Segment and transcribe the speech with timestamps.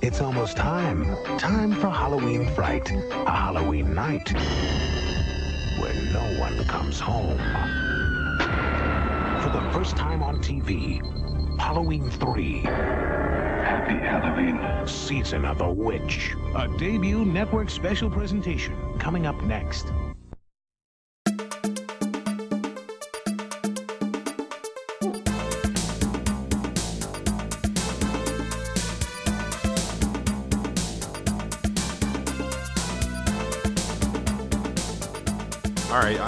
[0.00, 1.04] It's almost time.
[1.36, 4.32] Time for Halloween Fright, a Halloween night
[5.78, 7.36] where no one comes home.
[9.42, 11.02] For the first time on TV,
[11.60, 12.60] Halloween 3,
[13.66, 14.86] Happy Halloween.
[14.86, 16.34] Season of the Witch.
[16.54, 19.92] A debut network special presentation coming up next.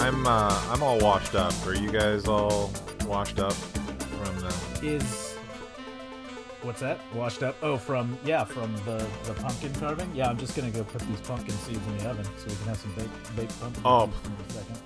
[0.09, 1.53] I'm uh, I'm all washed up.
[1.67, 2.71] Are you guys all
[3.05, 4.95] washed up from the?
[4.95, 5.35] Is
[6.63, 6.99] what's that?
[7.13, 7.55] Washed up?
[7.61, 10.09] Oh, from yeah, from the the pumpkin carving.
[10.15, 12.65] Yeah, I'm just gonna go put these pumpkin seeds in the oven so we can
[12.69, 14.07] have some baked baked pumpkin Oh.
[14.07, 14.79] seeds in a second.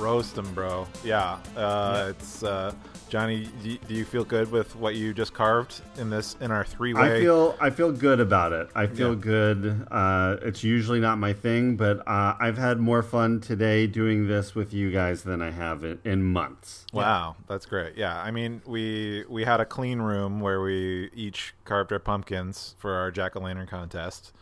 [0.00, 0.86] Roast them, bro.
[1.02, 2.06] Yeah, uh, Yeah.
[2.10, 2.72] it's uh,
[3.14, 3.46] Johnny.
[3.62, 6.64] Do you, do you feel good with what you just carved in this in our
[6.64, 7.18] three way?
[7.18, 8.68] I feel I feel good about it.
[8.74, 9.20] I feel Yeah.
[9.20, 9.86] good.
[9.88, 14.56] Uh, it's usually not my thing, but uh, I've had more fun today doing this
[14.56, 16.86] with you guys than I have in, in months.
[16.92, 17.96] Wow, that's great.
[17.96, 22.74] Yeah, I mean, we we had a clean room where we each carved our pumpkins
[22.78, 24.32] for our jack o' lantern contest,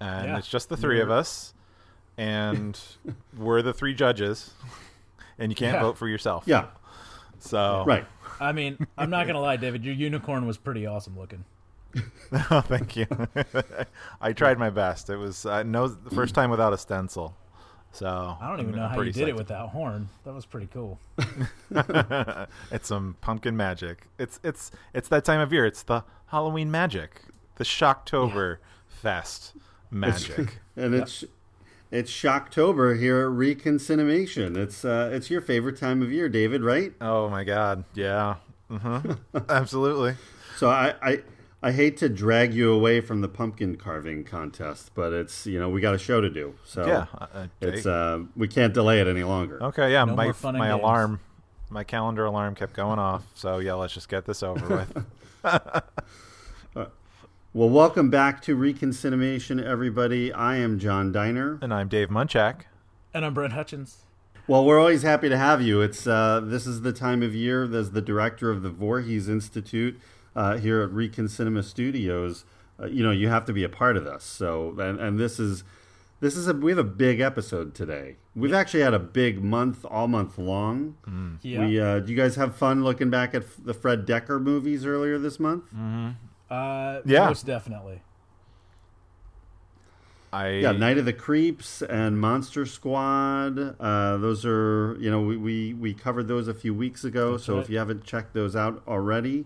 [0.00, 0.38] and Yeah.
[0.38, 1.54] it's just the three of us,
[2.18, 2.76] and
[3.38, 4.50] we're the three judges,
[5.38, 5.82] and you can't Yeah.
[5.82, 6.42] vote for yourself.
[6.48, 6.64] Yeah,
[7.42, 8.06] So right.
[8.40, 9.84] I mean, I'm not gonna lie, David.
[9.84, 11.44] Your unicorn was pretty awesome looking.
[12.50, 13.06] Oh, thank you.
[14.22, 15.10] I tried my best.
[15.10, 17.36] It was uh, no the first time without a stencil.
[17.90, 18.06] So
[18.40, 19.38] I don't even I'm- know I'm how you pretty did it psyched.
[19.38, 20.08] with that horn.
[20.24, 20.98] That was pretty cool.
[22.70, 24.06] it's some pumpkin magic.
[24.18, 25.66] It's it's it's that time of year.
[25.66, 27.20] It's the Halloween magic,
[27.56, 29.52] the Shocktober fest
[29.90, 30.60] magic.
[30.76, 31.24] And it's
[31.92, 34.56] it's Shocktober here at Reconciliation.
[34.56, 36.92] It's uh, it's your favorite time of year, David, right?
[37.00, 38.36] oh my god, yeah,
[38.68, 38.98] hmm
[39.48, 40.16] absolutely.
[40.56, 41.22] So I, I
[41.62, 45.68] I hate to drag you away from the pumpkin carving contest, but it's you know
[45.68, 49.00] we got a show to do, so Yeah, uh, uh, it's uh, we can't delay
[49.00, 49.62] it any longer.
[49.62, 49.92] okay.
[49.92, 50.80] Yeah, no my more fun my games.
[50.80, 51.20] alarm,
[51.70, 53.24] my calendar alarm kept going off.
[53.34, 55.06] So yeah, let's just get this over with.
[57.54, 60.32] Well, welcome back to Reconciliation, everybody.
[60.32, 61.58] I am John Diner.
[61.60, 62.62] and I'm Dave Munchak.
[63.12, 63.98] And I'm Brent Hutchins.
[64.46, 65.82] Well, we're always happy to have you.
[65.82, 67.64] It's uh, this is the time of year.
[67.74, 70.00] As the director of the Voorhees Institute
[70.34, 72.44] uh, here at Recon Cinema Studios,
[72.80, 74.24] uh, you know you have to be a part of this.
[74.24, 75.62] So, and, and this is
[76.20, 78.16] this is a we have a big episode today.
[78.34, 80.96] We've actually had a big month, all month long.
[81.42, 81.66] Yeah.
[81.66, 84.84] We uh, do you guys have fun looking back at f- the Fred Dekker movies
[84.86, 85.64] earlier this month?
[86.52, 87.28] Uh, Yeah.
[87.28, 88.02] Most definitely.
[90.32, 93.76] I Yeah, Night of the Creeps and Monster Squad.
[93.78, 97.36] Uh, those are you know we, we we covered those a few weeks ago.
[97.36, 97.62] so right.
[97.62, 99.44] if you haven't checked those out already,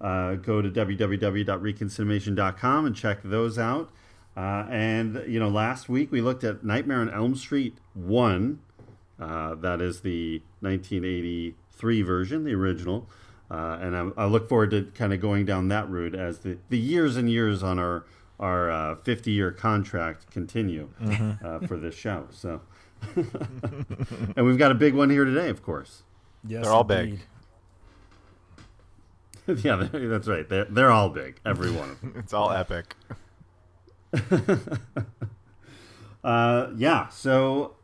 [0.00, 3.90] uh, go to www.reconciliation.com and check those out.
[4.36, 8.60] Uh, and you know, last week we looked at Nightmare on Elm Street one.
[9.18, 13.08] Uh, that is the 1983 version, the original.
[13.50, 16.58] Uh, and I, I look forward to kind of going down that route as the,
[16.68, 18.04] the years and years on our
[18.38, 20.90] our uh, 50 year contract continue
[21.42, 22.26] uh, for this show.
[22.30, 22.60] So,
[23.16, 26.02] and we've got a big one here today, of course.
[26.46, 27.20] Yes, They're all big.
[29.46, 30.46] yeah, that's right.
[30.46, 32.14] They're, they're all big, every one of them.
[32.18, 32.94] it's all epic.
[36.24, 37.75] Uh, yeah, so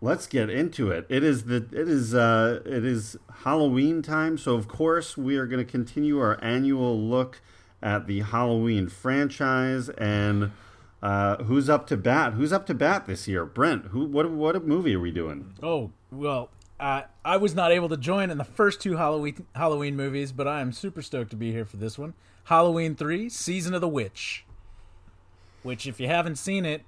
[0.00, 1.06] let's get into it.
[1.08, 5.46] It is the it is uh, it is Halloween time, so of course we are
[5.46, 7.40] going to continue our annual look
[7.82, 10.50] at the Halloween franchise and
[11.02, 12.32] uh, who's up to bat?
[12.34, 13.44] Who's up to bat this year?
[13.44, 15.54] Brent, who what what movie are we doing?
[15.62, 16.50] Oh well,
[16.80, 20.48] uh, I was not able to join in the first two Halloween Halloween movies, but
[20.48, 22.14] I am super stoked to be here for this one.
[22.44, 24.44] Halloween three, Season of the Witch,
[25.62, 26.82] which if you haven't seen it,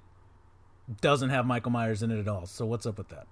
[0.99, 2.45] doesn't have Michael Myers in it at all.
[2.45, 3.27] So what's up with that?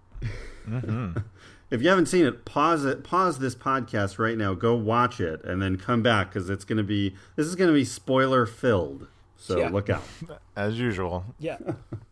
[1.72, 3.04] If you haven't seen it, pause it.
[3.04, 4.56] Pause this podcast right now.
[4.56, 7.68] Go watch it, and then come back because it's going to be this is going
[7.68, 9.08] to be spoiler filled.
[9.38, 9.70] So Yeah.
[9.70, 10.02] look out.
[10.56, 11.26] As usual.
[11.38, 11.58] Yeah,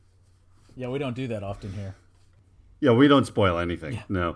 [0.75, 1.95] yeah, we don't do that often here.
[2.81, 3.99] Yeah, we don't spoil anything.
[4.09, 4.35] No.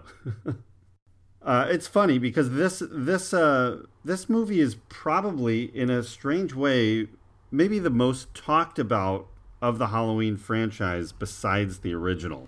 [1.43, 7.07] uh, it's funny because this this uh, this movie is probably in a strange way
[7.51, 9.27] maybe the most talked about
[9.61, 12.47] of the Halloween franchise besides the original.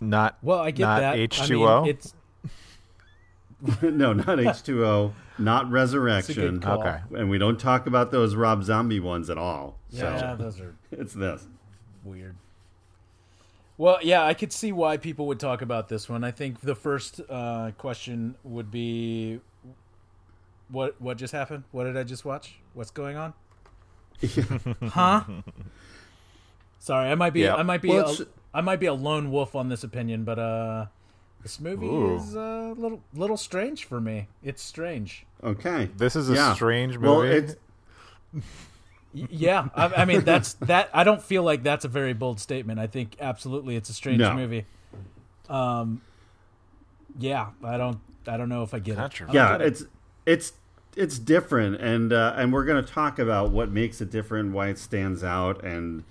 [0.00, 1.16] Not Well, I get not that.
[1.16, 1.86] H2O.
[1.88, 2.14] It's
[3.82, 6.60] no, not H2O, not Resurrection.
[6.60, 6.80] call.
[6.80, 6.98] Okay.
[7.14, 9.78] And we don't talk about those Rob Zombie ones at all.
[9.90, 11.46] yeah, So those are it's this.
[12.04, 12.36] weird.
[13.78, 16.24] Well, yeah, I could see why people would talk about this one.
[16.24, 19.40] I think the first uh, question would be,
[20.70, 21.64] "What what just happened?
[21.72, 22.58] What did I just watch?
[22.72, 23.34] What's going on?"
[24.90, 25.24] huh?
[26.78, 27.54] Sorry, I might be Yeah.
[27.56, 30.24] I might be Well, a, it's- I might be a lone wolf on this opinion,
[30.24, 30.86] but uh,
[31.42, 32.16] this movie Ooh.
[32.16, 34.28] is a little little strange for me.
[34.42, 35.26] It's strange.
[35.44, 35.90] Okay.
[35.96, 36.54] This is a Yeah.
[36.54, 37.34] strange Well, movie.
[37.36, 37.56] it's
[39.14, 40.88] Yeah, I, I mean that's that.
[40.94, 42.78] I don't feel like that's a very bold statement.
[42.80, 44.34] I think absolutely it's a strange No.
[44.34, 44.64] movie.
[45.48, 46.00] Um,
[47.18, 47.98] yeah, I don't.
[48.26, 49.16] I don't know if I get Not it.
[49.16, 49.26] true.
[49.28, 49.66] I yeah, get it.
[49.72, 49.84] it's
[50.96, 54.68] it's different, and uh, and we're going to talk about what makes it different, why
[54.68, 56.02] it stands out, and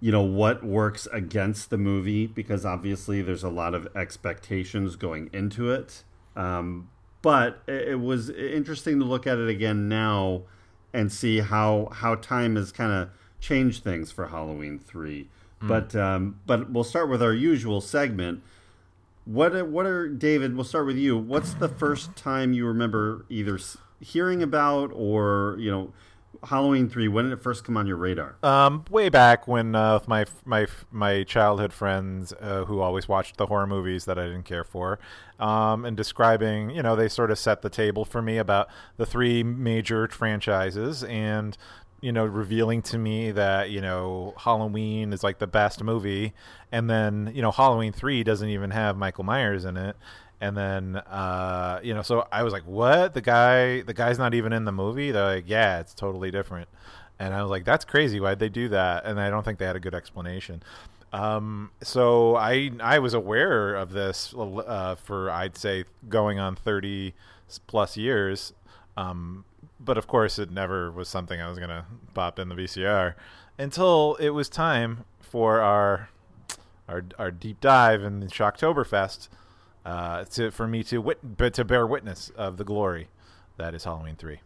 [0.00, 5.30] you know what works against the movie because obviously there's a lot of expectations going
[5.32, 6.02] into it.
[6.36, 6.88] Um,
[7.22, 10.42] but it, it was interesting to look at it again now
[10.92, 13.10] and see how how time has kind of
[13.40, 15.28] changed things for Halloween three.
[15.60, 18.42] But um, but we'll start with our usual segment.
[19.24, 20.54] What what are David?
[20.54, 21.16] We'll start with you.
[21.16, 23.58] What's the first time you remember either
[24.04, 25.92] hearing about or you know
[26.44, 27.08] Halloween three?
[27.08, 28.36] When did it first come on your radar?
[28.42, 33.36] Um, way back when uh, with my my my childhood friends uh, who always watched
[33.36, 34.98] the horror movies that I didn't care for,
[35.38, 39.06] um, and describing, you know, they sort of set the table for me about the
[39.06, 41.56] three major franchises and
[42.04, 46.34] you know revealing to me that you know Halloween is like the best movie,
[46.70, 49.96] and then you know Halloween three doesn't even have Michael Myers in it.
[50.40, 53.14] And then, uh, you know, so I was like, "What?
[53.14, 56.68] The guy, the guy's not even in the movie." They're like, "Yeah, it's totally different."
[57.18, 58.20] And I was like, "That's crazy.
[58.20, 60.62] Why'd they do that?" And I don't think they had a good explanation.
[61.14, 67.14] Um, so I I was aware of this uh, for I'd say going on thirty
[67.68, 68.52] plus years,
[68.96, 69.44] um,
[69.78, 73.14] but of course it never was something I was gonna pop in the VCR
[73.58, 76.08] until it was time for our
[76.88, 79.28] our our deep dive in the Shocktoberfest
[79.84, 83.08] uh, to for me to wit- but to bear witness of the glory
[83.56, 84.40] that is Halloween three.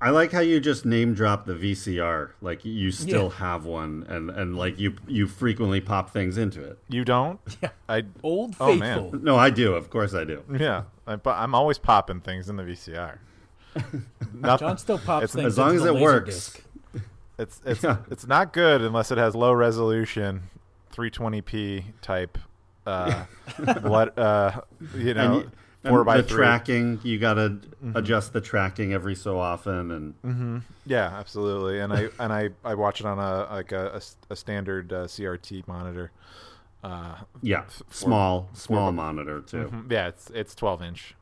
[0.00, 2.30] I like how you just name drop the VCR.
[2.40, 3.46] Like you still Yeah.
[3.46, 6.78] have one, and and like you you frequently pop things into it.
[6.88, 7.40] You don't?
[7.60, 7.70] Yeah.
[7.88, 9.02] I Old Oh, man.
[9.02, 9.20] faithful.
[9.20, 9.74] No, I do.
[9.74, 10.44] Of course, I do.
[10.56, 10.84] yeah.
[11.06, 13.18] I, but I'm always popping things in the VCR.
[14.34, 14.68] Nothing.
[14.68, 16.26] John still pops It's- things as long into as the it works.
[16.34, 16.62] disc.
[17.38, 17.96] It's it's Yeah.
[18.10, 20.42] it's not good unless it has low resolution,
[20.94, 22.38] 320p type.
[22.88, 23.24] Uh,
[23.82, 24.60] what uh,
[24.96, 25.50] you know, and y-
[25.84, 26.36] and by the three.
[26.38, 27.58] tracking, you got to
[27.94, 31.80] adjust the tracking every so often, and Yeah, absolutely.
[31.80, 35.04] And I and I, I watch it on a like a, a a standard uh,
[35.06, 36.10] CRT monitor.
[36.82, 39.70] Uh, yeah, small small monitor too.
[39.90, 41.14] yeah, it's it's 12 inch.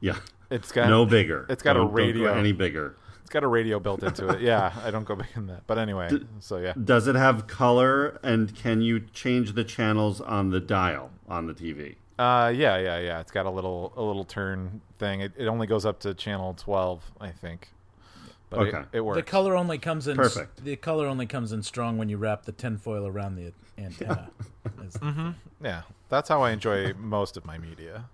[0.00, 0.16] Yeah,
[0.50, 1.46] It's got no bigger.
[1.48, 2.34] It's got a Don't- go radio.
[2.34, 2.94] any bigger.
[3.34, 4.42] It's got a radio built into it.
[4.42, 5.66] Yeah, I don't go big in that.
[5.66, 6.08] But anyway,
[6.38, 6.72] so yeah.
[6.84, 11.52] Does it have color, and can you change the channels on the dial on the
[11.52, 11.96] TV?
[12.16, 13.18] Uh, yeah, yeah, yeah.
[13.18, 15.20] It's got a little a little turn thing.
[15.20, 17.70] It, it only goes up to channel 12, I think.
[18.50, 18.78] But Okay.
[18.78, 19.16] it, it works.
[19.16, 20.16] The color only comes in.
[20.16, 20.62] Perfect.
[20.62, 24.30] The color only comes in strong when you wrap the tinfoil around the antenna.
[24.86, 28.04] It's- Yeah, that's how I enjoy most of my media.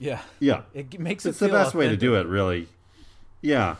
[0.00, 0.22] yeah.
[0.40, 2.66] Yeah, It g- makes it's it the feel best way to do it, really.
[3.42, 3.76] Yeah.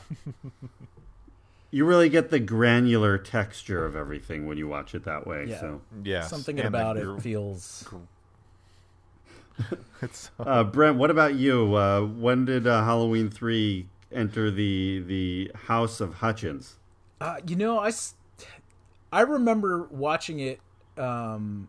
[1.70, 5.46] you really get the granular texture of everything when you watch it that way.
[5.48, 5.60] Yeah.
[5.60, 7.88] So, Yeah, Something about it feels.
[10.00, 11.76] It's uh, Brent, what about you?
[11.76, 16.76] Uh, when did uh, Halloween three enter the the House of Hutchins?
[17.20, 17.92] Uh, you know, I
[19.12, 20.60] I remember watching it
[20.98, 21.68] um,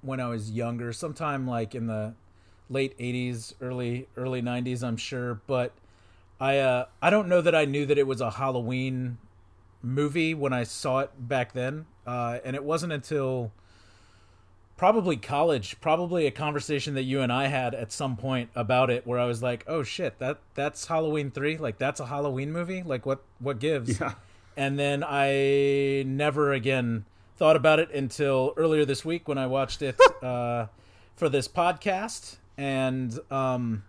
[0.00, 2.14] when I was younger, sometime like in the
[2.70, 5.40] late '80s, early early '90s, I'm sure.
[5.46, 5.72] But
[6.40, 9.18] I uh, I don't know that I knew that it was a Halloween
[9.82, 13.52] movie when I saw it back then, uh, and it wasn't until
[14.76, 19.06] probably college, probably a conversation that you and I had at some point about it,
[19.06, 22.82] where I was like, "Oh shit, that that's Halloween three, like that's a Halloween movie,
[22.82, 24.14] like what what gives?" Yeah.
[24.58, 27.04] And then I never again
[27.36, 30.66] thought about it until earlier this week when I watched it uh,
[31.14, 33.84] for this podcast, and um,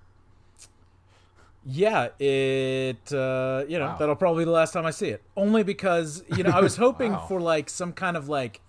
[1.70, 3.98] yeah, it uh, you know Wow.
[3.98, 5.22] that'll probably be the last time I see it.
[5.36, 7.26] Only because you know I was hoping Wow.
[7.28, 8.62] for like some kind of like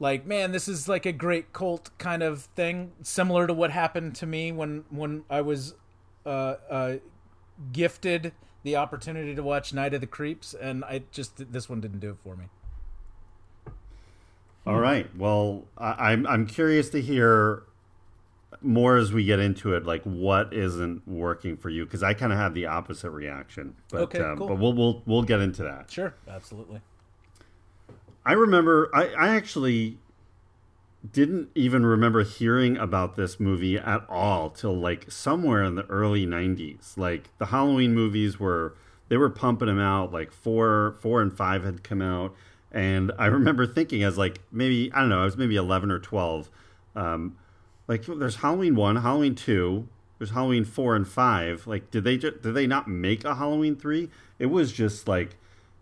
[0.00, 4.14] like man this is like a great cult kind of thing similar to what happened
[4.14, 5.74] to me when when i was
[6.24, 6.96] uh uh
[7.70, 12.00] gifted the opportunity to watch night of the creeps and i just this one didn't
[12.00, 12.46] do it for me
[14.66, 15.14] All right.
[15.16, 17.62] Well, I, I'm I'm curious to hear
[18.62, 19.86] more as we get into it.
[19.86, 21.84] Like, what isn't working for you?
[21.84, 23.74] Because I kind of have the opposite reaction.
[23.90, 24.48] But Okay, um, cool.
[24.48, 25.90] but we'll we'll we'll get into that.
[25.90, 26.80] sure absolutely
[28.26, 29.98] I remember I, I actually
[31.12, 36.26] didn't even remember hearing about this movie at all till like somewhere in the early
[36.26, 38.74] 90s like the halloween movies were
[39.08, 42.34] they were pumping them out like four four and five had come out
[42.70, 45.98] and i remember thinking as like maybe i don't know i was maybe 11 or
[45.98, 46.50] 12
[46.96, 47.34] um,
[47.90, 49.86] like there's halloween 1 halloween 2
[50.18, 53.76] there's halloween 4 and 5 like did they just did they not make a halloween
[53.76, 55.36] 3 it was just like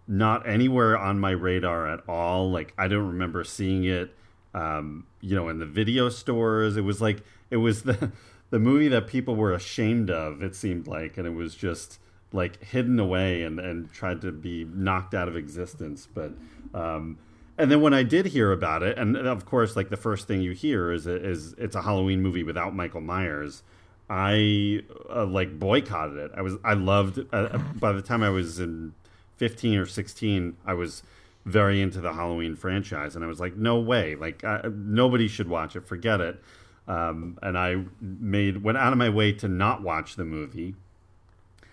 [0.09, 4.15] not anywhere on my radar at all like i don't remember seeing it
[4.55, 6.77] um, you know, in the video stores.
[6.77, 8.13] It was like it was the
[8.51, 10.43] the movie that people were ashamed of.
[10.43, 11.99] It seemed like, and it was just
[12.33, 16.07] like hidden away and and tried to be knocked out of existence.
[16.13, 16.33] But
[16.75, 17.19] um,
[17.59, 20.41] and then when I did hear about it, and of course, like the first thing
[20.41, 23.63] you hear is is it's a Halloween movie without Michael Myers.
[24.09, 24.83] I
[25.15, 26.31] uh, like boycotted it.
[26.37, 27.21] I was I loved.
[27.33, 28.95] Uh, by the time I was in
[29.37, 31.03] fifteen or sixteen, I was
[31.45, 35.49] very into the Halloween franchise, and I was like, no way, like I, nobody should
[35.49, 36.43] watch it, forget it.
[36.87, 40.75] Um, and I made went out of my way to not watch the movie.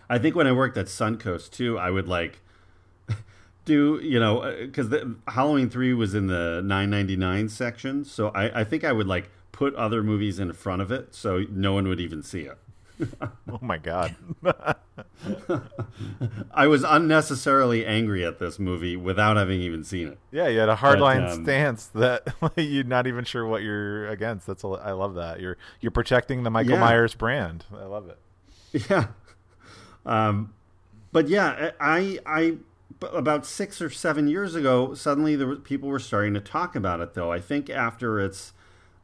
[0.10, 2.40] I think when I worked at Suncoast too, I would like
[3.66, 4.94] do you know because
[5.28, 9.08] Halloween three was in the nine ninety nine section, so I, I think I would
[9.08, 12.58] like put other movies in front of it so no one would even see it.
[13.22, 14.16] oh my god.
[16.54, 20.20] I was unnecessarily angry at this movie without having even seen it.
[20.32, 24.48] Yeah, you had a hardline um, stance that you're not even sure what you're against.
[24.48, 25.42] That's a, I love that.
[25.42, 26.80] You're you're protecting the Michael yeah.
[26.80, 27.66] Myers brand.
[27.76, 28.20] I love it.
[28.90, 29.08] Yeah.
[30.06, 30.54] Um,
[31.12, 32.58] but yeah, I I
[33.02, 37.14] about six or seven years ago, suddenly were, people were starting to talk about it.
[37.14, 38.54] Though I think after its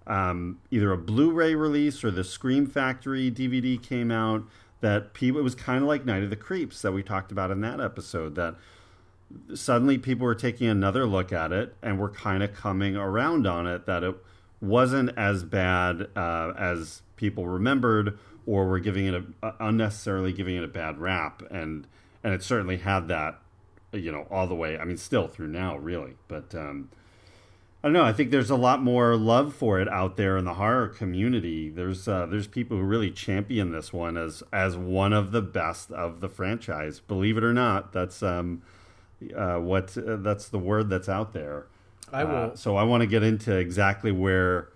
[0.08, 4.44] um, either a Blu-ray release or the Scream Factory DVD came out.
[4.82, 7.52] That people it was kind of like Night of the Creeps that we talked about
[7.52, 8.34] in that episode.
[8.34, 8.56] That
[9.54, 13.68] suddenly people were taking another look at it and were kind of coming around on
[13.68, 13.86] it.
[13.86, 14.16] That it
[14.60, 18.18] wasn't as bad uh, as people remembered,
[18.48, 21.44] or were giving it a uh, unnecessarily giving it a bad rap.
[21.52, 21.86] And
[22.24, 23.40] and it certainly had that,
[23.94, 24.78] you know, all the way.
[24.78, 26.16] I mean, still through now, really.
[26.28, 26.90] But um,
[27.84, 28.04] I don't know.
[28.04, 31.70] I think there's a lot more love for it out there in the horror community.
[31.70, 35.92] There's uh, there's people who really champion this one as as one of the best
[35.92, 37.00] of the franchise.
[37.00, 38.62] Believe it or not, that's um,
[39.36, 41.66] uh, what uh, that's the word that's out there.
[42.14, 42.36] I will.
[42.36, 44.70] Uh, so I want to get into exactly where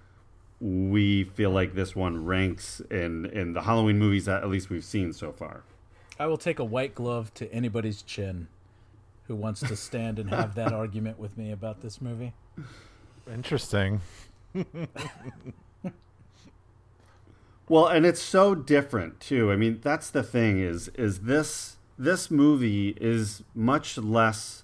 [0.60, 4.84] we feel like this one ranks in in the Halloween movies that at least we've
[4.84, 5.64] seen so far.
[6.18, 8.48] I will take a white glove to anybody's chin
[9.28, 12.34] who wants to stand and have that argument with me about this movie.
[13.32, 14.02] Interesting.
[17.68, 19.52] well, and it's so different too.
[19.52, 24.64] I mean, that's the thing is is this this movie is much less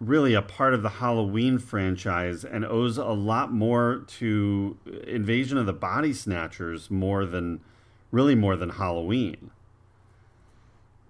[0.00, 5.66] really a part of the Halloween franchise and owes a lot more to Invasion of
[5.66, 7.60] the Body Snatchers more than
[8.12, 9.50] really more than Halloween.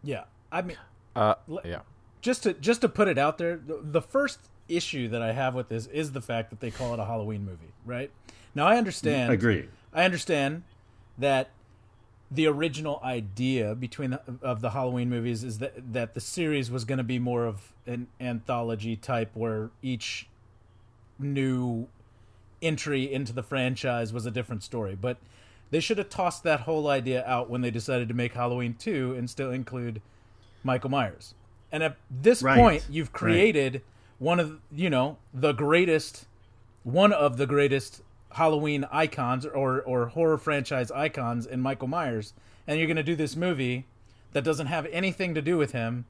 [0.02, 0.24] Yeah.
[0.50, 0.78] I mean
[1.14, 1.34] uh,
[1.64, 1.80] yeah.
[2.20, 5.54] Just to just to put it out there, the, the first issue that I have
[5.54, 8.10] with this is the fact that they call it a Halloween movie, right?
[8.54, 9.30] Now I understand.
[9.30, 9.68] I Agree.
[9.92, 10.64] I understand
[11.16, 11.50] that
[12.30, 16.84] the original idea between the, of the Halloween movies is that that the series was
[16.84, 20.28] going to be more of an anthology type where each
[21.18, 21.88] new
[22.60, 25.16] entry into the franchise was a different story, but
[25.70, 29.14] they should have tossed that whole idea out when they decided to make Halloween 2
[29.16, 30.00] and still include
[30.62, 31.34] Michael Myers.
[31.70, 32.58] And at this right.
[32.58, 33.82] point, you've created right
[34.18, 36.26] one of you know the greatest,
[36.82, 42.34] one of the greatest Halloween icons or or horror franchise icons in Michael Myers,
[42.66, 43.86] and you're going to do this movie
[44.32, 46.04] that doesn't have anything to do with him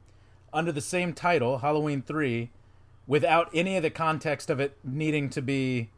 [0.52, 2.50] under the same title, Halloween Three,
[3.06, 5.90] without any of the context of it needing to be.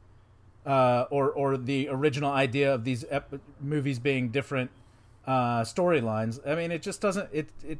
[0.67, 4.71] Uh, or or the original idea of these ep- movies being different
[5.27, 6.39] uh, storylines.
[6.47, 7.31] I mean, it just doesn't.
[7.33, 7.79] It it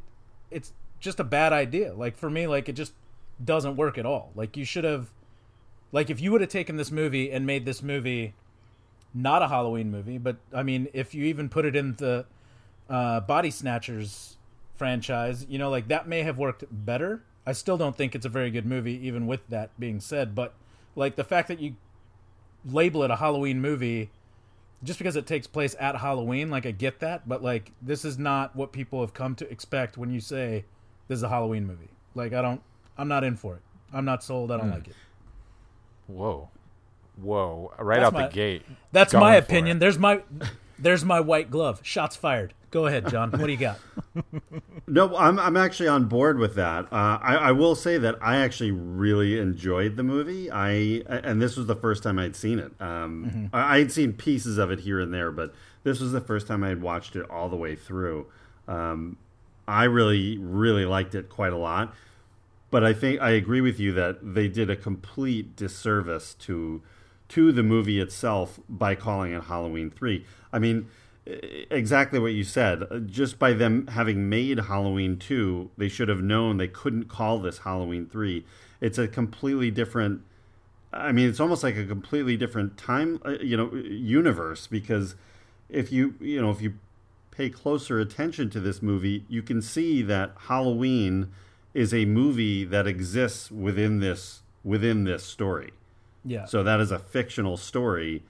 [0.51, 1.95] it's just a bad idea.
[1.95, 2.93] Like for me, like it just
[3.43, 4.31] doesn't work at all.
[4.35, 5.09] Like you should have
[5.93, 8.35] like if you would have taken this movie and made this movie
[9.13, 12.27] not a Halloween movie, but I mean if you even put it in the
[12.89, 14.37] uh, Body Snatchers
[14.77, 17.23] franchise, you know, like that may have worked better.
[17.47, 20.35] I still don't think it's a very good movie, even with that being said.
[20.35, 20.55] But
[20.95, 21.77] like the fact that you
[22.65, 24.11] label it a Halloween movie
[24.83, 28.19] just because it takes place at Halloween, like I get that, but like this is
[28.19, 30.65] not what people have come to expect when you say
[31.11, 31.91] this is a Halloween movie.
[32.15, 32.63] Like I don't
[32.97, 33.63] I'm not in for it.
[33.93, 34.53] I'm not sold.
[34.53, 34.75] I don't mm.
[34.75, 34.95] like it.
[36.07, 36.49] Whoa,
[37.21, 37.73] whoa!
[37.79, 38.63] Right that's out my, the gate.
[38.93, 39.81] That's my opinion.
[39.81, 40.23] There's my
[40.79, 41.81] there's my white glove.
[41.83, 42.55] Shots fired.
[42.71, 43.33] Go ahead, John.
[43.33, 43.79] What do you got?
[44.87, 46.87] No, I'm I'm actually on board with that.
[46.93, 50.51] Uh, I, I will say that I actually really enjoyed the movie.
[50.51, 52.73] I and this was the first time I'd seen it.
[52.81, 56.21] Um, I, I had seen pieces of it here and there, but this was the
[56.21, 58.27] first time I had watched it all the way through.
[58.67, 59.17] Um,
[59.71, 61.95] I really really liked it quite a lot,
[62.71, 66.83] but I think I agree with you that they did a complete disservice to
[67.29, 70.27] to the movie itself by calling it Halloween Three.
[70.53, 70.89] I mean
[71.71, 73.07] exactly what you said.
[73.07, 77.59] Just by them having made Halloween 2, they should have known they couldn't call this
[77.59, 78.45] Halloween 3.
[78.81, 80.23] It's a completely different
[80.93, 85.15] I mean, it's almost like a completely different time, uh, you know, universe because
[85.69, 86.75] if you, you know, if you
[87.41, 91.33] pay closer attention to this movie, you can see that Halloween
[91.73, 95.71] is a movie that exists within this within this story.
[96.23, 96.45] Yeah.
[96.45, 98.23] So that is a fictional story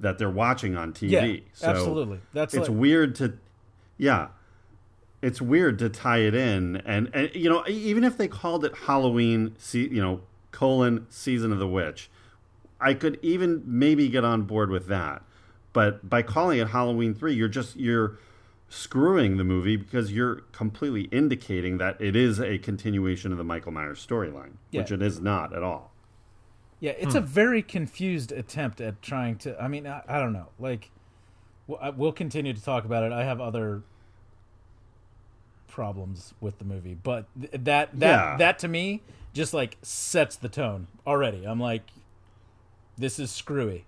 [0.00, 1.10] that they're watching on TV.
[1.10, 2.18] Yeah, so absolutely.
[2.32, 3.38] That's it's like- weird to,
[3.96, 4.28] yeah,
[5.22, 8.74] it's weird to tie it in, and and you know even if they called it
[8.74, 12.10] Halloween, see you know colon season of the witch,
[12.80, 15.22] I could even maybe get on board with that,
[15.72, 18.18] but by calling it Halloween three, you're just you're
[18.68, 23.72] screwing the movie because you're completely indicating that it is a continuation of the Michael
[23.72, 24.82] Myers storyline, Yeah.
[24.82, 25.92] which it is not at all.
[26.80, 27.18] Yeah, it's Hmm.
[27.18, 29.60] a very confused attempt at trying to.
[29.60, 30.48] I mean, I, I don't know.
[30.58, 30.90] Like,
[31.66, 33.10] we'll, we'll continue to talk about it.
[33.12, 33.82] I have other
[35.66, 38.36] problems with the movie, but th- that that Yeah.
[38.36, 41.44] that to me just like sets the tone already.
[41.44, 41.82] I'm like,
[42.96, 43.84] this is screwy.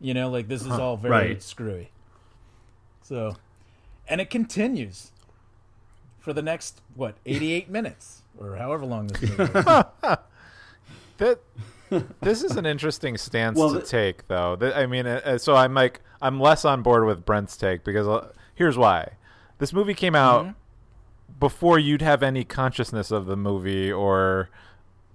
[0.00, 1.42] You know, like this is all very Right.
[1.42, 1.90] screwy.
[3.02, 3.36] So,
[4.08, 5.10] and it continues
[6.18, 9.48] for the next what 88 minutes or however long this movie is.
[11.18, 11.38] that
[12.20, 14.56] this is an interesting stance Well, to th- take though.
[14.56, 18.06] Th- i mean uh, so i'm like i'm less on board with brent's take because
[18.08, 19.10] uh, here's why.
[19.58, 21.38] This movie came out Mm-hmm.
[21.38, 24.48] before you'd have any consciousness of the movie or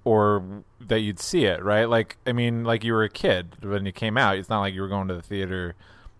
[0.03, 1.85] or that you'd see it right?
[1.89, 4.37] Like i mean like you were a kid when it came out.
[4.37, 5.75] It's not like you were going to the theater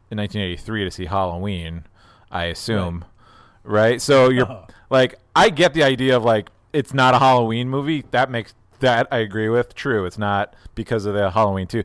[0.10, 1.84] in 1983 to see halloween
[2.32, 3.06] i assume.
[3.64, 4.66] Right, so you're Uh-huh.
[4.90, 8.06] like i get the idea of like it's not a halloween movie.
[8.12, 9.76] That makes that i agree with.
[9.76, 11.84] True it's not because of the halloween too.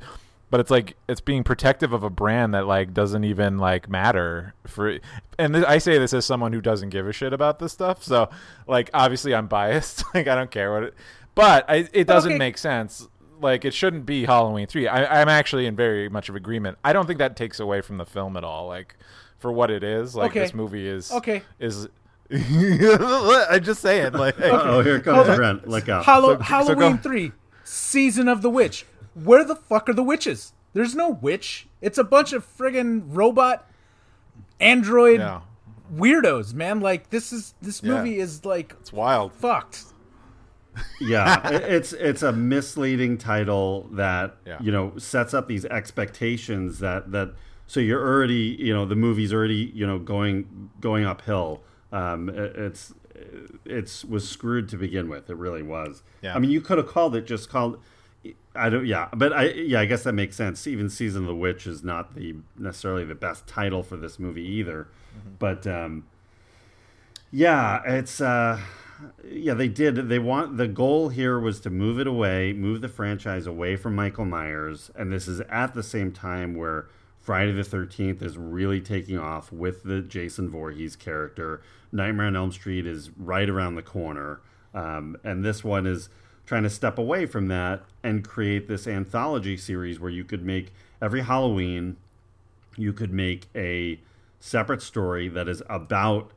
[0.50, 4.52] But it's like it's being protective of a brand that like doesn't even like matter
[4.66, 4.98] for
[5.38, 8.04] and th- i say this as someone who doesn't give a shit about this stuff.
[8.04, 8.28] So
[8.68, 10.04] like obviously i'm biased.
[10.14, 10.94] Like i don't care what it
[11.34, 12.38] but I, it doesn't Okay.
[12.38, 13.08] make sense
[13.42, 16.92] like it shouldn't be halloween 3 I, i'm actually in very much of agreement i
[16.92, 18.96] don't think that takes away from the film at all like
[19.38, 20.40] for what it is like Okay.
[20.40, 21.42] this movie is Okay.
[21.58, 21.88] is
[22.34, 25.68] I just say it like Oh, here comes Brent.
[25.68, 26.04] Look out.
[26.06, 27.32] Hallow- So- so Halloween go- 3,
[27.64, 28.86] Season of the Witch.
[29.14, 30.54] Where the fuck are the witches?
[30.72, 31.66] There's no witch.
[31.82, 33.68] It's a bunch of friggin' robot
[34.60, 35.40] android yeah
[35.94, 36.80] weirdos, man.
[36.80, 37.96] Like this is this Yeah.
[37.98, 39.82] movie is like it's wild fucked.
[41.00, 44.58] yeah it's it's a misleading title that Yeah.
[44.60, 47.34] you know sets up these expectations that that
[47.66, 51.62] so you're already you know the movie's already you know going going uphill.
[51.92, 52.94] Um it- it's
[53.64, 55.28] it's was screwed to begin with.
[55.30, 56.02] It really was.
[56.22, 56.34] Yeah.
[56.34, 57.78] i mean you could have called it just called
[58.54, 60.66] i don't yeah but i yeah i guess that makes sense.
[60.66, 64.46] Even season of the witch is not the necessarily the best title for this movie
[64.46, 64.88] either.
[65.38, 66.06] But um
[67.30, 68.58] yeah it's uh
[69.24, 70.08] yeah they did.
[70.08, 73.94] They want the goal here was to move it away move the franchise away from
[73.94, 76.86] michael myers and this is at the same time where
[77.20, 81.62] friday the 13th is really taking off with the jason Voorhees character.
[81.94, 84.40] Nightmare on elm street is right around the corner
[84.74, 86.08] um, and this one is
[86.46, 90.72] trying to step away from that and create this anthology series where you could make
[91.00, 91.96] every halloween
[92.76, 94.00] you could make a
[94.40, 96.32] separate story that is about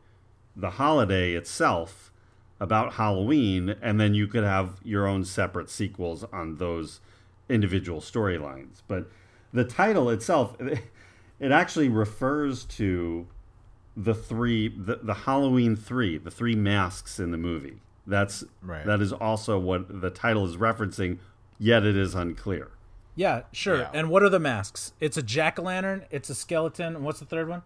[0.55, 2.11] the holiday itself
[2.59, 7.01] about Halloween, and then you could have your own separate sequels on those
[7.49, 8.81] individual storylines.
[8.87, 9.09] But
[9.53, 10.55] the title itself,
[11.39, 13.27] it actually refers to
[13.97, 17.81] the three, the, the Halloween three, the three masks in the movie.
[18.07, 18.85] That's Right.
[18.85, 21.17] that is also what the title is referencing.
[21.57, 22.71] Yet it is unclear.
[23.15, 23.77] Yeah, sure.
[23.79, 23.89] Yeah.
[23.93, 24.91] And what are the masks?
[24.99, 26.05] It's a jack o' lantern.
[26.11, 26.97] It's a skeleton.
[26.97, 27.63] And what's the third one?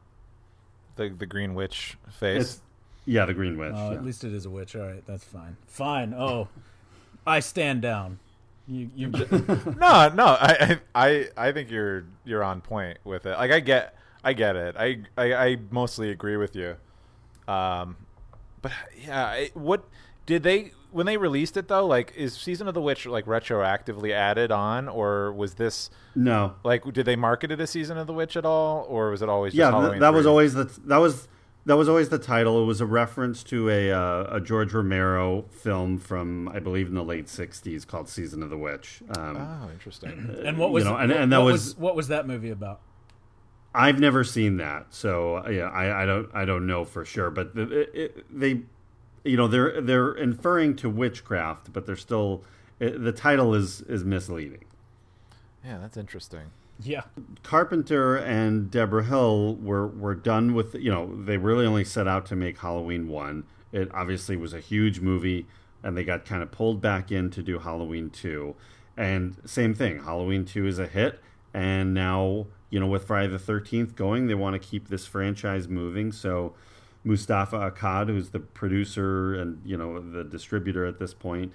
[0.96, 2.62] the the green witch face It's
[3.10, 3.74] yeah, the Green Witch.
[3.76, 3.98] Oh, yeah.
[3.98, 4.76] at least it is a witch.
[4.76, 5.58] All right, that's fine.
[5.66, 6.14] Fine.
[6.14, 6.48] Oh,
[7.26, 8.20] I stand down.
[8.68, 9.08] You, you.
[9.80, 13.32] no, no, I, I, I think you're you're on point with it.
[13.32, 14.76] Like I get, I get it.
[14.78, 16.76] I, I, I mostly agree with you.
[17.48, 17.98] Um,
[18.62, 19.86] but yeah, I, what
[20.28, 21.88] did they when they released it though?
[21.88, 26.84] Like, is Season of the Witch like retroactively added on, or was this no, like
[26.94, 29.54] did they market it as Season of the Witch at all, or was it always
[29.54, 31.28] just yeah, th- Halloween that was always the that was
[31.70, 32.62] that was always the title.
[32.62, 36.96] It was a reference to a uh, a George Romero film from I believe in
[36.96, 39.02] the late '60s called Season of the Witch.
[39.18, 40.36] Um, Oh, interesting.
[40.44, 42.82] And what was know, and- and that what was- what was that movie about?
[43.74, 47.30] I've never seen that, so uh, yeah, I, I don't I don't know for sure.
[47.30, 48.62] But the, it, it, they,
[49.24, 52.44] you know, they're they're inferring to witchcraft, but they're still
[52.80, 54.66] it, the title is is misleading.
[55.64, 56.50] yeah, that's interesting.
[56.82, 57.04] Yeah,
[57.44, 62.26] Carpenter and Debra Hill were were done with you know they really only set out
[62.28, 63.44] to make Halloween one.
[63.74, 65.46] It obviously was a huge movie,
[65.84, 68.56] and they got kind of pulled back in to do Halloween two.
[68.96, 71.22] And same thing, Halloween two is a hit,
[71.54, 75.68] and now you know with Friday the Thirteenth going, they want to keep this franchise
[75.68, 76.14] moving.
[76.14, 76.54] So
[77.04, 81.52] Moustapha Akkad, who's the producer and you know the distributor at this point,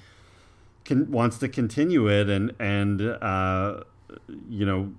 [0.85, 3.85] can, wants to continue it, and and uh,
[4.51, 4.93] you know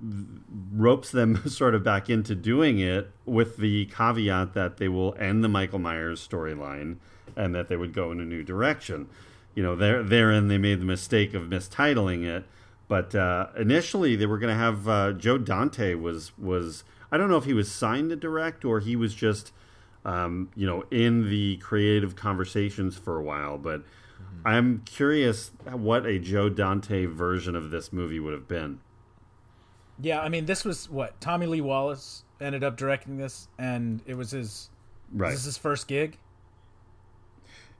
[0.00, 5.42] ropes them sort of back into doing it with the caveat that they will end
[5.42, 6.96] the Michael Myers storyline
[7.36, 9.08] and that they would go in a new direction.
[9.54, 12.44] You know, there therein they made the mistake of mistitling it,
[12.88, 17.30] but uh, initially they were going to have uh, Joe Dante was was I don't
[17.30, 19.52] know if he was signed to direct or he was just
[20.04, 23.82] um, you know in the creative conversations for a while, but.
[24.44, 28.78] I'm curious what a Joe Dante version of this movie would have been.
[30.00, 30.20] Yeah.
[30.20, 34.30] I mean, this was what Tommy Lee Wallace ended up directing this, and it was
[34.32, 34.70] his
[35.12, 35.30] Right.
[35.30, 36.18] was this his first gig.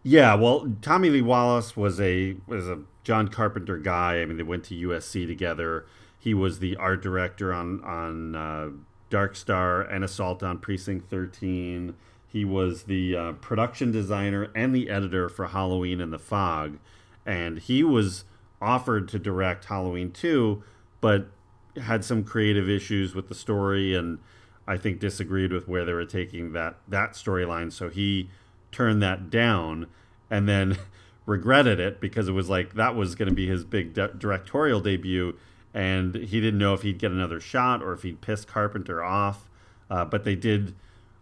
[0.02, 4.20] Yeah, well, Tommy Lee Wallace was a was a John Carpenter guy.
[4.20, 5.84] I mean, they went to USC together.
[6.18, 8.68] He was the art director on on uh,
[9.10, 11.94] Dark Star and Assault on Precinct Thirteen.
[12.28, 16.78] He was the uh, production designer and the editor for Halloween and the Fog,
[17.24, 18.24] and he was
[18.60, 20.62] offered to direct Halloween two,
[21.00, 21.28] but
[21.82, 24.18] had some creative issues with the story and
[24.66, 27.72] I think disagreed with where they were taking that that storyline.
[27.72, 28.30] So he
[28.72, 29.86] turned that down
[30.30, 30.78] and then
[31.26, 34.80] regretted it because it was like that was going to be his big di- directorial
[34.80, 35.36] debut
[35.74, 39.48] and he didn't know if he'd get another shot or if he'd piss Carpenter off.
[39.90, 40.74] Uh, but they did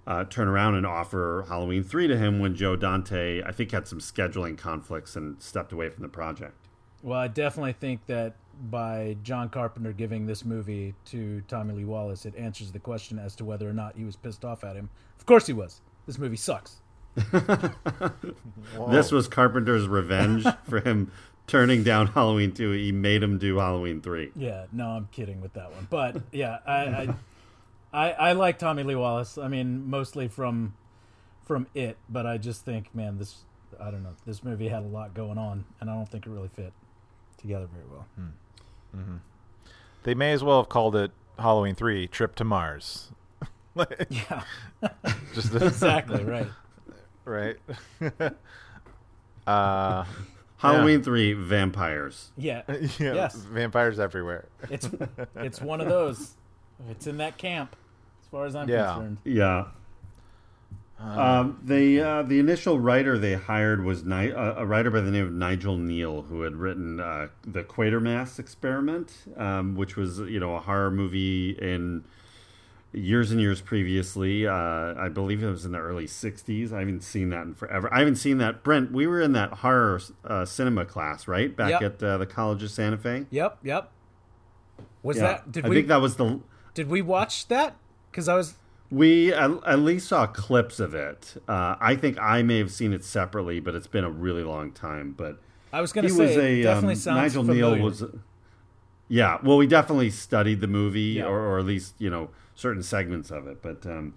[0.07, 3.89] uh, turn around and offer Halloween 3 to him when Joe Dante, I think, had
[3.89, 6.69] some scheduling conflicts and stepped away from the project.
[7.03, 8.37] Well, I definitely think that
[8.71, 13.35] by John Carpenter giving this movie to Tommy Lee Wallace, it answers the question as
[13.37, 14.91] to whether or not he was pissed off at him.
[15.19, 15.81] Of course he was.
[16.07, 16.77] This movie sucks.
[18.89, 21.13] This was Carpenter's revenge for him
[21.47, 22.73] turning down Halloween 2.
[22.73, 24.33] He made him do Halloween 3.
[24.37, 25.87] Yeah, no, I'm kidding with that one.
[25.91, 27.15] But yeah, I I,
[27.93, 29.39] I, I like Tommy Lee Wallace.
[29.39, 30.75] I mean, mostly from
[31.45, 33.45] from it, but I just think, man, this
[33.81, 34.15] I don't know.
[34.27, 36.73] This movie had a lot going on, and I don't think it really fit
[37.39, 38.07] together very well.
[38.17, 38.29] Hmm.
[40.05, 43.11] They may as well have called it Halloween Three: Trip to Mars.
[44.09, 44.45] Yeah,
[45.35, 46.47] Just exactly right.
[47.25, 47.57] right.
[49.47, 50.05] uh,
[50.59, 52.31] Halloween 3, Vampires.
[52.37, 53.35] Yeah, yeah, Yes.
[53.35, 54.47] vampires everywhere.
[54.71, 54.89] it's
[55.37, 56.35] it's one of those.
[56.91, 57.75] It's in that camp,
[58.23, 58.93] as far as I'm Yeah.
[58.95, 59.19] concerned.
[59.25, 59.65] Yeah.
[61.05, 65.11] Um, the uh, the initial writer they hired was Ni- uh, a writer by the
[65.11, 70.41] name of Nigel Kneale, who had written uh, the Quatermass Experiment, um, which was you
[70.41, 72.05] know a horror movie in
[72.93, 74.47] years and years previously.
[74.47, 74.53] Uh,
[74.97, 76.73] I believe it was in the early '60s.
[76.73, 77.93] I haven't seen that in forever.
[77.93, 78.63] I haven't seen that.
[78.65, 81.83] Brent, we were in that horror uh, cinema class, right, back Yep.
[81.83, 83.27] at uh, the College of Santa Fe.
[83.31, 83.91] Yep, yep.
[85.03, 85.23] Was Yeah.
[85.25, 85.53] that?
[85.53, 86.41] Did I we think that was the
[86.73, 87.77] did we watch that?
[88.11, 88.55] Because I was
[88.95, 91.35] We at, at least saw clips of it.
[91.49, 94.71] Uh, I think I may have seen it separately, but it's been a really long
[94.71, 95.15] time.
[95.17, 95.41] But
[95.73, 97.77] I was going to say was a definitely um, sounds Nigel familiar.
[97.77, 98.05] Neal was.
[99.09, 101.25] Yeah, well, we definitely studied the movie, Yeah.
[101.25, 103.61] or, or at least you know certain segments of it.
[103.63, 104.15] But um,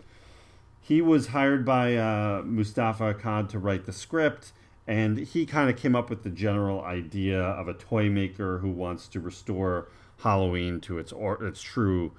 [0.79, 4.53] he was hired by uh, Moustapha Akkad to write the script,
[4.85, 8.69] and he kind of came up with the general idea of a toy maker who
[8.69, 9.89] wants to restore
[10.23, 12.13] Halloween to its or, its true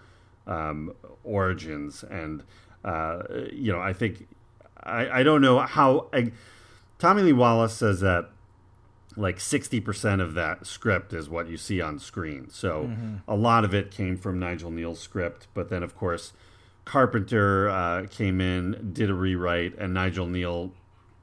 [0.49, 2.03] um, origins.
[2.03, 2.43] And
[2.85, 4.27] uh, you know, I think
[4.83, 6.33] I, I don't know how I,
[6.99, 8.31] Tommy Lee Wallace says that
[9.17, 12.49] like 60% of that script is what you see on screen.
[12.51, 12.91] So
[13.27, 16.33] a lot of it came from Nigel Kneale's script, but then of course
[16.85, 20.71] Carpenter uh, came in, did a rewrite, and Nigel Kneale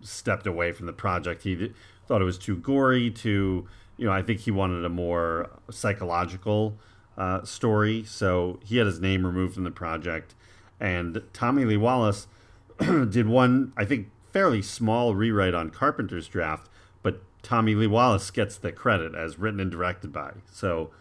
[0.02, 1.44] stepped away from the project.
[1.44, 1.74] He d-
[2.06, 6.78] thought it was too gory, too, you know, I think he wanted a more psychological
[7.18, 8.04] uh, story.
[8.04, 10.36] So he had his name removed from the project.
[10.80, 12.28] And Tommy Lee Wallace
[12.80, 16.70] did one, I think, fairly small rewrite on Carpenter's draft,
[17.02, 20.34] but Tommy Lee Wallace gets the credit as written and directed by.
[20.52, 20.92] So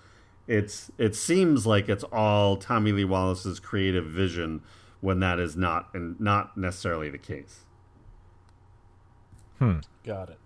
[0.46, 4.62] it's it seems like it's all Tommy Lee Wallace's creative vision
[5.00, 7.64] when that is not and not necessarily the case.
[10.04, 10.38] Got it.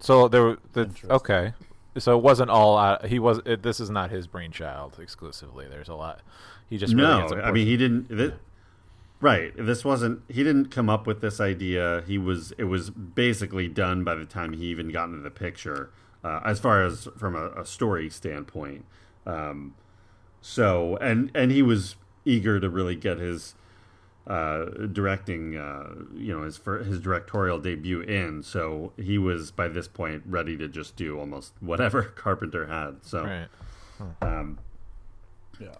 [0.00, 1.52] So there, were- the, okay.
[1.98, 2.76] So it wasn't all.
[2.76, 3.40] Uh, he was.
[3.44, 5.66] It, this is not his brainchild exclusively.
[5.68, 6.20] There's a lot.
[6.68, 8.08] He just really no, I mean he didn't.
[8.08, 8.34] Thi-
[9.20, 10.22] right, this wasn't.
[10.28, 12.04] He didn't come up with this idea.
[12.06, 12.52] He was.
[12.58, 15.90] It was basically done by the time he even got into the picture,
[16.22, 18.84] uh, as far as from a, a story standpoint.
[19.26, 19.74] Um,
[20.40, 23.54] so and and he was eager to really get his
[24.26, 28.42] uh, directing, uh, you know, his fir- his directorial debut in.
[28.42, 33.04] So he was by this point ready to just do almost whatever Carpenter had.
[33.04, 33.24] So.
[33.24, 33.48] right.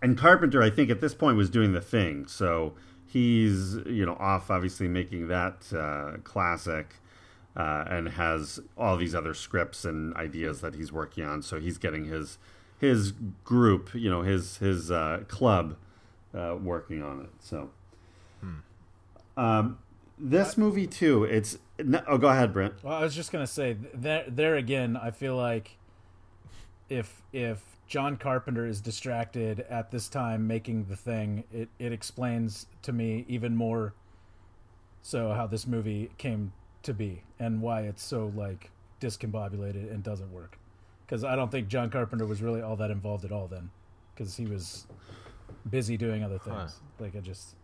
[0.03, 2.27] And Carpenter, I think at this point was doing the thing.
[2.27, 2.75] So
[3.07, 6.97] he's you know off obviously making that uh, classic,
[7.57, 11.43] uh, and has all these other scripts and ideas that he's working on.
[11.43, 12.39] So he's getting his
[12.79, 13.13] his
[13.45, 15.77] group, you know, his his uh, club
[16.35, 17.31] uh, working on it.
[17.41, 17.71] So.
[19.37, 19.79] Um,
[20.19, 21.25] this movie too.
[21.25, 22.75] It's no, oh, go ahead, Brent.
[22.83, 24.97] Well, I was just gonna say th- there, there again.
[24.97, 25.77] I feel like
[26.89, 32.67] if if John Carpenter is distracted at this time making the thing, it it explains
[32.83, 33.95] to me even more.
[35.03, 40.31] So how this movie came to be and why it's so like discombobulated and doesn't
[40.33, 40.59] work.
[41.07, 43.71] Because I don't think John Carpenter was really all that involved at all then,
[44.15, 44.87] because he was
[45.69, 46.75] busy doing other things.
[46.99, 47.57] Like I just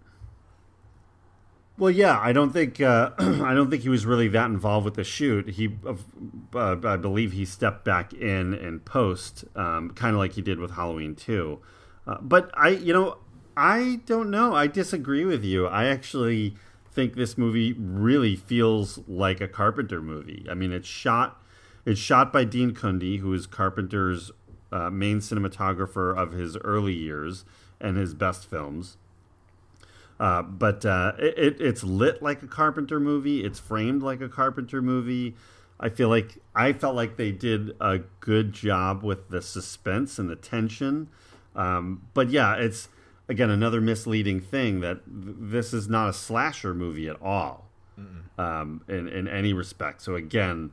[1.79, 4.95] Well, yeah, I don't think uh, I don't think he was really that involved with
[4.95, 5.51] the shoot.
[5.51, 10.43] He, uh, I believe, he stepped back in in post, um, kind of like he
[10.43, 11.61] did with Halloween Two.
[12.07, 13.19] Uh, but I, you know,
[13.57, 14.55] I don't know.
[14.55, 15.67] I disagree with you.
[15.67, 16.57] I actually
[16.91, 20.47] think this movie really feels like a Carpenter movie.
[20.51, 21.43] I mean, it's shot,
[21.85, 24.31] it's shot by Dean Cundey, who is Carpenter's
[24.73, 27.45] uh, main cinematographer of his early years
[27.81, 28.97] and his best films.
[30.19, 33.45] Uh, but uh, it, it, it's lit like a Carpenter movie.
[33.45, 35.37] It's framed like a Carpenter movie.
[35.79, 40.31] I feel like I felt like they did a good job with the suspense and
[40.31, 41.09] the tension.
[41.55, 42.89] Um, but yeah, it's
[43.29, 47.69] again another misleading thing that th- this is not a slasher movie at all
[48.39, 50.01] um, in in any respect.
[50.03, 50.71] So again,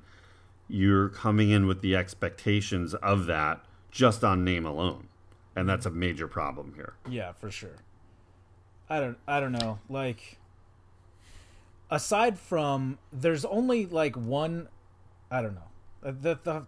[0.69, 5.07] you're coming in with the expectations of that just on name alone,
[5.55, 6.93] and that's a major problem here.
[7.09, 7.75] Yeah, for sure.
[8.93, 9.79] I don't I don't know.
[9.89, 10.37] Like
[11.89, 14.67] aside from there's only like one
[15.31, 15.71] I don't know.
[16.05, 16.67] Uh, The, the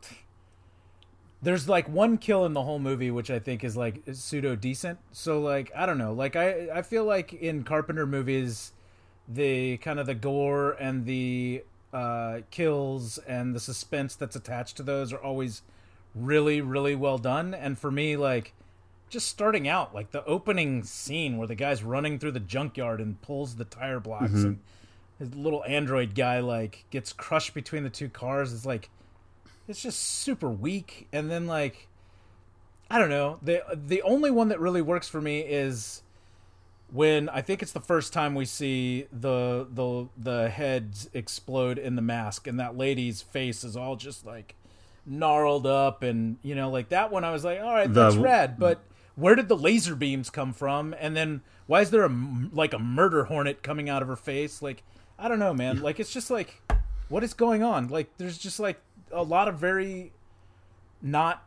[1.44, 4.98] there's like one kill in the whole movie which I think is like pseudo decent.
[5.12, 6.14] So like I don't know.
[6.14, 8.72] Like I I feel like in Carpenter movies
[9.28, 14.84] the kind of the gore and the uh kills and the suspense that's attached to
[14.84, 15.62] those are always
[16.16, 18.54] really really well done and for me like
[19.10, 23.22] just starting out, like the opening scene where the guy's running through the junkyard and
[23.22, 24.46] pulls the tire blocks, mm-hmm.
[24.46, 24.60] and
[25.20, 28.54] his little android guy like gets crushed between the two cars.
[28.54, 28.90] It's like
[29.68, 31.08] it's just super weak.
[31.14, 31.88] And then like
[32.90, 36.02] I don't know the the only one that really works for me is
[36.92, 41.96] when I think it's the first time we see the the the heads explode in
[41.96, 44.56] the mask, and that lady's face is all just like
[45.06, 47.24] gnarled up, and you know, like that one.
[47.24, 48.82] I was like, all right, The- that's rad, but
[49.16, 50.96] where did the laser beams come from?
[51.00, 52.12] And then why is there a
[52.52, 54.62] like a murder hornet coming out of her face?
[54.62, 54.84] Like
[55.18, 55.82] I don't know, man.
[55.82, 56.62] Like it's just like
[57.10, 57.88] what is going on?
[57.88, 60.12] Like there's just like a lot of very
[61.02, 61.46] not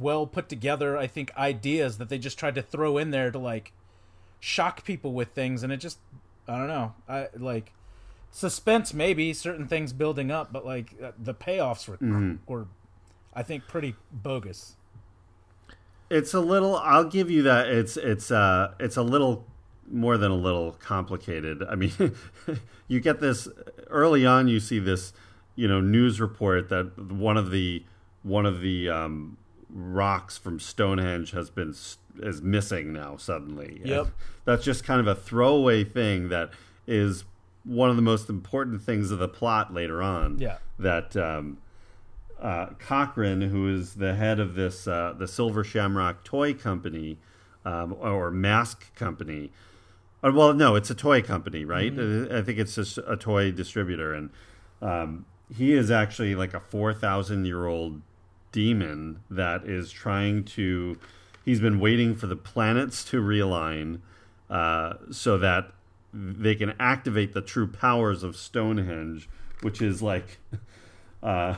[0.00, 3.38] well put together i think ideas that they just tried to throw in there to
[3.38, 3.72] like
[4.40, 5.98] shock people with things and it just
[6.48, 7.72] i don't know i like
[8.30, 11.96] suspense maybe certain things building up but like uh, the payoffs were
[12.46, 12.66] were
[13.34, 14.74] i think pretty bogus
[16.10, 16.76] It's a little.
[16.76, 17.68] I'll give you that.
[17.68, 19.46] It's it's uh it's a little
[19.90, 21.62] more than a little complicated.
[21.62, 22.14] I mean,
[22.88, 23.48] you get this
[23.88, 24.48] early on.
[24.48, 25.12] You see this,
[25.56, 27.84] you know, news report that one of the
[28.22, 29.36] one of the um,
[29.68, 31.74] rocks from Stonehenge has been
[32.20, 33.80] is missing now suddenly.
[33.84, 34.08] Yep.
[34.44, 36.50] That's just kind of a throwaway thing that
[36.86, 37.24] is
[37.64, 40.38] one of the most important things of the plot later on.
[40.38, 40.58] Yeah.
[40.78, 41.58] That um,
[42.40, 47.18] uh, Cochran, who is the head of this uh, the Silver Shamrock Toy Company
[47.64, 49.50] um, or mask company.
[50.22, 51.92] Uh, well, no, it's a toy company, right?
[51.96, 54.30] Uh, I think it's just a toy distributor, and
[54.80, 58.02] um, he is actually like a four thousand year old
[58.52, 60.98] demon that is trying to.
[61.44, 64.00] He's been waiting for the planets to realign
[64.48, 65.72] uh, so that
[66.14, 69.28] they can activate the true powers of Stonehenge,
[69.60, 70.38] which is like
[71.22, 71.56] uh,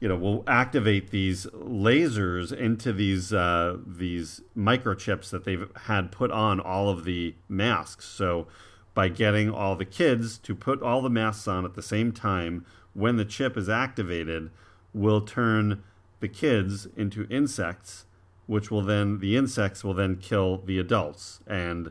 [0.00, 6.30] you know, will activate these lasers into these uh, these microchips that they've had put
[6.30, 8.06] on all of the masks.
[8.06, 8.46] So
[8.94, 12.64] by getting all the kids to put all the masks on at the same time
[12.92, 14.50] when the chip is activated,
[14.92, 15.82] will turn
[16.20, 18.06] the kids into insects,
[18.46, 21.90] which will then the insects will then kill the adults and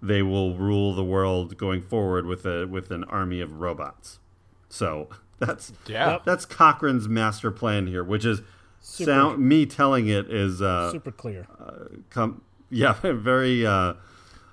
[0.00, 4.20] they will rule the world going forward with a with an army of robots.
[4.68, 6.18] So that's Yeah.
[6.24, 8.42] that's Cochran's master plan here, which is
[8.80, 9.10] Super.
[9.10, 11.46] sound me telling it is uh Super clear.
[12.10, 13.94] come yeah very uh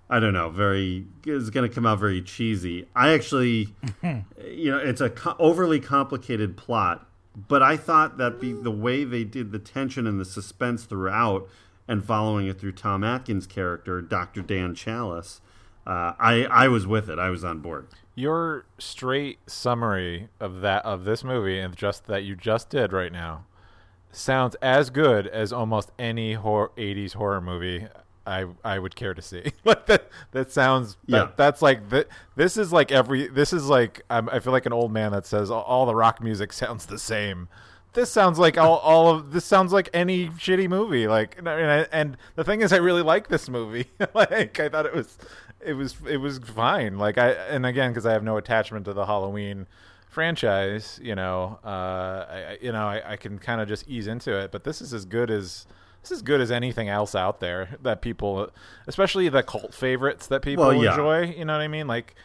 [0.09, 2.87] I don't know very is going to come out very cheesy.
[2.95, 7.07] I actually you know it's a co- overly complicated plot,
[7.47, 11.47] but I thought that be the way they did the tension and the suspense throughout
[11.87, 14.41] and following it through Tom Atkins' character, Dr.
[14.41, 15.39] Dan Challis,
[15.87, 17.19] uh, I I was with it.
[17.19, 17.87] I was on board.
[18.15, 23.11] Your straight summary of that of this movie and just that you just did right
[23.11, 23.45] now
[24.11, 27.87] sounds as good as almost any hor- 80s horror movie
[28.27, 29.51] I I would care to see.
[29.65, 31.31] like that that sounds that, Yeah.
[31.37, 34.73] that's like th- this is like every this is like I'm, I feel like an
[34.73, 37.47] old man that says all, all the rock music sounds the same.
[37.93, 41.07] This sounds like all, all of this sounds like any shitty movie.
[41.07, 43.87] Like and, I, and the thing is, I really like this movie.
[44.13, 45.17] like I thought it was
[45.65, 46.97] it was it was fine.
[46.97, 49.67] Like I and again because I have no attachment to the Halloween
[50.11, 54.37] franchise, you know, uh, I, you know, I, I can kind of just ease into
[54.37, 54.51] it.
[54.51, 55.65] But this is as good as
[56.01, 58.49] this is as good as anything else out there that people,
[58.87, 60.91] especially the cult favorites that people Well, yeah.
[60.91, 61.33] enjoy.
[61.37, 61.87] You know what I mean?
[61.87, 62.15] Like,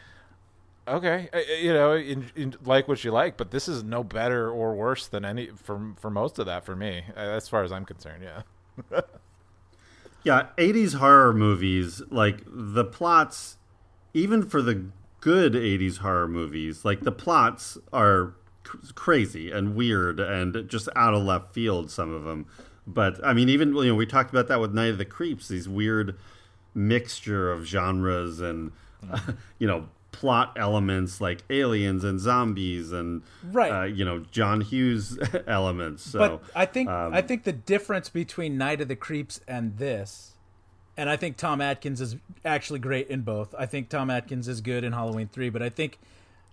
[0.87, 1.29] okay,
[1.61, 5.07] you know, in, in, like what you like, but this is no better or worse
[5.07, 8.23] than any for for most of that for me, as far as I'm concerned.
[8.23, 9.01] Yeah.
[10.27, 13.55] Yeah, 80s horror movies, like the plots,
[14.13, 14.87] even for the
[15.21, 18.33] good 80s horror movies, like the plots are
[18.65, 22.45] c- crazy and weird and just out of left field, some of them.
[22.85, 25.47] But I mean, even, you know, we talked about that with Night of the Creeps,
[25.47, 26.17] these weird
[26.75, 28.73] mixture of genres and,
[29.59, 33.71] you know, plot elements like aliens and zombies and, Right.
[33.71, 35.17] uh, you know, John Hughes
[35.47, 36.03] elements.
[36.03, 39.77] So, but I think um, I think the difference between Night of the Creeps and
[39.77, 40.33] this,
[40.95, 43.53] and I think Tom Atkins is actually great in both.
[43.57, 45.99] I think Tom Atkins is good in Halloween three, but I think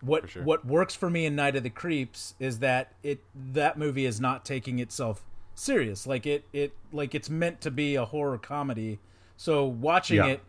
[0.02, 0.42] what sure.
[0.42, 3.20] what works for me in Night of the Creeps is that it
[3.52, 5.22] that movie is not taking itself
[5.54, 6.06] serious.
[6.06, 8.98] Like it it like it's meant to be a horror comedy.
[9.36, 10.26] So watching Yeah.
[10.26, 10.40] it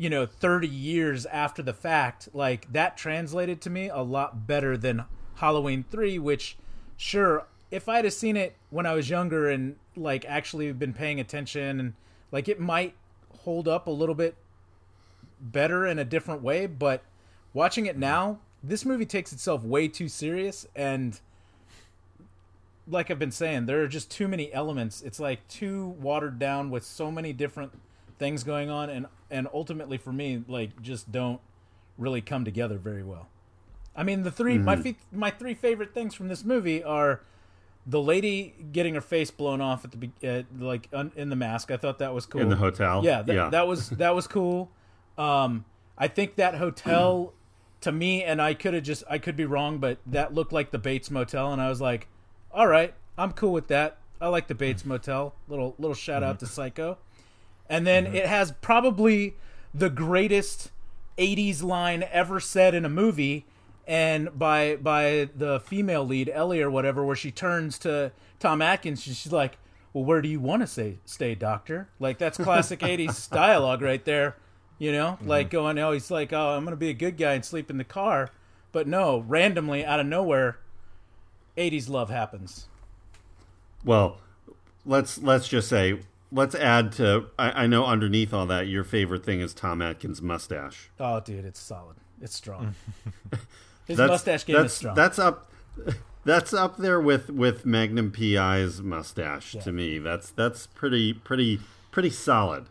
[0.00, 4.74] you know 30 years after the fact like that translated to me a lot better
[4.74, 6.56] than halloween 3 which
[6.96, 11.20] sure if i'd have seen it when i was younger and like actually been paying
[11.20, 11.92] attention and
[12.32, 12.94] like it might
[13.40, 14.36] hold up a little bit
[15.38, 17.02] better in a different way but
[17.52, 21.20] watching it now this movie takes itself way too serious and
[22.88, 25.02] like i've been saying there are just too many elements.
[25.02, 27.72] It's like too watered down with so many different
[28.20, 31.40] things going on and and ultimately for me like just don't
[31.98, 33.26] really come together very well
[33.96, 37.22] i mean the 3 my fe- my three favorite things from this movie are
[37.86, 41.36] the lady getting her face blown off at the be- uh, like un- in the
[41.36, 43.02] mask i thought that was cool in the hotel.
[43.04, 43.48] yeah, that, yeah.
[43.48, 44.70] that was that was cool.
[45.18, 45.64] Um,
[45.98, 47.32] I think that hotel
[47.82, 50.70] to me, and I could have just I could be wrong, but that looked like
[50.70, 52.08] the Bates Motel, and I was like,
[52.52, 53.98] all right, I'm cool with that.
[54.20, 55.34] I like the Bates Motel.
[55.48, 56.96] Little little shout out to Psycho,
[57.70, 58.16] and then mm-hmm.
[58.16, 59.36] it has probably
[59.72, 60.72] the greatest
[61.16, 63.46] '80s line ever said in a movie.
[63.86, 69.02] And by by the female lead Ellie or whatever, where she turns to Tom Atkins,
[69.02, 69.56] she's like,
[69.92, 71.88] well, where do you want to say stay, doctor?
[71.98, 74.36] Like that's classic '80s dialogue right there.
[74.78, 75.28] You know, mm-hmm.
[75.28, 77.78] like going, oh, he's like, oh, I'm gonna be a good guy and sleep in
[77.78, 78.30] the car,
[78.72, 80.58] but no, randomly out of nowhere,
[81.56, 82.66] '80s love happens.
[83.84, 84.18] Well,
[84.84, 86.00] let's let's just say
[86.32, 87.26] let's add to.
[87.38, 90.90] I, I know underneath all that, your favorite thing is Tom Atkins' mustache.
[90.98, 91.96] Oh, dude, it's solid.
[92.20, 92.74] It's strong.
[93.30, 93.38] Mm.
[93.86, 94.94] His That's, mustache game that's, is strong.
[94.94, 95.50] That's up.
[96.24, 99.98] That's up there with with Magnum PI's mustache to me.
[99.98, 101.58] That's that's pretty pretty
[101.90, 102.66] pretty solid.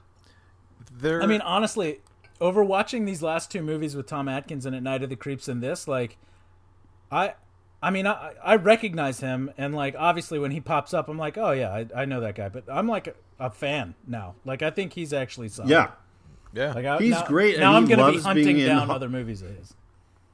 [0.91, 1.99] There, I mean, honestly,
[2.39, 5.47] over watching these last two movies with Tom Atkins and At Night of the Creeps
[5.47, 6.17] and this, like,
[7.11, 7.33] I,
[7.81, 11.37] I mean, I, I recognize him, and like, obviously, when he pops up, I'm like,
[11.37, 12.49] oh yeah, I, I know that guy.
[12.49, 14.35] But I'm like a, a fan now.
[14.43, 15.69] Like, I think he's actually solid.
[15.69, 15.91] Yeah,
[16.53, 19.07] yeah, like I, He's now, great, and Now I'm gonna be hunting down ho- other
[19.09, 19.73] movies of his.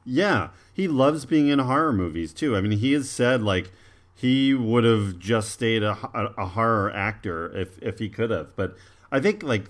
[0.06, 0.50] yeah.
[0.74, 2.56] He loves being in horror movies too.
[2.56, 3.72] I mean, he has said like
[4.14, 8.56] he would have just stayed a, a, a horror actor if if he could have.
[8.56, 8.76] But
[9.12, 9.66] I think like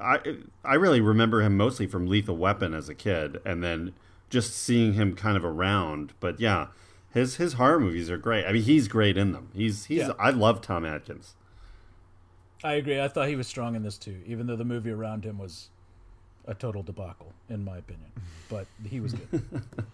[0.00, 0.18] I
[0.64, 3.94] I really remember him mostly from Lethal Weapon as a kid, and then
[4.30, 6.12] just seeing him kind of around.
[6.20, 6.68] But yeah,
[7.12, 8.44] his his horror movies are great.
[8.46, 9.50] I mean, he's great in them.
[9.54, 10.12] He's he's Yeah.
[10.18, 11.34] I love Tom Atkins.
[12.62, 13.00] I agree.
[13.00, 15.70] I thought he was strong in this too, even though the movie around him was
[16.46, 18.10] a total debacle, in my opinion.
[18.48, 19.42] But he was good.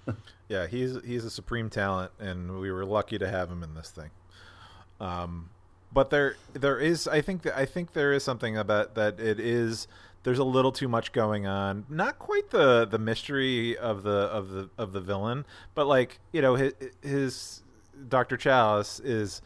[0.48, 3.90] Yeah, he's he's a supreme talent, and we were lucky to have him in this
[3.90, 4.10] thing.
[5.00, 5.50] Um,
[5.92, 9.18] but there there is, I think I think there is something about that.
[9.18, 9.88] It is
[10.26, 11.86] there's a little too much going on.
[11.88, 15.44] Not quite the the mystery of the of the of the villain,
[15.76, 17.62] but like you know his, his
[18.08, 19.40] Doctor Challis is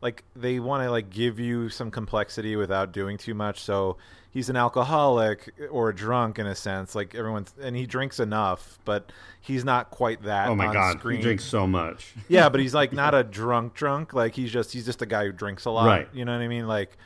[0.00, 3.96] like they want to like give you some complexity without doing too much so
[4.30, 8.80] he's an alcoholic or a drunk in a sense like everyone's and he drinks enough
[8.84, 11.18] but he's not quite that Oh my god, screen.
[11.18, 12.14] he drinks so much.
[12.28, 15.26] yeah but he's like not a drunk drunk like he's just he's just a guy
[15.26, 16.08] who drinks a lot Right.
[16.12, 16.96] you know what i mean like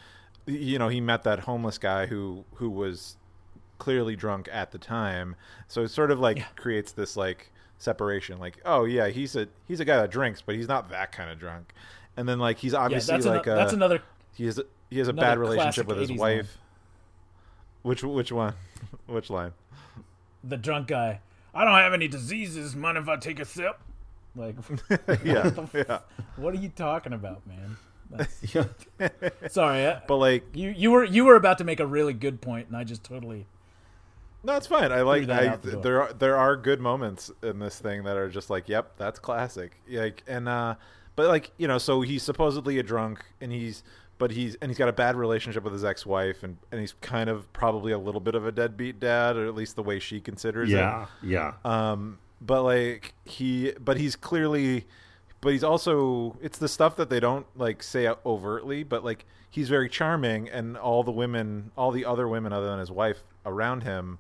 [0.47, 3.17] you know he met that homeless guy who who was
[3.79, 5.37] clearly drunk at the time
[5.69, 9.81] so it sort of like creates this like separation like oh yeah he's a he's
[9.81, 11.75] a guy that drinks but he's not that kind of drunk
[12.17, 14.03] and then like he's Yeah, obviously that's, like ano- a, that's uh, another.
[14.35, 16.59] he has a, he has a bad relationship with his 80s wife.
[17.83, 18.55] Which which one?
[19.07, 19.53] which line?
[20.43, 21.21] The drunk guy.
[21.55, 22.75] I don't have any diseases.
[22.75, 23.79] Mind if I take a sip?
[24.35, 24.57] Like,
[25.25, 26.01] yeah, yeah.
[26.37, 27.77] what are you talking about, man?
[28.11, 29.09] That's- Yeah.
[29.49, 32.41] Sorry, I, But like, you you were you were about to make a really good
[32.41, 33.47] point, and I just totally.
[34.45, 34.93] no, it's fine.
[34.93, 35.27] I like.
[35.27, 38.49] that I, the there are there are good moments in this thing that are just
[38.51, 39.81] like, yep, that's classic.
[39.89, 40.77] Like, and uh,
[41.17, 43.83] but like you know, so he's supposedly a drunk, and he's
[44.19, 47.29] but he's and he's got a bad relationship with his ex-wife, and and he's kind
[47.29, 50.21] of probably a little bit of a deadbeat dad, or at least the way she
[50.21, 50.77] considers it.
[50.77, 51.53] Yeah, yeah.
[51.65, 54.87] um but like he but he's clearly
[55.47, 59.69] but he's also it's the stuff that they don't like say overtly but like he's
[59.69, 63.85] very charming and all the women all the other women other than his wife around
[63.85, 64.19] him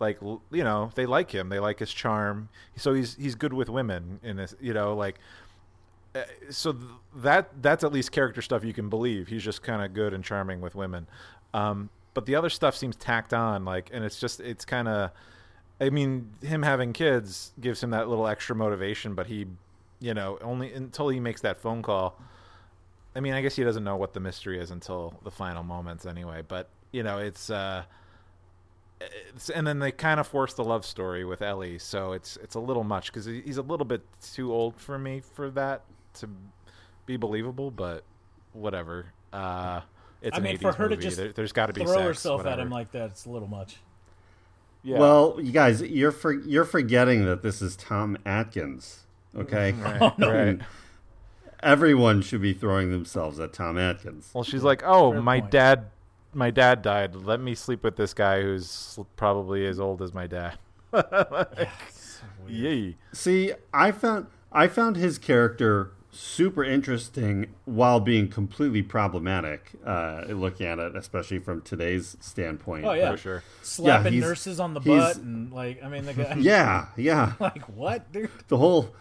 [0.00, 1.48] like you know they like him.
[1.48, 2.48] They like his charm.
[2.76, 5.18] So he's he's good with women in this you know like
[6.14, 6.76] uh, so
[7.14, 9.28] that that's at least character stuff you can believe.
[9.28, 11.06] He's just kind of good and charming with women.
[11.54, 15.12] Um but the other stuff seems tacked on like and it's just it's kind of
[15.78, 19.46] I mean, him having kids gives him that little extra motivation, but he,
[20.00, 22.20] you know, only until he makes that phone call.
[23.14, 26.04] I mean, I guess he doesn't know what the mystery is until the final moments,
[26.04, 26.42] anyway.
[26.46, 27.84] But you know, it's, uh,
[29.00, 32.54] it's and then they kind of force the love story with Ellie, so it's it's
[32.54, 34.02] a little much because he's a little bit
[34.34, 35.82] too old for me for that
[36.14, 36.28] to
[37.06, 37.70] be believable.
[37.70, 38.04] But
[38.52, 39.06] whatever.
[39.32, 39.80] Uh,
[40.22, 42.46] it's I mean, for her to just there, has got to be throw sex, herself
[42.46, 43.10] at him like that.
[43.10, 43.76] It's a little much.
[44.82, 44.98] yeah.
[44.98, 49.05] Well, you guys, you're for, you're forgetting that this is Tom Atkins.
[49.36, 50.58] Okay, right, right.
[51.62, 54.30] everyone should be throwing themselves at Tom Atkins.
[54.32, 55.52] Well, she's like, "Oh, Fair my point.
[55.52, 55.84] dad,
[56.32, 57.14] my dad died.
[57.14, 60.58] Let me sleep with this guy who's probably as old as my dad."
[62.48, 62.96] Yay!
[63.12, 69.72] See, I found I found his character super interesting while being completely problematic.
[69.84, 72.86] Uh, looking at it, especially from today's standpoint.
[72.86, 73.10] Oh, yeah.
[73.10, 73.42] For sure.
[73.62, 76.36] Slapping he's- nurses on the butt and like, I mean, the guy.
[76.38, 77.32] yeah, yeah.
[77.38, 78.30] Like what, dude?
[78.48, 78.94] the whole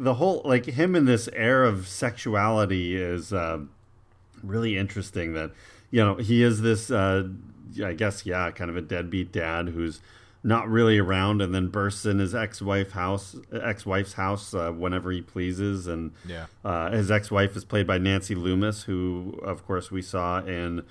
[0.00, 3.70] the whole like him in this air of sexuality is um
[4.42, 5.50] really interesting that
[5.90, 7.28] you know he is this uh
[7.84, 10.00] i guess yeah kind of a deadbeat dad who's
[10.42, 15.20] not really around and then bursts in his ex-wife house ex-wife's house uh, whenever he
[15.20, 16.46] pleases and Yeah.
[16.64, 20.82] uh, his ex-wife is played by nancy loomis who of course we saw in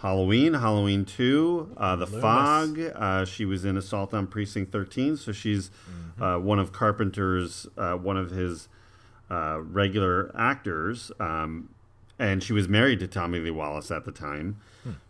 [0.00, 2.80] Halloween, Halloween 2, uh, The Fog.
[2.94, 5.70] Uh, she was in Assault on Precinct 13, so she's
[6.18, 8.68] uh, one of Carpenter's, uh, one of his
[9.30, 11.12] uh, regular actors.
[11.20, 11.68] Um,
[12.18, 14.58] and she was married to Tommy Lee Wallace at the time.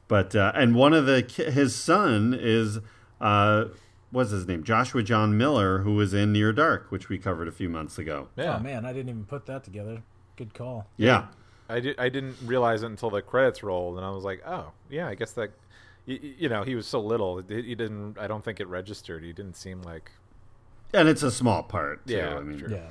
[0.08, 2.80] But, uh, and one of the, his son is,
[3.20, 3.66] uh,
[4.10, 4.64] what's his name?
[4.64, 8.26] Joshua John Miller, who was in Near Dark, which we covered a few months ago.
[8.36, 8.56] Yeah.
[8.56, 10.02] Oh man, I didn't even put that together.
[10.34, 10.88] Good call.
[10.96, 11.26] Yeah.
[11.70, 11.98] I did.
[11.98, 15.14] I didn't realize it until the credits rolled, and I was like, "Oh, yeah, I
[15.14, 15.50] guess that."
[16.06, 17.42] You, you know, he was so little.
[17.42, 18.18] He he didn't.
[18.18, 19.22] I don't think it registered.
[19.22, 20.10] He didn't seem like.
[20.92, 22.14] And it's a small part, too.
[22.14, 22.70] Yeah, I mean, sure.
[22.70, 22.88] Yeah.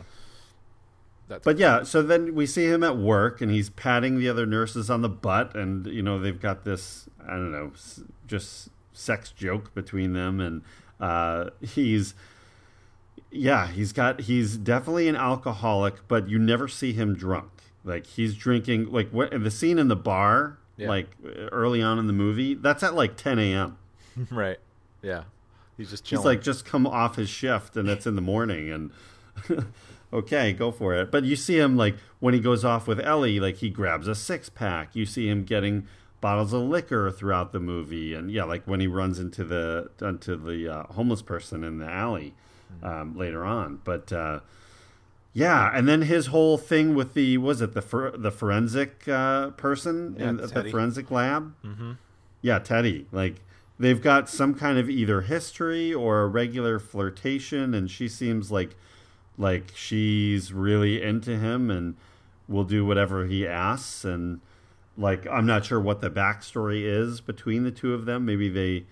[1.30, 4.48] That's But yeah, so then we see him at work and he's patting the other
[4.48, 7.72] nurses on the butt, and you know they've got this I don't know,
[8.28, 10.64] just sex joke between them, and
[11.00, 12.16] uh, he's
[13.32, 17.52] yeah, he's got he's definitely an alcoholic, but you never see him drunk.
[17.90, 20.88] Like he's drinking like what the scene in the bar, Yeah.
[20.90, 21.10] like
[21.52, 23.78] early on in the movie, that's at like 10 a.m.
[24.32, 24.60] right.
[25.02, 25.24] Yeah,
[25.78, 26.22] he's just chilling.
[26.22, 28.92] He's like just come off his shift and it's in the morning and
[30.14, 31.12] okay, go for it.
[31.12, 34.16] But you see him like when he goes off with Ellie, like he grabs a
[34.16, 34.96] six pack.
[34.96, 35.88] You see him getting
[36.22, 40.36] bottles of liquor throughout the movie, and yeah, like when he runs into the into
[40.36, 42.34] the uh, homeless person in the alley
[42.84, 43.80] um, later on.
[43.84, 44.42] But uh,
[45.34, 49.52] Yeah, and then his whole thing with the was it the for, the forensic uh,
[49.52, 51.54] person Yeah, in the forensic lab?
[51.64, 51.92] Mm-hmm.
[52.42, 53.08] Yeah, Teddy.
[53.12, 53.42] Like
[53.78, 58.76] they've got some kind of either history or a regular flirtation, and she seems like
[59.38, 61.96] like she's really into him and
[62.48, 64.04] will do whatever he asks.
[64.04, 64.42] And
[64.98, 68.26] like I'm not sure what the backstory is between the two of them.
[68.26, 68.86] Maybe they,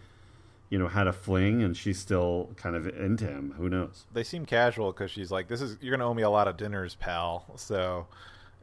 [0.69, 3.53] you know, had a fling, and she's still kind of into him.
[3.57, 4.05] Who knows?
[4.13, 6.57] They seem casual because she's like, "This is you're gonna owe me a lot of
[6.57, 8.07] dinners, pal." So,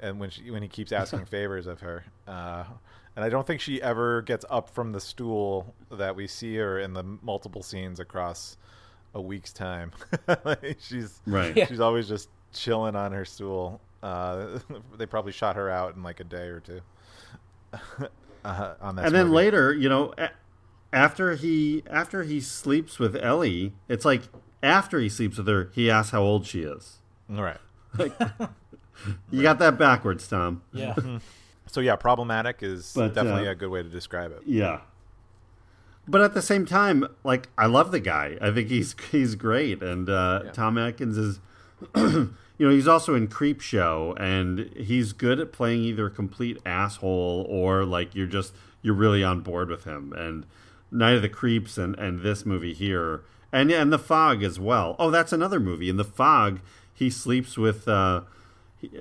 [0.01, 2.65] and when she when he keeps asking favors of her, uh,
[3.17, 6.79] and I don't think she ever gets up from the stool that we see her
[6.79, 8.57] in the multiple scenes across
[9.15, 9.93] a week's time.
[10.81, 11.57] She's Right.
[11.57, 11.67] Yeah.
[11.67, 13.81] she's always just chilling on her stool.
[14.03, 14.59] Uh,
[14.99, 16.81] they probably shot her out in like a day or two.
[18.45, 19.37] uh, on that, and then movie.
[19.37, 20.31] later, you know, a-
[20.95, 24.23] after he after he sleeps with Ellie, it's like
[24.63, 26.99] after he sleeps with her, he asks how old she is.
[27.31, 27.61] all right.
[29.31, 30.63] You got that backwards, Tom.
[30.73, 30.95] Yeah.
[31.67, 34.43] So yeah, problematic is But, definitely uh, a good way to describe it.
[34.47, 34.81] Yeah.
[36.07, 38.37] But at the same time, like I love the guy.
[38.41, 40.51] I think he's he's great, and uh, Yeah.
[40.53, 41.41] Tom Atkins is,
[41.97, 42.31] you
[42.61, 47.85] know, he's also in Creepshow, and he's good at playing either a complete asshole or
[47.85, 50.13] like you're just you're really on board with him.
[50.13, 50.47] And
[50.91, 53.22] Night of the Creeps and and this movie here,
[53.53, 54.97] and and The Fog as well.
[54.99, 55.89] Oh, that's another movie.
[55.89, 56.61] In The Fog,
[56.93, 57.89] he sleeps with.
[57.89, 58.22] Uh,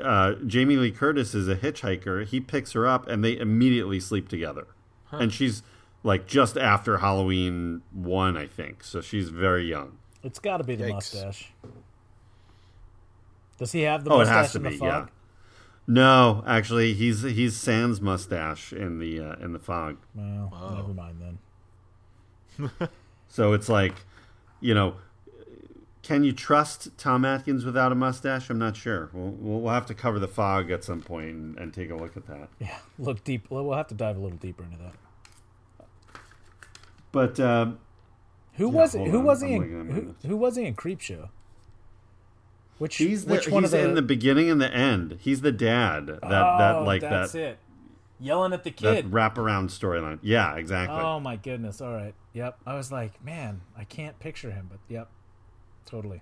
[0.02, 2.26] uh, Jamie Lee Curtis is a hitchhiker.
[2.26, 4.68] He picks her up, and they immediately sleep together.
[5.12, 5.62] And she's
[6.04, 8.84] like just after Halloween one, I think.
[8.84, 9.98] So she's very young.
[10.24, 10.94] It's got to be the Yikes.
[10.94, 11.52] mustache.
[13.58, 14.78] Does he have the Oh, it mustache has to in the be.
[14.78, 14.88] fog?
[15.08, 15.14] Yeah.
[15.86, 19.98] No, actually, he's he's Sans mustache in the uh, in the fog.
[20.16, 21.40] Well, never mind then.
[23.28, 23.96] So it's like,
[24.62, 24.98] you know,
[26.04, 28.48] can you trust Tom Atkins without a mustache?
[28.52, 29.10] I'm not sure.
[29.12, 32.16] We'll, we'll have to cover the fog at some point and, and take a look
[32.16, 32.50] at that.
[32.60, 33.48] Yeah, look deep.
[33.50, 34.94] We'll have to dive a little deeper into that.
[37.12, 37.72] But uh,
[38.58, 40.56] Who Yeah, was hold who on, was he in looking at my who, who was
[40.56, 41.30] he in Creepshow?
[42.78, 45.18] Which he's the, which one he's of the, in the beginning and the end.
[45.22, 46.08] He's the dad.
[46.08, 47.60] That oh, that like that's that it.
[48.24, 49.12] Yelling at the that kid.
[49.12, 50.20] wraparound storyline.
[50.22, 50.98] Yeah, exactly.
[50.98, 51.82] Oh my goodness!
[51.82, 52.14] All right.
[52.34, 52.58] Yep.
[52.66, 55.10] I was like, man, I can't picture him, but yep,
[55.86, 56.22] totally.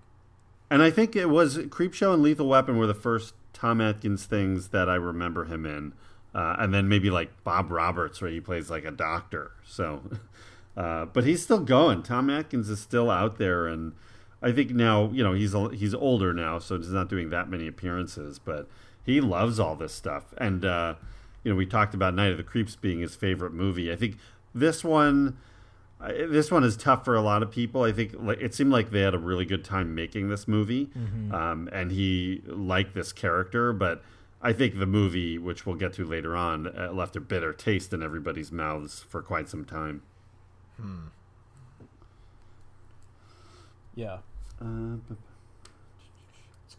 [0.70, 4.70] And I think it was Creepshow and Lethal Weapon were the first Tom Atkins things
[4.70, 5.93] that I remember him in.
[6.34, 9.52] Uh, and then maybe like Bob Roberts, where he plays like a doctor.
[9.66, 10.02] So,
[10.78, 12.04] uh, but he's still going.
[12.04, 13.93] Tom Atkins is still out there, and
[14.41, 17.68] I think now you know he's he's older now, so he's not doing that many
[17.68, 18.39] appearances.
[18.39, 18.70] But
[19.04, 20.95] he loves all this stuff, and uh,
[21.44, 23.92] you know we talked about Night of the Creeps being his favorite movie.
[23.92, 24.18] I think
[24.54, 25.38] this one.
[26.04, 27.84] This one is tough for a lot of people.
[27.84, 30.89] I think like, it seemed like they had a really good time making this movie,
[31.32, 33.72] um, and he liked this character.
[33.72, 34.02] But
[34.42, 37.94] I think the movie, which we'll get to later on, uh, left a bitter taste
[37.94, 40.02] in everybody's mouths for quite some time.
[40.78, 41.10] Hmm.
[43.94, 44.18] Yeah.
[44.60, 45.20] Uh, It's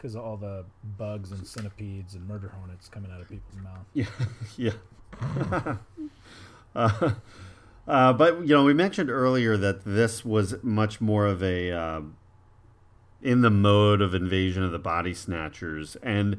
[0.03, 0.65] because of all the
[0.97, 3.85] bugs and centipedes and murder hornets coming out of people's mouth.
[3.93, 4.05] Yeah,
[5.55, 5.75] yeah.
[6.75, 7.11] uh,
[7.87, 12.01] uh, but you know, we mentioned earlier that this was much more of a uh,
[13.21, 16.33] in the mode of invasion of the body snatchers, and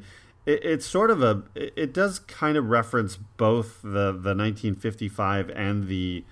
[0.45, 1.41] it, it's sort of a.
[1.55, 6.23] It, does kind of reference both the the 1955 and the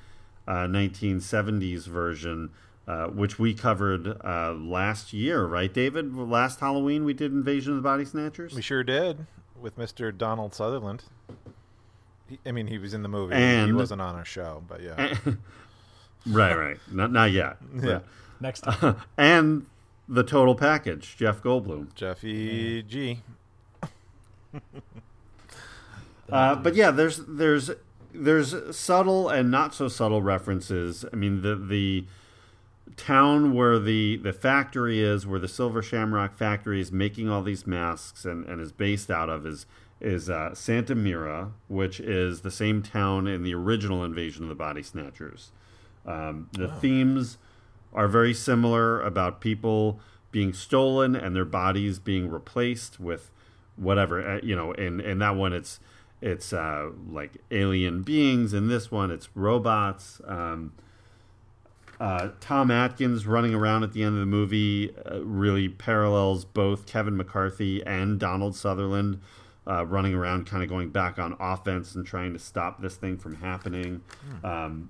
[0.47, 2.51] uh, 1970s version.
[2.85, 6.13] Uh, which we covered uh, last year, right, David?
[6.17, 8.53] Last Halloween, we did Invasion of the Body Snatchers.
[8.53, 9.25] We sure did
[9.57, 10.15] with Mr.
[10.15, 11.05] Donald Sutherland.
[12.27, 13.35] He, I mean, he was in the movie.
[13.35, 15.15] he wasn't on our show, but yeah.
[16.27, 16.77] right, right.
[16.91, 17.55] Not, not yet.
[17.81, 17.99] yeah.
[18.41, 18.97] Next time.
[19.17, 19.65] and
[20.09, 21.95] the total package, Jeff Goldblum.
[21.95, 23.21] Jeffy G.
[26.29, 27.71] Uh, but yeah, there's there's
[28.13, 31.05] there's subtle and not so subtle references.
[31.11, 32.05] I mean, the the
[32.97, 37.67] town where the the factory is, where the Silver Shamrock factory is making all these
[37.67, 39.65] masks and, and is based out of, is
[40.01, 44.55] is uh, Santa Mira, which is the same town in the original Invasion of the
[44.55, 45.51] Body Snatchers.
[46.05, 47.37] Um, the themes
[47.93, 49.99] are very similar about people
[50.31, 53.31] being stolen and their bodies being replaced with
[53.75, 54.73] whatever uh, you know.
[54.73, 55.79] In in that one, it's
[56.21, 58.53] it's uh, like alien beings.
[58.53, 60.21] In this one, it's robots.
[60.25, 60.73] Um,
[62.03, 66.85] uh, Tom Atkins running around at the end of the movie uh, really parallels both
[66.85, 69.21] Kevin McCarthy and Donald Sutherland
[69.65, 73.17] uh, running around, kind of going back on offense and trying to stop this thing
[73.17, 74.01] from happening.
[74.43, 74.89] Um,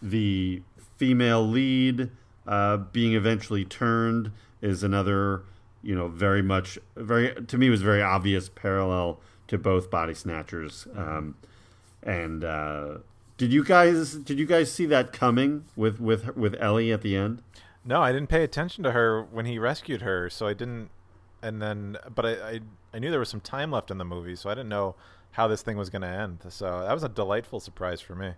[0.00, 0.62] the
[0.96, 2.08] female lead
[2.46, 5.42] uh, being eventually turned is another,
[5.82, 10.86] you know, very much, very to me was very obvious parallel to both Body Snatchers.
[10.96, 11.36] Um,
[12.02, 12.98] and uh,
[13.36, 17.16] did you guys did you guys see that coming with with with Ellie at the
[17.16, 17.42] end?
[17.84, 20.90] No, I didn't pay attention to her when he rescued her, so I didn't.
[21.42, 22.60] And then, but I, I,
[22.94, 24.96] I knew there was some time left in the movie, so I didn't know
[25.32, 26.38] how this thing was going to end.
[26.48, 28.32] So that was a delightful surprise for me.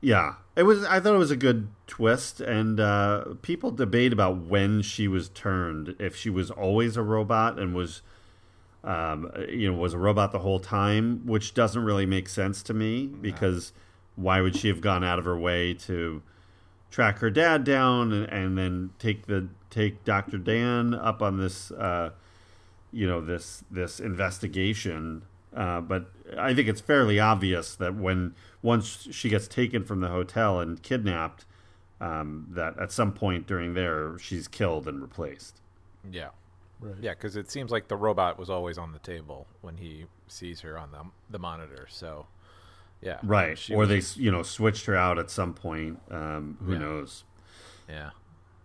[0.00, 0.84] Yeah, it was.
[0.84, 5.28] I thought it was a good twist, and uh, people debate about when she was
[5.30, 5.96] turned.
[5.98, 8.02] If she was always a robot and was,
[8.86, 12.72] um, you know, was a robot the whole time, which doesn't really make sense to
[12.72, 13.72] me because
[14.14, 16.22] why would she have gone out of her way to
[16.90, 21.72] track her dad down and, and then take the take Doctor Dan up on this,
[21.72, 22.10] uh,
[22.92, 25.22] you know, this this investigation?
[25.54, 30.08] Uh, but I think it's fairly obvious that when once she gets taken from the
[30.08, 31.44] hotel and kidnapped,
[32.00, 35.60] um, that at some point during there she's killed and replaced.
[36.08, 36.28] Yeah.
[36.80, 36.94] Right.
[37.00, 40.60] Yeah, because it seems like the robot was always on the table when he sees
[40.60, 41.86] her on the the monitor.
[41.88, 42.26] So,
[43.00, 46.00] yeah, Right, she or they just- you know switched her out at some point.
[46.10, 46.78] Um, who Yeah.
[46.78, 47.24] knows?
[47.88, 48.10] yeah,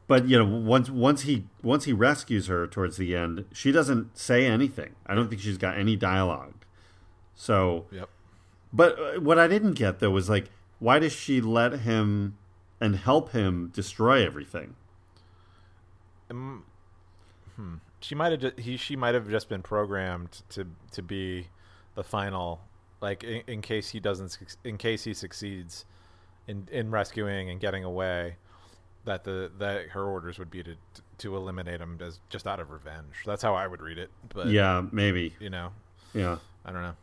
[0.07, 4.18] But you know once once he once he rescues her towards the end, she doesn't
[4.18, 4.95] say anything.
[5.05, 6.66] I don't think she's got any dialogue.
[7.36, 8.09] So yep.
[8.74, 10.49] But uh, what I didn't get though was like,
[10.80, 12.38] why does she let him
[12.82, 14.76] and help him destroy everything?
[16.30, 16.66] Um,
[17.55, 17.76] hmm.
[18.01, 21.47] She might have just, he she might have just been programmed to to be
[21.95, 22.61] the final
[23.01, 25.85] like in, in case he doesn't in case he succeeds
[26.47, 28.35] in in rescuing and getting away
[29.05, 30.75] that the that her orders would be to
[31.19, 33.13] to eliminate him as just out of revenge.
[33.25, 34.09] That's how I would read it.
[34.33, 35.35] But yeah, maybe.
[35.39, 35.71] you know,
[36.13, 36.95] Yeah, I don't know.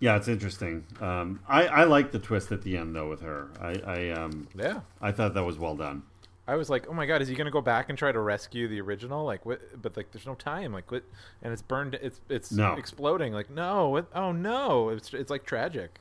[0.00, 0.84] yeah, it's interesting.
[1.00, 3.48] Um, I I like the twist at the end though with her.
[3.60, 4.80] I I um Yeah.
[5.00, 6.02] I thought that was well done.
[6.48, 8.66] I was like, "Oh my god, is he gonna go back and try to rescue
[8.66, 9.24] the original?
[9.24, 9.60] Like, what?
[9.80, 10.72] But like, there's no time.
[10.72, 11.04] Like, what?
[11.42, 11.94] And it's burned.
[12.00, 12.72] It's it's No.
[12.72, 13.32] exploding.
[13.34, 13.90] Like, no.
[13.90, 14.88] What, oh no.
[14.88, 16.00] It's it's like tragic.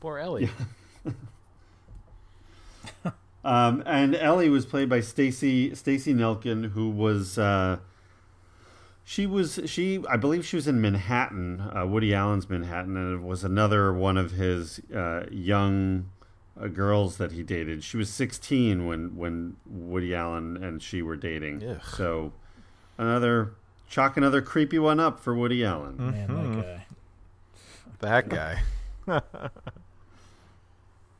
[0.00, 0.50] Poor Ellie.
[1.04, 1.12] Yeah.
[3.42, 7.78] Um, and Ellie was played by Stacy Stacy Nelkin, who was uh,
[9.02, 13.22] she was she I believe she was in Manhattan, uh, Woody Allen's Manhattan, and it
[13.26, 16.10] was another one of his uh, young
[16.60, 17.82] uh, girls that he dated.
[17.84, 21.64] She was 16 when when Woody Allen and she were dating.
[21.64, 21.80] Ugh.
[21.96, 22.32] So
[22.98, 23.54] another
[23.88, 25.96] chalk another creepy one up for Woody Allen.
[25.98, 26.86] Man,
[28.00, 28.62] that guy.
[29.06, 29.40] that guy.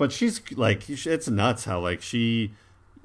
[0.01, 2.55] But she's like, it's nuts how like she,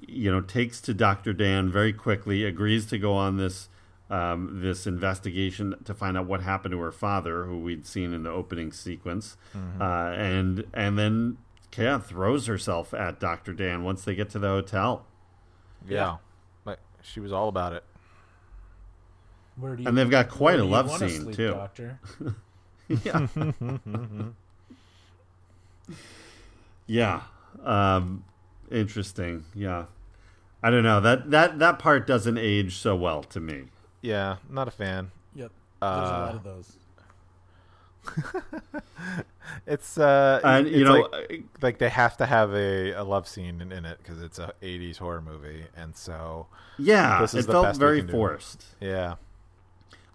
[0.07, 3.67] you know, takes to Doctor Dan very quickly, agrees to go on this
[4.09, 8.23] um, this investigation to find out what happened to her father, who we'd seen in
[8.23, 9.83] the opening sequence, uh,
[10.15, 11.37] and and then
[11.77, 15.05] yeah, throws herself at Doctor Dan once they get to the hotel,
[15.87, 16.17] Yeah.
[16.63, 17.83] But she was all about it.
[19.57, 21.51] Where do you, and they've got quite a love scene sleep, too.
[21.51, 21.99] Doctor?
[22.87, 23.27] yeah.
[26.87, 27.21] yeah.
[27.63, 28.23] Um,
[28.71, 29.45] interesting.
[29.53, 29.85] Yeah.
[30.61, 30.99] I don't know.
[30.99, 33.65] That that that part doesn't age so well to me.
[34.01, 35.11] Yeah, not a fan.
[35.35, 35.51] Yep.
[35.81, 36.75] There's a Uh, lot of those.
[39.67, 43.27] It's uh, And it's you know, like, like they have to have a, a love
[43.27, 46.47] scene in, in it because it's a '80s horror movie, and so
[46.77, 48.13] yeah, this is it the felt best very can do.
[48.13, 48.65] forced.
[48.81, 49.15] yeah,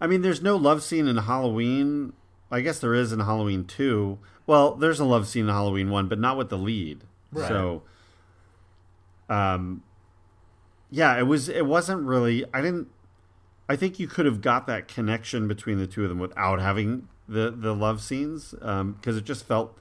[0.01, 2.13] I mean, there's no love scene in Halloween.
[2.51, 4.19] I guess there is in Halloween 2.
[4.47, 7.03] Well, there's a love scene in Halloween 1, but not with the lead.
[7.33, 7.47] Right.
[7.49, 7.83] So
[9.29, 9.83] um
[10.91, 12.89] yeah, it was it wasn't really I didn't
[13.69, 17.07] I think you could have got that connection between the two of them without having
[17.31, 19.77] the the love scenes um because it just felt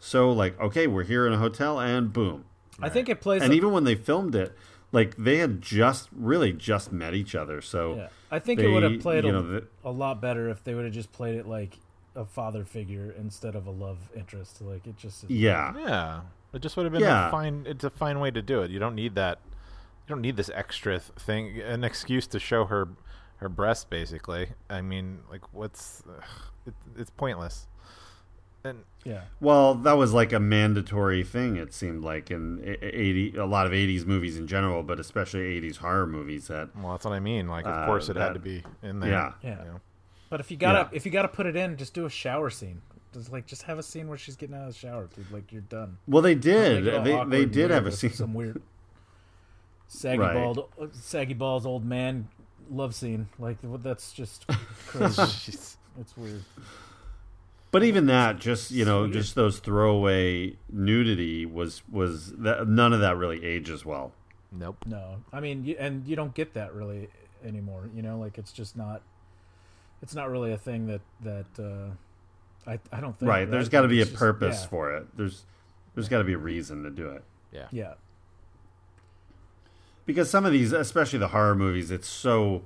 [0.00, 2.44] so like okay, we're here in a hotel and boom.
[2.80, 3.42] I think it plays.
[3.42, 4.56] And a- even when they filmed it,
[4.92, 7.60] like they had just really just met each other.
[7.60, 10.64] So yeah, I think it would have played you a, the- a lot better if
[10.64, 11.78] they would have just played it like
[12.14, 14.60] a father figure instead of a love interest.
[14.60, 15.28] Like it just.
[15.30, 15.74] yeah.
[15.78, 16.20] yeah.
[16.52, 17.28] It just would have been Yeah.
[17.28, 17.64] a fine.
[17.66, 18.70] It's a fine way to do it.
[18.70, 19.38] You don't need that.
[20.06, 22.88] You don't need this extra thing, an excuse to show her
[23.36, 23.88] her breast.
[23.88, 26.24] Basically, I mean, like, what's ugh,
[26.66, 27.66] it, it's pointless.
[28.64, 29.22] And Yeah.
[29.40, 31.56] Well, that was like a mandatory thing.
[31.56, 35.78] It seemed like in eighty, a lot of '80s movies in general, but especially '80s
[35.78, 36.46] horror movies.
[36.46, 37.48] That well, that's what I mean.
[37.48, 39.10] Like, of Uh, course, it had to be in there.
[39.10, 39.32] yeah.
[39.42, 39.58] Yeah.
[39.64, 39.80] you know?
[40.30, 40.96] But if you gotta Yeah.
[40.96, 42.82] if you gotta put it in, just do a shower scene.
[43.12, 45.30] Just like just have a scene where she's getting out of the shower, dude.
[45.32, 45.98] Like you're done.
[46.06, 46.86] well, they did.
[46.86, 48.12] it all They they did have a scene.
[48.12, 48.62] Some weird
[49.88, 50.34] saggy Right.
[50.34, 52.28] bald, saggy balls, old man
[52.70, 53.28] love scene.
[53.40, 54.46] Like that's just
[54.86, 55.22] crazy.
[55.96, 56.00] Jeez.
[56.00, 56.44] it's weird.
[57.70, 63.00] But even that, just you know, just those throwaway nudity was was that none of
[63.00, 64.12] that really ages well.
[64.50, 64.76] Nope.
[64.86, 67.08] No, I mean, you, and you don't get that really
[67.42, 67.88] anymore.
[67.94, 69.00] You know, like it's just not.
[70.02, 73.30] It's not really a thing that that uh, I I don't think.
[73.30, 73.50] right.
[73.50, 75.16] There's got to be a just- purpose yeah, for it.
[75.16, 75.44] There's
[75.94, 77.24] there's got to be a reason to do it.
[77.52, 77.68] Yeah.
[77.70, 77.94] Yeah,
[80.06, 82.62] because some of these, especially the horror movies, it's so.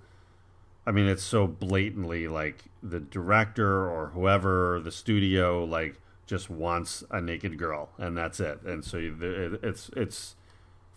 [0.86, 7.02] I mean, it's so blatantly like the director or whoever the studio like just wants
[7.10, 8.62] a naked girl, and that's it.
[8.62, 10.36] And so it's it's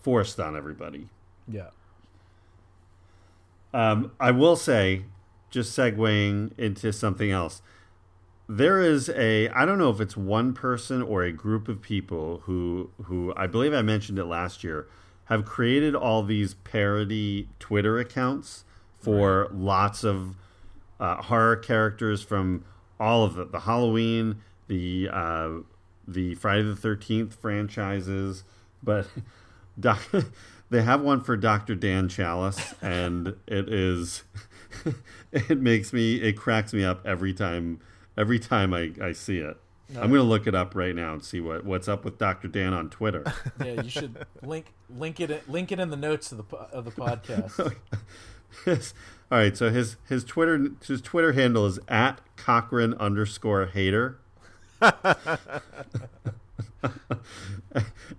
[0.01, 1.09] forced on everybody.
[1.47, 1.69] yeah.
[3.71, 5.03] Um, I will say,
[5.51, 7.61] just segueing into something else,
[8.47, 12.41] there is a I don't know if it's one person or a group of people
[12.45, 14.87] who who I believe I mentioned it last year
[15.25, 18.65] have created all these parody Twitter accounts
[18.99, 20.35] for lots of
[20.99, 22.65] uh, horror characters from
[22.99, 25.49] all of the, the Halloween, the uh,
[26.07, 28.43] the Friday the Thirteenth franchises,
[28.83, 29.07] but
[29.79, 30.01] doc,
[30.69, 34.23] they have one for Doctor Dan Challis, and it is
[35.31, 37.79] it makes me it cracks me up every time
[38.17, 39.57] every time I, I see it.
[39.97, 42.73] I'm gonna look it up right now and see what, what's up with Doctor Dan
[42.73, 43.23] on Twitter.
[43.63, 46.91] Yeah, you should link link it link it in the notes of the of the
[46.91, 47.75] podcast.
[48.65, 48.93] His-
[49.31, 54.17] all right, so his his Twitter his Twitter handle is at Cochran underscore hater.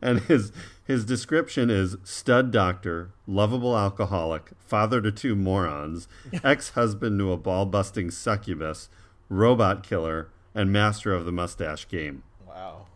[0.02, 0.52] and his
[0.84, 6.06] his description is stud doctor, lovable alcoholic, father to two morons,
[6.44, 8.88] ex husband to a ball busting succubus,
[9.28, 12.22] robot killer, and master of the mustache game.
[12.46, 12.86] Wow.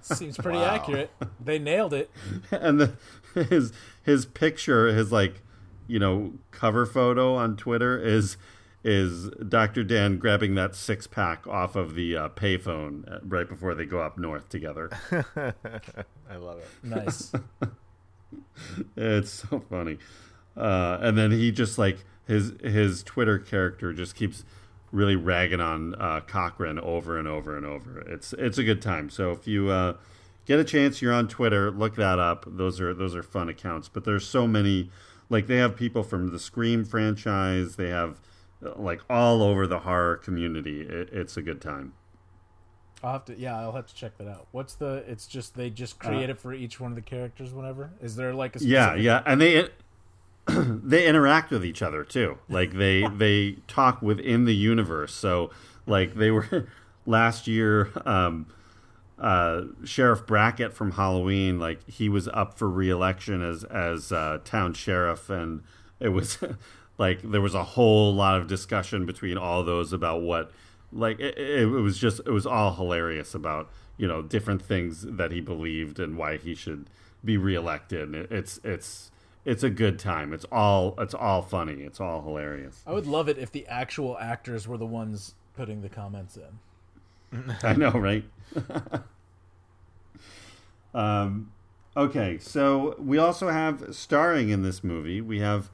[0.00, 1.10] Seems pretty accurate.
[1.42, 2.10] They nailed it.
[2.50, 2.92] and the,
[3.34, 3.72] his
[4.02, 5.42] his picture, his like,
[5.86, 8.36] you know, cover photo on Twitter is
[8.84, 9.82] is Dr.
[9.82, 14.00] Dan grabbing that six pack off of the uh, payphone uh, right before they go
[14.00, 14.90] up north together.
[16.30, 16.68] I love it.
[16.82, 17.32] Nice.
[18.96, 19.98] it's so funny,
[20.56, 24.44] uh, and then he just like his his Twitter character just keeps
[24.94, 28.00] really ragging on uh, Cochran over and over and over.
[28.00, 29.10] It's it's a good time.
[29.10, 29.94] So if you uh,
[30.46, 32.44] get a chance, you're on Twitter, look that up.
[32.46, 33.88] Those are those are fun accounts.
[33.88, 34.90] But there's so many.
[35.28, 37.76] Like they have people from the Scream franchise.
[37.76, 38.20] They have
[38.64, 40.82] uh, like all over the horror community.
[40.82, 41.94] It, it's a good time.
[43.02, 43.38] I'll have to.
[43.38, 44.46] Yeah, I'll have to check that out.
[44.52, 45.04] What's the?
[45.06, 47.52] It's just they just create it for each one of the characters.
[47.52, 47.90] Whatever.
[48.00, 49.68] Is there like a specific, Yeah, yeah, and they
[50.46, 52.38] they interact with each other too.
[52.48, 55.14] Like they they talk within the universe.
[55.14, 55.50] So
[55.86, 56.68] like they were
[57.06, 57.90] last year.
[58.06, 58.46] Um,
[59.18, 64.74] uh, Sheriff Brackett from Halloween, like he was up for re-election as as uh, town
[64.74, 65.62] sheriff, and
[66.00, 66.38] it was
[66.98, 70.50] like there was a whole lot of discussion between all those about what,
[70.92, 75.30] like it, it, was just it was all hilarious about you know different things that
[75.30, 76.90] he believed and why he should
[77.24, 78.14] be reelected.
[78.14, 79.12] It's it's
[79.44, 80.32] it's a good time.
[80.32, 81.82] It's all it's all funny.
[81.82, 82.82] It's all hilarious.
[82.84, 86.58] I would love it if the actual actors were the ones putting the comments in.
[87.62, 88.24] I know, right?
[90.94, 91.52] um,
[91.96, 95.20] okay, so we also have starring in this movie.
[95.20, 95.70] We have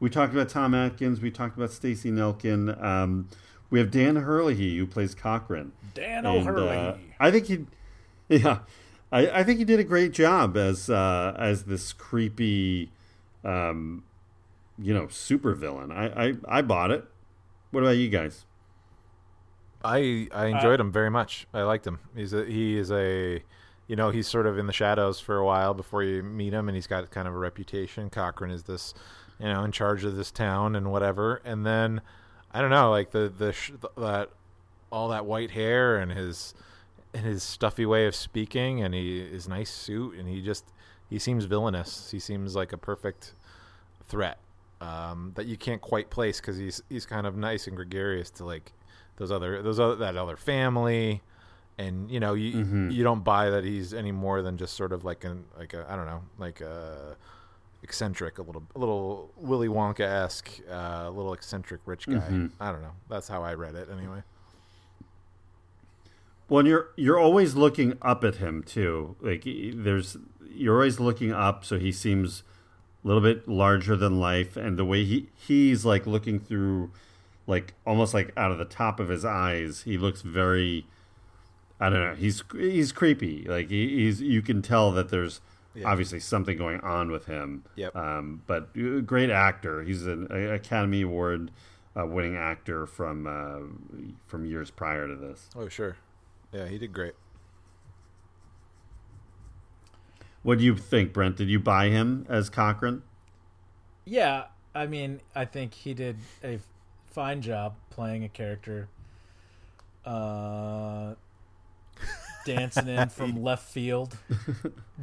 [0.00, 1.20] we talked about Tom Atkins.
[1.20, 2.82] We talked about Stacy Nelkin.
[2.82, 3.28] Um,
[3.70, 5.72] we have Dan Hurley who plays Cochran.
[5.94, 6.76] Dan And, O'Herlihy.
[6.76, 7.66] uh, I think he,
[8.36, 8.60] yeah,
[9.10, 12.90] I, I think he did a great job as uh, as this creepy,
[13.44, 14.04] um,
[14.78, 15.92] you know, super villain.
[15.92, 17.04] I, I I bought it.
[17.70, 18.44] What about you guys?
[19.84, 21.46] I I enjoyed him very much.
[21.52, 21.98] I liked him.
[22.14, 23.42] He's a he is a
[23.88, 26.68] you know, he's sort of in the shadows for a while before you meet him
[26.68, 28.08] and he's got kind of a reputation.
[28.08, 28.94] Cochran is this,
[29.38, 31.42] you know, in charge of this town and whatever.
[31.44, 32.00] And then
[32.52, 34.30] I don't know, like the the sh- that
[34.90, 36.54] all that white hair and his
[37.12, 40.64] and his stuffy way of speaking and he his nice suit and he just
[41.10, 42.10] he seems villainous.
[42.10, 43.34] He seems like a perfect
[44.06, 44.38] threat
[44.80, 48.44] um, that you can't quite place because he's he's kind of nice and gregarious to
[48.44, 48.72] like
[49.22, 51.22] those other those other that other family,
[51.78, 55.04] and you know you you don't buy that he's any more than just sort of
[55.04, 57.16] like an like a I don't know like a
[57.84, 62.48] eccentric a little a little Willy Wonka esque uh, little eccentric rich guy.
[62.60, 62.94] I don't know.
[63.08, 64.22] That's how I read it anyway.
[66.48, 69.14] Well, and you're you're always looking up at him too.
[69.20, 70.16] Like there's
[70.50, 72.42] you're always looking up, so he seems
[73.04, 76.90] a little bit larger than life, and the way he he's like looking through,
[77.46, 80.86] like almost like out of the top of his eyes, he looks very.
[81.80, 82.14] I don't know.
[82.14, 83.44] He's he's creepy.
[83.48, 85.40] Like he, he's you can tell that there's
[85.74, 85.88] Yeah.
[85.90, 87.64] obviously something going on with him.
[87.76, 87.96] Yep.
[87.96, 89.82] Um, but uh, great actor.
[89.82, 91.50] He's an Academy Award
[91.98, 95.48] uh, winning actor from uh, from years prior to this.
[95.56, 95.96] Oh sure,
[96.52, 97.14] yeah, he did great.
[100.42, 101.36] What do you think, Brent?
[101.36, 103.02] Did you buy him as Cochran?
[104.04, 106.58] Yeah, I mean, I think he did a
[107.12, 108.88] fine job playing a character.
[110.04, 111.14] Uh,
[112.44, 114.16] dancing in from left field,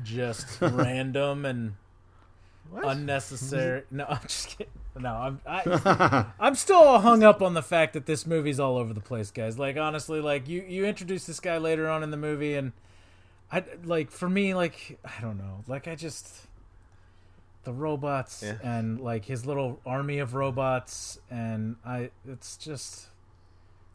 [0.04, 1.76] just random and
[2.76, 3.84] unnecessary.
[3.92, 4.74] No, I'm just kidding.
[5.00, 8.94] No, I'm I, I'm still hung up on the fact that this movie's all over
[8.94, 9.58] the place, guys.
[9.58, 12.74] Like honestly, like you you introduce this guy later on in the movie, and
[13.52, 16.48] I like for me, like I don't know, like I just
[17.64, 18.56] the robots Yeah.
[18.64, 23.08] and like his little army of robots, and I it's just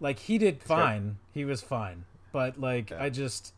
[0.00, 1.16] like he did fine.
[1.32, 3.52] He was fine, but like I just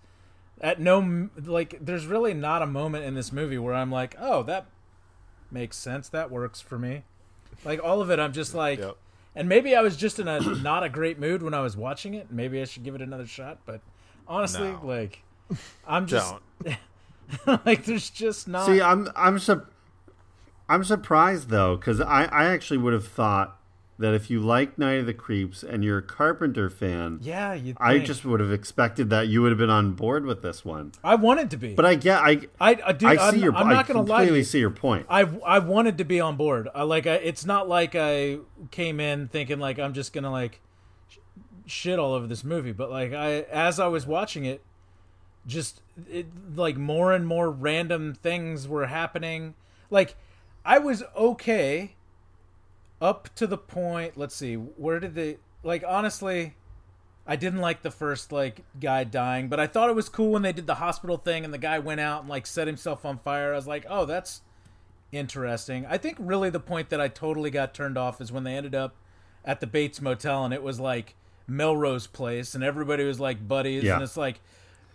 [0.60, 4.42] at no like there's really not a moment in this movie where I'm like, oh
[4.44, 4.66] that
[5.50, 6.08] makes sense.
[6.08, 7.02] That works for me.
[7.64, 8.96] Like all of it, I'm just like, Yep.
[9.34, 12.14] and maybe I was just in a not a great mood when I was watching
[12.14, 12.30] it.
[12.30, 13.58] Maybe I should give it another shot.
[13.66, 13.80] But
[14.28, 14.80] honestly, No.
[14.84, 15.22] like,
[15.86, 16.34] I'm just
[17.64, 18.66] like, there's just not.
[18.66, 19.66] See, I'm I'm sur-
[20.68, 23.60] I'm surprised though, because I I actually would have thought
[23.98, 27.74] that if you like Night of the Creeps and you're a Carpenter fan, yeah, you.
[27.78, 30.92] I just would have expected that you would have been on board with this one.
[31.02, 33.06] I wanted to be, But I get I I, I do.
[33.06, 34.04] I see I'm, your I'm I not gonna lie.
[34.06, 34.44] to completely you.
[34.44, 35.06] see your point.
[35.08, 36.68] I I wanted to be on board.
[36.74, 38.38] I like I, it's not like I
[38.70, 40.60] came in thinking like I'm just gonna like
[41.08, 41.16] sh-
[41.64, 44.62] shit all over this movie, but like I as I was watching it,
[45.46, 49.54] just it like more and more random things were happening.
[49.88, 50.16] Like
[50.66, 51.94] I was okay
[53.00, 54.16] up to the point.
[54.16, 56.54] Let's see, where did they like honestly.
[57.28, 60.42] I didn't like the first like guy dying, but I thought it was cool when
[60.42, 63.18] they did the hospital thing and the guy went out and like set himself on
[63.18, 63.52] fire.
[63.52, 64.42] I was like, "Oh, that's
[65.12, 68.54] interesting." I think really the point that I totally got turned off is when they
[68.56, 68.94] ended up
[69.44, 71.14] at the Bates Motel and it was like
[71.48, 73.94] Melrose Place and everybody was like buddies Yeah.
[73.94, 74.40] and it's like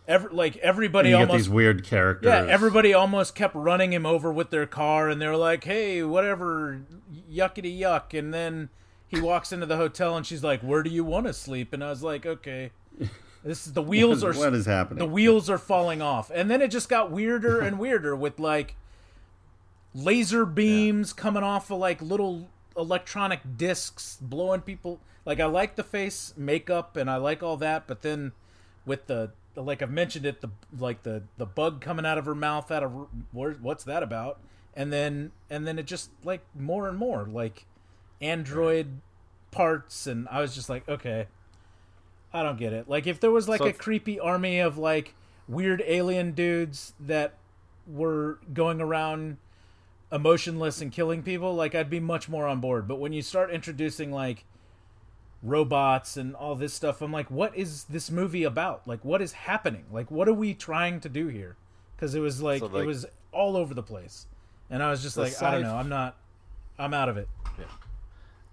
[0.08, 2.28] every like everybody almost these weird characters.
[2.28, 6.82] yeah, everybody almost kept running him over with their car, and they're like, "Hey, whatever,
[7.32, 8.70] yuckity yuck." And then
[9.08, 11.84] he walks into the hotel, and she's like, "Where do you want to sleep?" And
[11.84, 12.72] I was like, "Okay,
[13.43, 14.99] this is the wheels are what is happening?
[14.99, 18.76] the wheels are falling off." And then it just got weirder and weirder with like
[19.93, 24.99] laser beams coming off of like little electronic discs blowing people.
[25.26, 28.32] Like I like the face makeup and I like all that, but then
[28.86, 30.49] with the like I've mentioned it, the
[30.80, 32.91] like the the bug coming out of her mouth out of
[33.32, 34.39] where, what's that about?
[34.74, 37.66] And then and then it just like more and more like
[38.22, 39.02] android
[39.52, 41.28] parts, and I was just like, okay,
[42.34, 42.88] I don't get it.
[42.88, 45.14] Like if there was like So a it's- creepy army of like
[45.47, 47.34] weird alien dudes that
[47.88, 49.38] were going around
[50.12, 52.88] emotionless and killing people, like I'd be much more on board.
[52.88, 54.45] But when you start introducing like
[55.43, 58.87] robots and all this stuff, I'm like, what is this movie about?
[58.87, 59.85] Like, what is happening?
[59.91, 61.55] Like, what are we trying to do here?
[61.95, 64.27] Because it was like, So, like- it was all over the place,
[64.69, 66.17] and I was just like, I don't know, I'm not,
[66.77, 67.27] I'm out of it.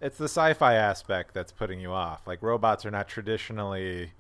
[0.01, 2.25] It's the sci-fi aspect that's putting you off.
[2.27, 4.13] Like robots are not traditionally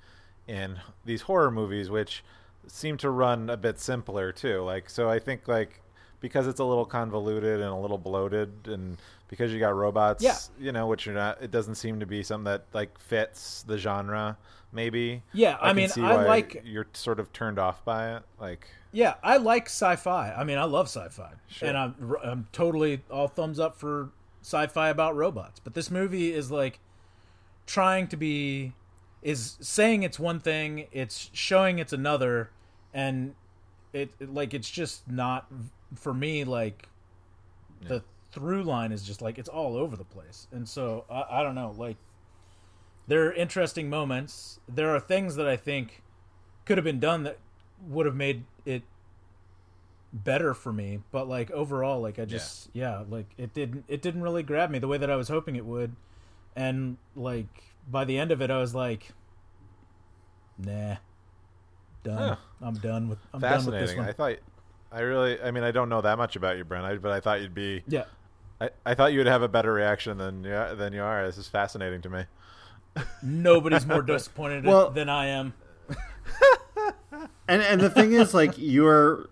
[0.48, 2.24] in these horror movies, which
[2.66, 4.60] seem to run a bit simpler too.
[4.62, 5.80] Like so, I think like
[6.20, 8.96] because it's a little convoluted and a little bloated, and
[9.28, 10.36] because you got robots, Yeah.
[10.58, 11.40] you know, which are not.
[11.42, 14.36] It doesn't seem to be something that like fits the genre.
[14.70, 15.22] Maybe.
[15.32, 18.22] Yeah, I can mean, I like- you're sort of turned off by it.
[18.38, 20.32] Like Yeah, I like sci-fi.
[20.32, 21.68] I mean, I love sci-fi, Sure.
[21.68, 24.10] and I'm I'm totally all thumbs up for
[24.42, 25.58] sci-fi about robots.
[25.60, 26.80] But this movie is like
[27.66, 28.74] trying to be
[29.22, 32.50] is saying it's one thing, it's showing it's another,
[32.94, 33.34] and
[33.94, 35.46] it, it- like it's just not
[35.94, 36.44] for me.
[36.44, 36.88] Like
[37.86, 41.42] the through line is just like it's all over the place, and so I, I
[41.42, 41.74] don't know.
[41.76, 41.96] Like
[43.06, 44.60] there are interesting moments.
[44.68, 46.02] There are things that I think
[46.64, 47.38] could have been done that
[47.88, 48.82] would have made it
[50.12, 53.04] better for me but like overall like i just yeah.
[53.10, 55.64] like it didn't it didn't really grab me the way that i was hoping it
[55.64, 55.94] would
[56.56, 59.10] and like by the end of it i was like
[60.58, 60.96] nah
[62.02, 62.36] done Huh.
[62.62, 64.36] i'm done with i'm done with this one I thought.
[64.90, 65.40] I really.
[65.40, 67.54] I mean, I don't know that much about you, Brent, I, but I thought you'd
[67.54, 67.82] be.
[67.86, 68.04] yeah
[68.60, 71.26] I, I thought you would have a better reaction than you than you are.
[71.26, 72.24] This is fascinating to me.
[73.22, 75.52] nobody's more disappointed Well- than i am
[77.48, 79.28] And and the thing is, like, you're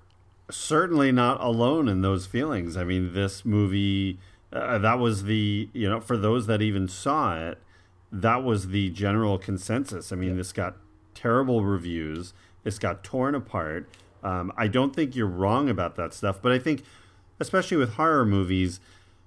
[0.51, 2.77] certainly not alone in those feelings.
[2.77, 4.19] I mean, this movie,
[4.53, 7.59] uh, that was the you know, for those that even saw it,
[8.11, 10.13] that was the general consensus.
[10.13, 10.77] I mean, this got
[11.15, 12.33] terrible reviews.
[12.65, 13.87] This got torn apart.
[14.23, 16.83] Um, I don't think you're wrong about that stuff, but I think,
[17.41, 18.81] especially with horror movies,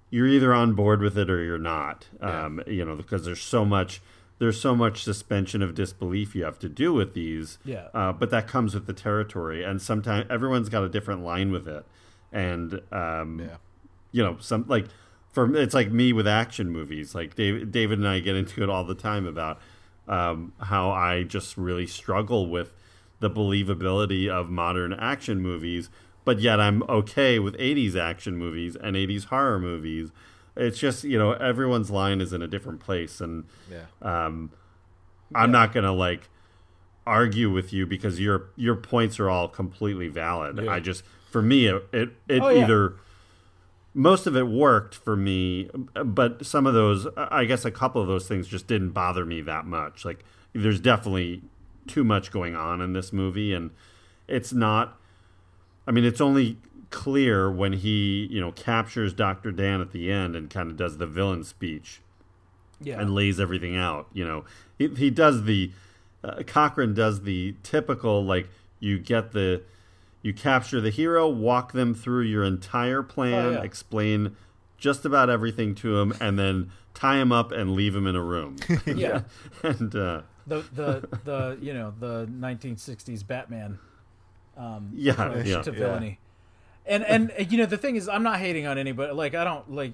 [0.10, 2.08] you're either on board with it or you're not.
[2.22, 4.02] Um, you know, because there's so much
[4.40, 7.58] there's so much suspension of disbelief you have to do with these.
[7.66, 7.90] Yeah.
[7.94, 11.68] Uh, but that comes with the territory, and sometimes everyone's got a different line with
[11.68, 11.86] it,
[12.32, 13.58] and um, Yeah.
[14.14, 14.86] you know, some like
[15.32, 17.14] for it's like me with action movies.
[17.14, 19.60] Like David, David and I get into it all the time about
[20.08, 22.74] um, how I just really struggle with
[23.20, 25.90] the believability of modern action movies,
[26.26, 30.12] but yet I'm okay with 80s action movies and 80s horror movies.
[30.56, 33.86] It's just you know everyone's line is in a different place, and Yeah.
[34.02, 34.52] um,
[35.34, 36.30] I'm not gonna like
[37.08, 40.60] argue with you because your your points are all completely valid.
[40.64, 40.72] Yeah.
[40.72, 42.64] I just for me it it, it Oh, yeah.
[42.64, 42.96] either
[43.94, 45.70] most of it worked for me,
[46.06, 49.42] but some of those I guess a couple of those things just didn't bother me
[49.42, 50.06] that much.
[50.06, 51.42] Like there's definitely
[51.88, 53.72] too much going on in this movie and
[54.28, 54.98] it's not
[55.88, 56.58] I mean it's only
[56.92, 59.52] clear when he, you know, captures Dr.
[59.52, 62.02] Dan at the end and kind of does the villain speech
[62.82, 63.00] Yeah.
[63.00, 64.08] and lays everything out.
[64.12, 64.46] You know,
[64.78, 65.72] he, he does the
[66.24, 68.50] uh, Cochran does the typical like
[68.80, 69.62] you get the
[70.22, 73.62] you capture the hero, walk them through your entire plan, Oh, yeah.
[73.62, 74.36] explain
[74.78, 78.24] just about everything to him, and then tie him up and leave him in a
[78.24, 78.58] room.
[78.86, 79.22] yeah.
[79.64, 83.80] and uh, The the the you know the 1960s Batman
[84.58, 85.62] um, Yeah, approach yeah.
[85.62, 85.78] to Yeah.
[85.80, 86.20] villainy.
[86.86, 89.14] And and uh, you know the thing is, I'm not hating on anybody.
[89.14, 89.94] Like I don't like.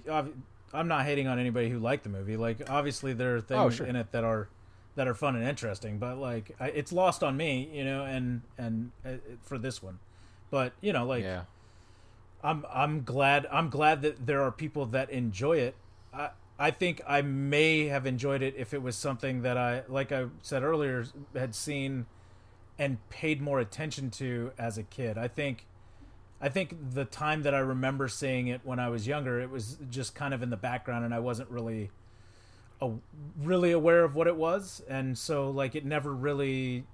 [0.74, 2.38] I'm not hating on anybody who liked the movie.
[2.38, 3.86] Like obviously there are things Oh, sure.
[3.86, 4.48] in it that are
[4.96, 8.06] that are fun and interesting, but like I, it's lost on me, you know.
[8.06, 9.12] And and uh,
[9.44, 10.00] for this one,
[10.52, 11.44] but you know, like yeah.
[12.44, 15.76] I'm I'm glad I'm glad that there are people that enjoy it.
[16.14, 20.12] I I think I may have enjoyed it if it was something that I like
[20.12, 22.06] I said earlier had seen
[22.80, 25.18] and paid more attention to as a kid.
[25.18, 25.66] I think
[26.40, 29.78] I think the time that I remember seeing it when I was younger, it was
[29.90, 31.92] just kind of in the background and I wasn't really
[32.82, 32.92] a,
[33.38, 36.86] really aware of what it was and so like it never really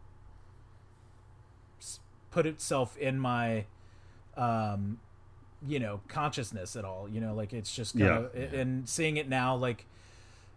[2.29, 3.65] put itself in my
[4.37, 4.99] um
[5.67, 8.43] you know consciousness at all you know like it's just kind Yeah.
[8.43, 9.85] of and seeing it now like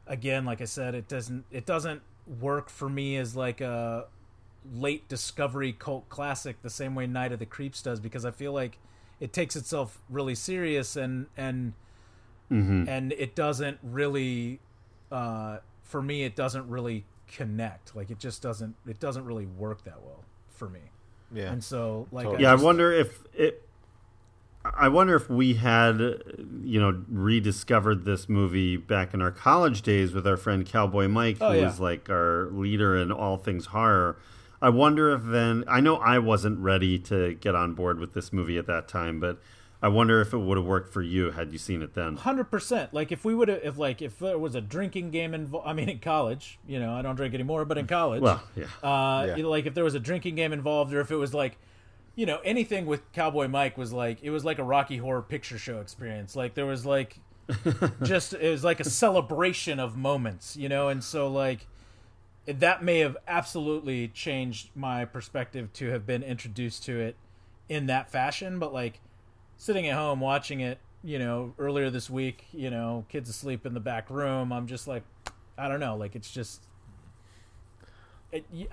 [0.06, 2.00] again like i said it doesn't it doesn't
[2.40, 4.06] work for me as like a
[4.72, 8.52] late discovery cult classic the same way night of the creeps does because i feel
[8.52, 8.78] like
[9.20, 11.74] it takes itself really serious and and
[12.50, 14.60] and it doesn't really
[15.10, 19.82] uh for me it doesn't really connect like it just doesn't it doesn't really work
[19.84, 20.80] that well for me
[21.32, 21.50] Yeah.
[21.50, 22.42] and so like Totally.
[22.44, 23.60] yeah, just- I wonder if it.
[24.64, 25.98] I wonder if we had,
[26.62, 31.38] you know, rediscovered this movie back in our college days with our friend Cowboy Mike,
[31.38, 31.64] who Oh, yeah.
[31.66, 34.16] was like our leader in all things horror.
[34.62, 38.32] I wonder if then I know I wasn't ready to get on board with this
[38.32, 39.38] movie at that time, but
[39.82, 42.16] I wonder if it would have worked for you had you seen it then.
[42.16, 42.94] Hundred percent.
[42.94, 45.74] Like if we would have, if like if there was a drinking game involved, I
[45.74, 48.64] mean, in college, you know, I don't drink anymore, but in college, Well, yeah.
[48.82, 49.36] uh, Yeah.
[49.36, 51.58] you know, like if there was a drinking game involved, or if it was like,
[52.16, 55.58] you know, anything with Cowboy Mike was like it was like a Rocky Horror Picture
[55.58, 56.36] Show experience.
[56.36, 57.18] Like there was like,
[58.02, 61.66] just it was like a celebration of moments, you know, and so like
[62.46, 67.16] that may have absolutely changed my perspective to have been introduced to it
[67.68, 69.00] in that fashion, but like
[69.56, 73.74] sitting at home watching it, you know, earlier this week, you know, kids asleep in
[73.74, 74.52] the back room.
[74.52, 75.02] I'm just like,
[75.56, 76.62] I don't know, like it's just,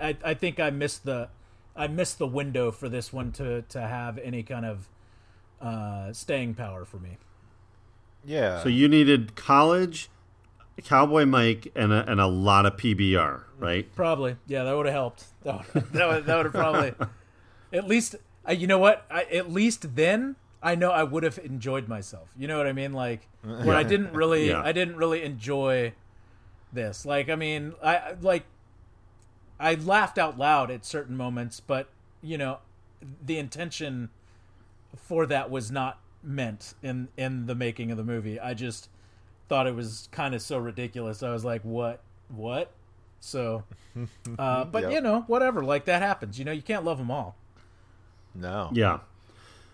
[0.00, 1.28] I I think I missed the,
[1.74, 4.88] I missed the window for this one to to have any kind of
[5.60, 7.16] uh, staying power for me.
[8.24, 8.62] yeah.
[8.62, 10.08] So you needed college,
[10.84, 13.94] Cowboy Mike, and a, and a lot of PBR, right?
[13.94, 15.24] Probably, yeah, that would have helped.
[15.44, 16.94] That would that would, that would have probably,
[17.72, 18.16] at least,
[18.48, 19.04] uh, you know what?
[19.10, 22.28] I, at least then I know I would have enjoyed myself.
[22.38, 22.92] You know what I mean?
[22.92, 24.62] Like where I didn't really, Yeah.
[24.62, 25.92] I didn't really enjoy
[26.72, 27.04] this.
[27.04, 28.44] Like, I mean, I I- like,
[29.62, 31.88] I laughed out loud at certain moments, but
[32.22, 32.58] you know,
[33.24, 34.10] the intention
[34.96, 38.38] for that was not meant in in the making of the movie.
[38.38, 38.88] I just
[39.48, 41.22] thought it was kind of so ridiculous.
[41.22, 42.72] I was like, what, what?
[43.20, 43.64] So,
[44.38, 44.92] uh, but Yep.
[44.92, 45.62] you know, whatever.
[45.64, 46.38] Like that happens.
[46.38, 47.36] You know, you can't love them all.
[48.34, 48.70] no.
[48.72, 48.98] Yeah.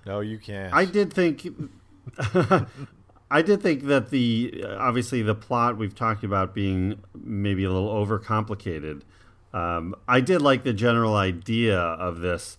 [0.07, 0.73] No, you can't.
[0.73, 1.47] I did think
[3.31, 7.93] I did think that the obviously the plot we've talked about being maybe a little
[8.07, 9.03] overcomplicated.
[9.53, 12.59] Um, I did like the general idea of this,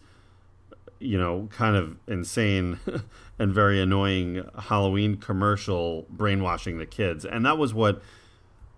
[0.99, 2.79] you know, kind of insane
[3.39, 8.01] and very annoying Halloween commercial brainwashing the kids, and that was what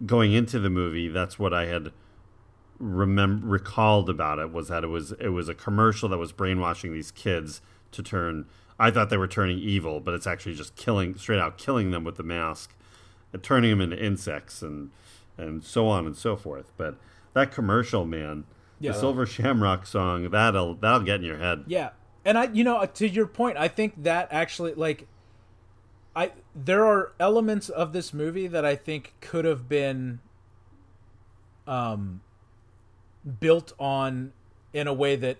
[0.05, 1.07] going into the movie.
[1.07, 1.91] That's what I had
[2.80, 7.12] recalled about it was that it was it was a commercial that was brainwashing these
[7.12, 8.45] kids to turn.
[8.80, 12.03] I thought they were turning evil, but it's actually just killing straight out killing them
[12.03, 12.74] with the mask,
[13.41, 14.89] turning them into insects and
[15.38, 16.72] and so on and so forth.
[16.76, 16.97] But
[17.34, 18.45] that commercial, man,
[18.79, 18.91] Yeah.
[18.91, 21.63] the Silver Shamrock song, that'll that'll get in your head.
[21.67, 21.91] Yeah,
[22.25, 25.07] and I, you know, to your point, I think that actually, like,
[26.15, 30.19] I there are elements of this movie that I think could have been,
[31.67, 32.21] um,
[33.39, 34.34] built on
[34.73, 35.38] in a way that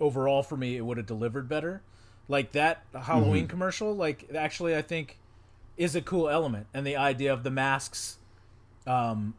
[0.00, 1.82] overall for me it would have delivered better.
[2.28, 5.18] Like that Halloween commercial, like actually I think
[5.76, 8.18] is a cool element, and the idea of the masks,
[8.86, 9.34] um,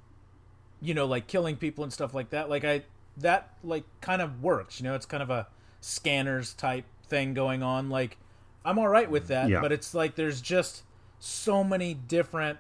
[0.82, 2.49] you know, like killing people and stuff like that.
[2.49, 2.84] Like I
[3.17, 4.79] that like kind of works.
[4.79, 5.47] You know, it's kind of a
[5.79, 7.89] scanners type thing going on.
[7.89, 8.17] Like
[8.65, 9.61] I'm all right with that, Yeah.
[9.61, 10.84] but it's like there's just
[11.19, 12.59] so many different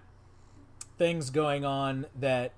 [0.97, 2.53] things going on that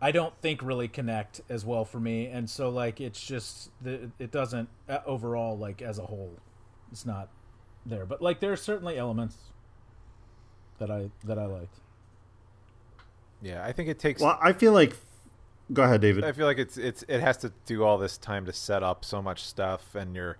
[0.00, 4.10] I don't think really connect as well for me, and so like it's just the
[4.18, 6.32] it doesn't uh, overall like as a whole,
[6.92, 7.28] it's not
[7.86, 8.04] there.
[8.04, 9.36] But like there are certainly elements
[10.78, 11.80] that I that I liked.
[13.44, 14.20] Yeah, I think it takes.
[14.20, 14.96] Well, I feel like.
[15.72, 16.24] Go ahead, David.
[16.24, 19.04] I feel like it's it's it has to do all this time to set up
[19.04, 20.36] so much stuff, and you're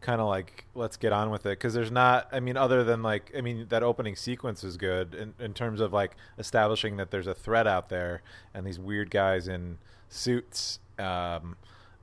[0.00, 2.28] kind of like, let's get on with it because there's not.
[2.32, 5.80] I mean, other than like, I mean, that opening sequence is good in in terms
[5.80, 8.22] of like establishing that there's a threat out there
[8.54, 9.78] and these weird guys in
[10.08, 10.78] suits.
[10.98, 11.56] Um,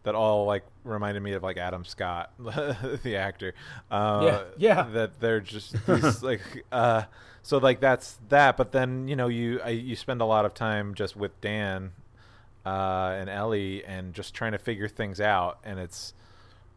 [0.08, 3.54] that all like reminded me of like Adam Scott, the actor.
[3.92, 4.84] Uh, Yeah, yeah.
[4.94, 6.42] That they're just these, like,
[6.72, 7.04] uh,
[7.44, 8.58] so like that's that.
[8.58, 11.92] But then you know you I, you spend a lot of time just with Dan
[12.66, 15.60] uh, and Ellie and just trying to figure things out.
[15.64, 16.14] And it's,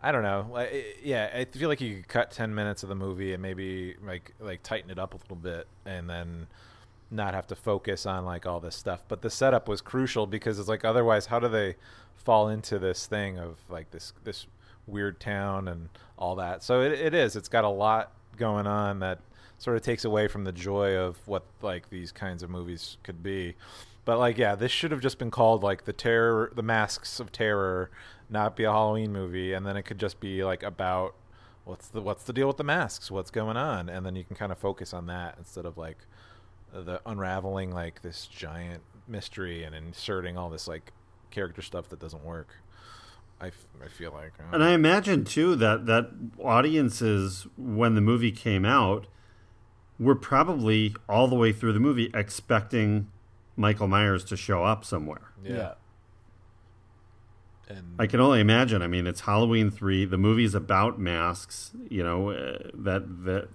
[0.02, 2.88] I don't know, like, it- yeah, I feel like you could cut ten minutes of
[2.88, 6.46] the movie and maybe like like tighten it up a little bit, and then
[7.10, 9.02] not have to focus on like all this stuff.
[9.08, 11.76] But the setup was crucial because it's like otherwise, how do they
[12.16, 14.46] fall into this thing of like this this
[14.86, 15.88] weird town and
[16.18, 16.62] all that?
[16.62, 17.36] So it, it is.
[17.36, 19.18] It's got a lot going on that
[19.58, 23.22] sort of takes away from the joy of what like these kinds of movies could
[23.22, 23.54] be.
[24.04, 27.30] But like, yeah, this should have just been called like the terror, the masks of
[27.30, 27.90] terror,
[28.30, 31.14] not be a Halloween movie, and then it could just be like about
[31.64, 34.36] what's the what's the deal with the masks, what's going on, and then you can
[34.36, 35.98] kind of focus on that instead of like
[36.72, 40.92] the unraveling like this giant mystery and inserting all this like
[41.30, 42.48] character stuff that doesn't work.
[43.40, 48.00] I, f- I feel like uh, And I imagine too that that audiences when the
[48.00, 49.06] movie came out
[49.98, 53.08] were probably all the way through the movie expecting
[53.56, 55.32] Michael Myers to show up somewhere.
[55.44, 55.74] yeah.
[57.68, 58.82] And I can only imagine.
[58.82, 60.04] I mean, it's Halloween three.
[60.04, 61.70] The movie's about masks.
[61.88, 63.48] You know uh, that that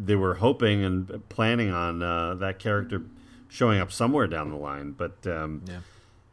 [0.00, 3.02] they were hoping and planning on uh, that character
[3.48, 5.80] showing up somewhere down the line, but um, yeah,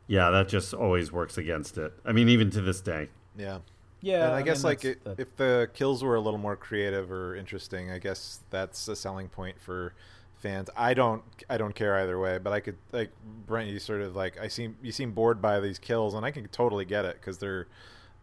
[0.07, 1.91] yeah, that just always works against it.
[2.05, 3.09] I mean, even to this day.
[3.37, 3.59] yeah.
[4.01, 6.55] Yeah, and I, guess mean, like it, that- if the kills were a little more
[6.55, 9.95] creative or interesting, I guess that's a selling point for
[10.35, 10.69] fans.
[10.77, 13.09] I don't I don't care either way, but I could like
[13.47, 16.29] Brent, you sort of like I seem you seem bored by these kills, and I
[16.29, 17.65] can totally get it because they're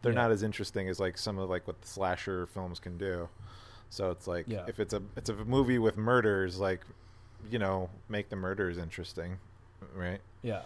[0.03, 0.21] they're Yeah.
[0.21, 3.29] not as interesting as like some of like what the slasher films can do.
[3.93, 4.65] So it's like Yeah.
[4.69, 6.81] if it's a it's a movie with murders, like
[7.51, 9.37] you know, make the murders interesting,
[9.95, 10.21] right?
[10.43, 10.63] yeah.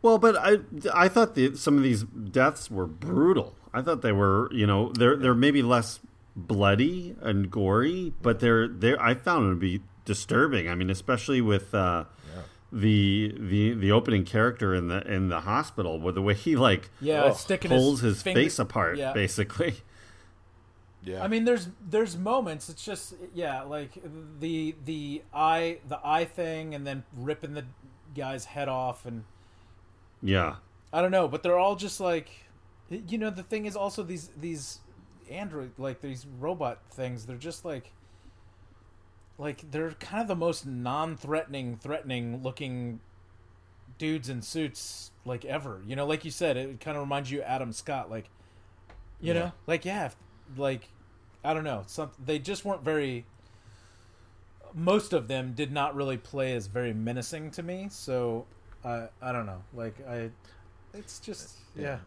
[0.00, 0.58] Well, but I
[0.94, 3.56] I thought the, some of these deaths were brutal.
[3.74, 5.98] I thought they were, you know, they're they're maybe less
[6.36, 10.68] bloody and gory, but they're they are I found them to be disturbing.
[10.68, 12.04] I mean, especially with uh,
[12.72, 16.90] the the the opening character in the in the hospital with the way he like
[17.00, 17.36] Yeah, Ugh.
[17.36, 19.12] sticking pulls his, his, finger- face apart, Yeah.
[19.12, 19.74] basically.
[21.02, 22.68] Yeah, I mean, there's there's moments.
[22.68, 23.92] It's just yeah, like
[24.38, 27.64] the the eye the eye thing, and then ripping the
[28.14, 29.24] guy's head off, and
[30.22, 30.56] Yeah,
[30.92, 32.28] I don't know, but they're all just like,
[32.90, 34.80] you know, the thing is also these these
[35.30, 37.24] android like these robot things.
[37.26, 37.92] They're just like,
[39.38, 43.00] like they're kind of the most non-threatening, threatening looking
[43.98, 45.80] dudes in suits like ever.
[45.86, 48.10] You know, like you said, it kind of reminds you of Adam Scott.
[48.10, 48.28] Like,
[49.20, 50.16] you know, like yeah, if-
[50.56, 50.88] like
[51.44, 53.24] I don't know, some they just weren't very.
[54.74, 58.46] Most of them did not really play as very menacing to me, so
[58.84, 59.62] I I don't know.
[59.74, 60.30] Like I,
[60.94, 61.98] it's just yeah.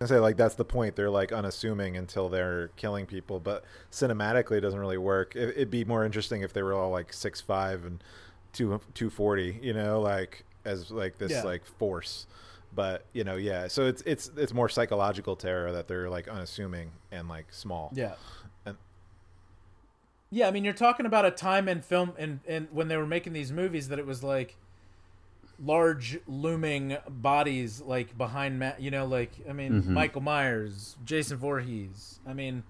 [0.00, 0.96] I say like that's the point.
[0.96, 5.34] They're like unassuming until they're killing people, but cinematically it doesn't really work.
[5.34, 8.02] It, it'd be more interesting if they were all like six five and
[8.52, 11.42] two two forty, you know, like as like this Yeah.
[11.42, 12.26] like force.
[12.74, 13.68] But you know, yeah.
[13.68, 17.92] So it's it's it's more psychological terror that they're like unassuming and like small.
[17.94, 18.14] Yeah.
[18.66, 18.76] And-
[20.30, 23.06] yeah, I mean, you're talking about a time in film and and when they were
[23.06, 24.56] making these movies that it was like
[25.62, 29.94] large looming bodies like behind ma- you know like I mean mm-hmm.
[29.94, 32.18] Michael Myers, Jason Voorhees.
[32.26, 32.64] I mean,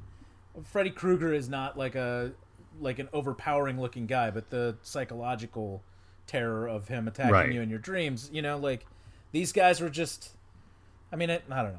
[0.64, 2.32] Freddy Krueger is not like a
[2.80, 5.82] like an overpowering looking guy, but the psychological
[6.26, 7.52] terror of him attacking Right.
[7.52, 8.28] you in your dreams.
[8.32, 8.86] You know, like
[9.34, 10.30] these guys were just.
[11.12, 11.78] I mean, it, I don't know,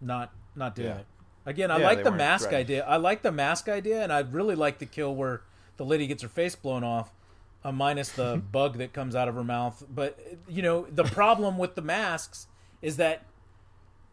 [0.00, 0.98] not not doing Yeah.
[0.98, 1.06] it.
[1.44, 2.56] Again, I Yeah, like the mask ready.
[2.56, 2.84] idea.
[2.86, 5.42] I like the mask idea, and I really like the kill where
[5.76, 7.12] the lady gets her face blown off,
[7.64, 9.84] uh, minus the bug that comes out of her mouth.
[9.92, 10.18] But
[10.48, 12.46] you know, the problem with the masks
[12.80, 13.26] is that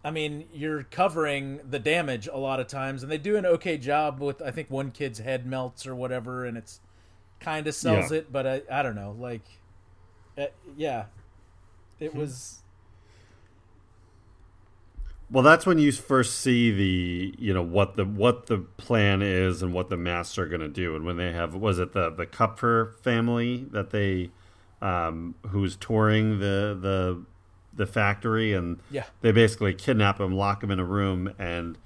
[0.04, 3.78] I mean, you're covering the damage a lot of times, and they do an okay
[3.78, 4.42] job with.
[4.42, 6.80] I think one kid's head melts or whatever, and it's
[7.42, 8.20] kind of sells Yeah.
[8.20, 8.32] it.
[8.32, 9.44] But I, I don't know, like,
[10.38, 10.46] uh,
[10.78, 11.06] yeah,
[12.00, 12.18] it Hmm.
[12.20, 12.56] was.
[15.32, 19.62] Well, that's when you first see the you know what the what the plan is
[19.62, 22.10] and what the masks are going to do, and when they have was it the
[22.10, 24.32] the Kupfer family that they
[24.82, 27.24] um, who's touring the the
[27.76, 29.06] the factory and Yeah.
[29.22, 31.78] they basically kidnap him, lock him in a room, and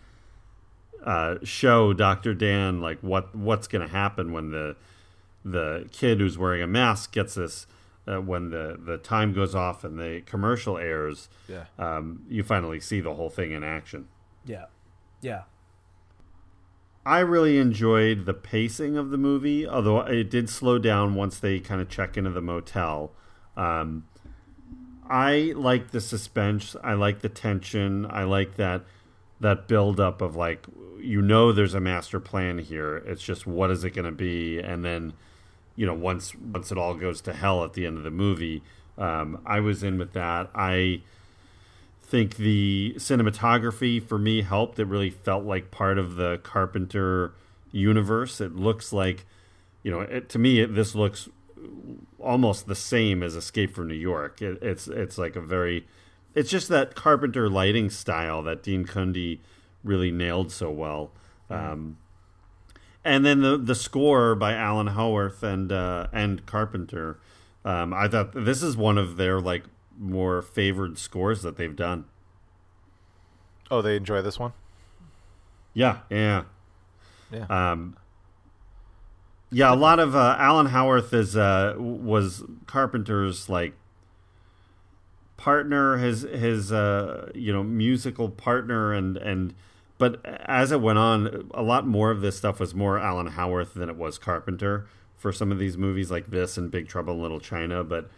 [1.03, 4.75] uh, show Doctor Dan like what what's going to happen when the
[5.43, 7.67] the kid who's wearing a mask gets this
[8.07, 11.29] uh, when the the time goes off and the commercial airs.
[11.47, 11.65] Yeah.
[11.77, 14.07] Um, you finally see the whole thing in action.
[14.45, 14.65] Yeah,
[15.21, 15.43] yeah,
[17.05, 21.59] I really enjoyed the pacing of the movie, although it did slow down once they
[21.59, 23.11] kind of check into the motel.
[23.57, 24.05] Um,
[25.09, 26.77] I like the suspense.
[26.81, 28.07] I like the tension.
[28.09, 28.83] I like that
[29.41, 30.65] that build up of like
[30.99, 32.97] you know there's a master plan here.
[33.05, 35.11] It's just what is it going to be, and then
[35.75, 38.61] you know once once it all goes to hell at the end of the movie.
[38.97, 40.49] Um, I was in with that.
[40.53, 41.01] I
[42.01, 44.77] think the cinematography for me helped.
[44.77, 47.33] It really felt like part of the Carpenter
[47.71, 48.39] universe.
[48.39, 49.25] It looks like,
[49.81, 51.27] you know, it, to me, it, this looks
[52.19, 54.41] almost the same as Escape from New York.
[54.41, 55.87] It, it's it's like a very,
[56.35, 59.39] it's just that Carpenter lighting style that Dean Cundey
[59.83, 61.11] really nailed so well.
[61.49, 61.97] Um,
[63.05, 67.19] and then the the score by Alan Howarth and uh, and Carpenter.
[67.65, 69.63] Um, I thought this is one of their like
[69.97, 72.05] more favored scores that they've done.
[73.71, 74.53] Oh, they enjoy this one.
[75.73, 76.43] Yeah, yeah,
[77.31, 77.45] Yeah.
[77.49, 77.95] um,
[79.51, 79.73] yeah.
[79.73, 83.73] A lot of uh, Alan Howarth is uh, was Carpenter's like
[85.37, 89.53] partner, his his uh, you know musical partner, and and
[90.03, 93.73] but as it went on, a lot more of this stuff was more Alan Howarth
[93.73, 94.85] than it was Carpenter
[95.15, 97.85] for some of these movies like this and Big Trouble in Little China.
[97.85, 98.09] But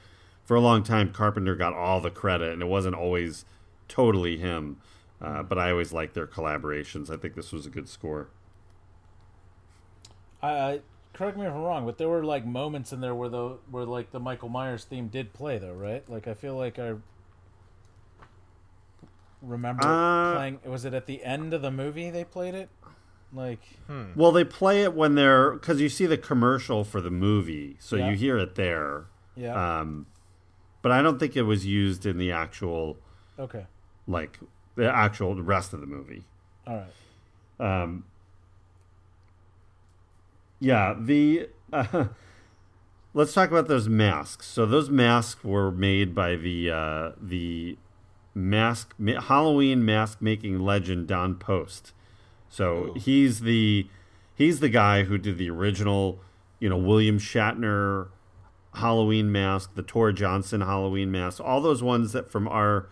[0.44, 3.46] for a long time, Carpenter got all the credit, and it wasn't always
[3.88, 4.78] totally him.
[5.22, 7.12] Uh, but I always liked their collaborations.
[7.12, 8.30] I think this was a good score.
[10.42, 10.82] I,
[11.14, 13.86] correct me if I'm wrong, but there were like moments in there where the where
[13.86, 16.04] like the Michael Myers theme did play though, right?
[16.10, 16.96] Like I feel like I
[19.42, 20.60] remember Uh, playing.
[20.66, 22.70] Was it at the end of the movie they played it?
[23.34, 23.62] Like
[24.16, 27.96] Well, they play it when they're because you see the commercial for the movie, so
[27.98, 28.10] Yeah.
[28.12, 29.08] you hear it there.
[29.36, 30.06] yeah, Um,
[30.82, 32.98] but I don't think it was used in the actual
[33.38, 33.66] okay,
[34.08, 34.40] like
[34.76, 36.24] the actual rest of the movie.
[36.66, 37.84] all right.
[37.84, 38.06] Um,
[40.60, 42.06] yeah, the uh,
[43.14, 44.48] let's talk about those masks.
[44.48, 47.78] So those masks were made by the uh, the
[48.36, 51.94] mask ma- Halloween mask making legend Don Post.
[52.50, 53.88] So he's the
[54.36, 56.20] he's the guy who did the original,
[56.60, 58.10] you know, William Shatner
[58.76, 62.88] Halloween mask, the Tor Johnson Halloween mask, all those ones that from our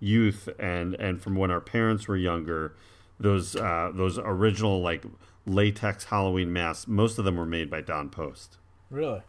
[0.00, 2.74] youth and and from when our parents were younger,
[3.20, 5.04] those uh, those original like
[5.46, 8.56] latex Halloween masks, most of them were made by Don Post.
[8.90, 9.22] Really?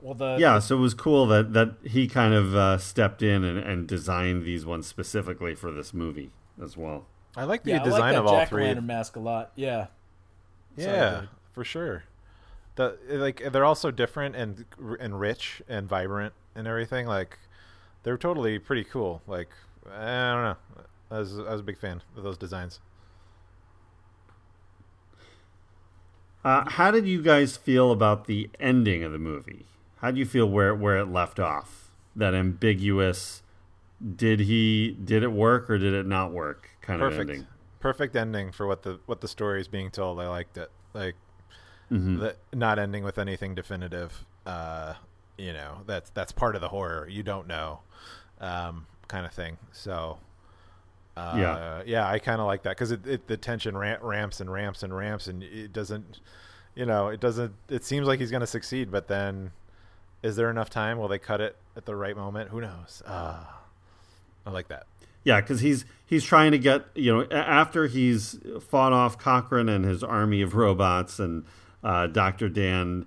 [0.00, 3.44] Well, the Yeah, so it was cool that that he kind of uh, stepped in
[3.44, 6.30] and, and designed these ones specifically for this movie
[6.62, 7.06] as well.
[7.36, 8.64] I like the yeah, I design like that of all Jack three.
[8.64, 9.52] Lantern mask a lot.
[9.56, 9.86] Yeah,
[10.76, 11.28] Yeah, good.
[11.52, 12.04] for sure.
[12.76, 14.64] The like they're also different and
[15.00, 17.06] and rich and vibrant and everything.
[17.06, 17.38] Like
[18.04, 19.22] they're totally pretty cool.
[19.26, 19.48] Like
[19.90, 20.56] I don't know.
[21.10, 22.80] I was I was a big fan of those designs.
[26.44, 29.66] Uh, how did you guys feel about the ending of the movie?
[30.00, 31.90] How do you feel where where it left off?
[32.16, 33.42] That ambiguous.
[34.16, 36.70] Did he did it work or did it not work?
[36.80, 37.20] Kind Perfect.
[37.22, 37.46] of ending.
[37.80, 40.20] Perfect ending for what the what the story is being told.
[40.20, 40.70] I liked it.
[40.94, 41.14] Like
[41.90, 42.18] Mm-hmm.
[42.18, 44.26] the, not ending with anything definitive.
[44.44, 44.92] Uh,
[45.38, 47.08] you know, that's that's part of the horror.
[47.08, 47.80] You don't know,
[48.42, 49.56] um, kind of thing.
[49.72, 50.18] So,
[51.16, 51.82] uh, Yeah.
[51.86, 54.82] yeah, I kind of like that because it, it the tension ra- ramps and ramps
[54.82, 56.20] and ramps, and it doesn't,
[56.74, 57.54] you know, it doesn't.
[57.70, 59.52] It seems like he's going to succeed, but then,
[60.22, 60.98] is there enough time?
[60.98, 62.50] Will they cut it at the right moment?
[62.50, 63.02] Who knows?
[63.06, 63.44] Uh,
[64.46, 64.86] I like that.
[65.24, 69.84] Yeah, because he's he's trying to get you know after he's fought off Cochran and
[69.84, 71.44] his army of robots, and
[71.82, 73.06] uh, Doctor Dan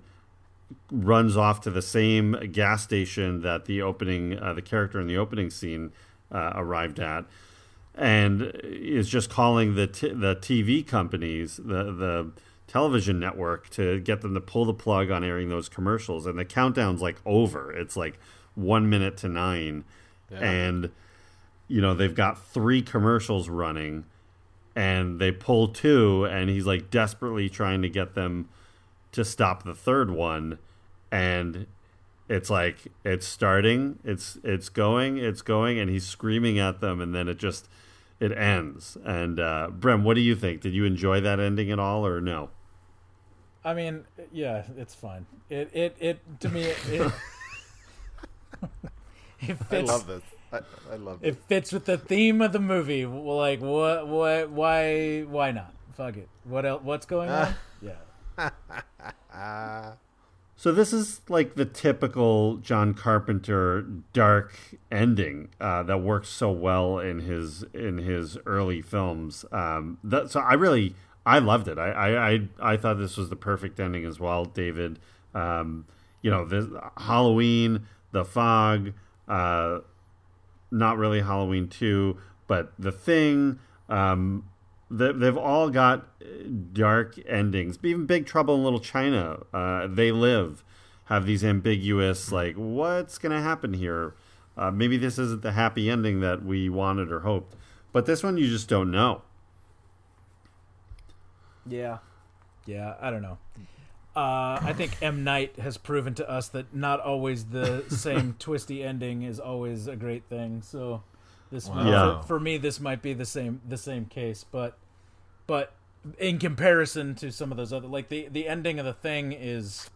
[0.90, 5.16] runs off to the same gas station that the opening, uh, the character in the
[5.16, 5.92] opening scene
[6.30, 7.24] uh, arrived at,
[7.94, 12.30] and is just calling the t- the TV companies, the the
[12.66, 16.26] television network, to get them to pull the plug on airing those commercials.
[16.26, 17.72] And the countdown's like over.
[17.72, 18.18] It's like
[18.54, 19.84] one minute to nine,
[20.30, 20.90] and
[21.68, 24.04] you know they've got three commercials running,
[24.74, 28.48] and they pull two, and he's like desperately trying to get them
[29.12, 30.58] to stop the third one,
[31.10, 31.66] and
[32.28, 37.14] it's like it's starting, it's it's going, it's going, and he's screaming at them, and
[37.14, 37.68] then it just
[38.22, 38.96] it ends.
[39.04, 40.60] And uh, Brem, what do you think?
[40.60, 42.50] Did you enjoy that ending at all, or no?
[43.64, 45.26] I mean, yeah, it's fine.
[45.50, 47.12] It it it to me it it,
[49.40, 49.88] it I fits.
[49.88, 50.22] love this.
[50.52, 50.60] I,
[50.92, 51.34] I love this.
[51.36, 53.06] It fits with the theme of the movie.
[53.06, 55.74] Like what what why why not?
[55.96, 56.28] Fuck it.
[56.44, 56.82] What else?
[56.82, 57.54] What's going on?
[57.82, 58.50] Yeah.
[60.62, 63.82] So this is like the typical John Carpenter
[64.12, 64.54] dark
[64.92, 69.44] ending uh, that works so well in his in his early films.
[69.50, 70.94] Um, that, so I really
[71.26, 71.78] I loved it.
[71.78, 75.00] I, I I I thought this was the perfect ending as well, David.
[75.34, 75.84] Um,
[76.22, 76.66] you know, this
[76.96, 78.92] Halloween, The Fog,
[79.26, 79.80] uh,
[80.70, 83.58] not really Halloween two, but The Thing.
[83.88, 84.44] Um,
[84.92, 86.06] they've all got
[86.72, 87.78] dark endings.
[87.82, 90.62] Even Big Trouble in Little China, uh, They Live,
[91.06, 94.14] have these ambiguous like, what's going to happen here?
[94.56, 97.56] Uh, maybe this isn't the happy ending that we wanted or hoped.
[97.92, 99.22] But this one, you just don't know.
[101.66, 101.98] Yeah.
[102.66, 103.38] Yeah, I don't know.
[104.14, 108.82] Uh, I think M Night has proven to us that not always the same twisty
[108.84, 110.60] ending is always a great thing.
[110.60, 111.02] So
[111.52, 112.22] this Wow.
[112.22, 114.76] for, for me this might be the same the same case, but
[115.46, 115.74] but
[116.18, 119.88] in comparison to some of those other like the the ending of the thing is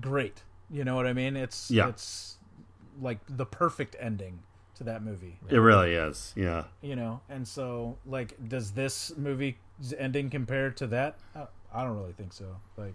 [0.00, 0.42] great.
[0.70, 1.36] You know what I mean?
[1.36, 1.88] It's Yeah.
[1.88, 2.36] it's
[3.00, 4.40] like the perfect ending
[4.74, 6.32] to that movie It really is.
[6.36, 6.64] Yeah.
[6.82, 9.54] you know and so like does this movie's
[9.98, 12.94] ending compare to that i, I don't really think so like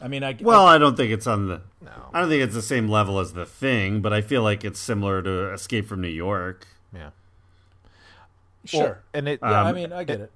[0.00, 1.62] i mean i Well, I don't think it's on the.
[1.80, 1.90] No.
[2.12, 4.80] I don't think it's the same level as the thing, but I feel like it's
[4.80, 6.66] similar to Escape from New York.
[6.92, 7.10] Yeah.
[8.64, 10.32] sure Well, and it yeah i um, mean i get it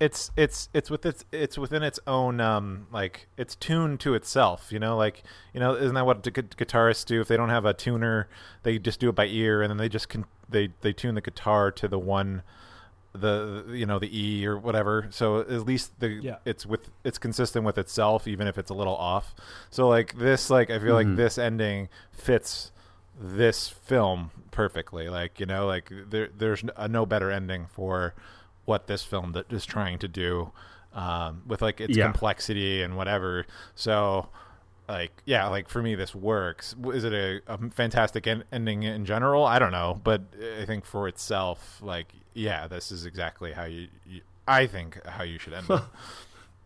[0.00, 4.72] it's it's it's with its it's within its own um like it's tuned to itself
[4.72, 5.22] you know like
[5.52, 8.28] you know isn't that what the gu- guitarists do if they don't have a tuner
[8.62, 11.20] they just do it by ear and then they just can they they tune the
[11.20, 12.42] guitar to the one
[13.12, 15.08] the you know the e or whatever.
[15.10, 16.36] So at least the Yeah.
[16.44, 19.34] it's with it's consistent with itself even if it's a little off.
[19.70, 22.70] So like this like i feel like this ending fits
[23.20, 25.08] this film perfectly.
[25.08, 28.14] Like you know like there there's a no better ending for
[28.64, 30.52] what this film that is trying to do
[30.94, 32.04] um, with like its Yeah.
[32.04, 33.46] complexity and whatever.
[33.74, 34.28] So
[34.90, 39.04] like yeah like for me this works is it a, a fantastic en- ending in
[39.04, 40.22] general i don't know but
[40.60, 45.22] i think for itself like yeah this is exactly how you, you i think how
[45.22, 45.66] you should end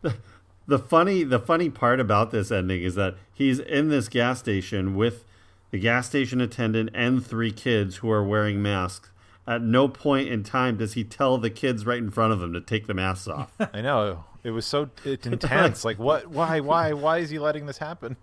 [0.03, 0.15] it
[0.67, 4.95] the funny the funny part about this ending is that he's in this gas station
[4.95, 5.25] with
[5.71, 9.11] the gas station attendant and three kids who are wearing masks.
[9.47, 12.53] At no point in time does he tell the kids right in front of him
[12.53, 13.53] to take the masks off.
[13.75, 17.67] i know it was so it's intense like what why why why is he letting
[17.67, 18.17] this happen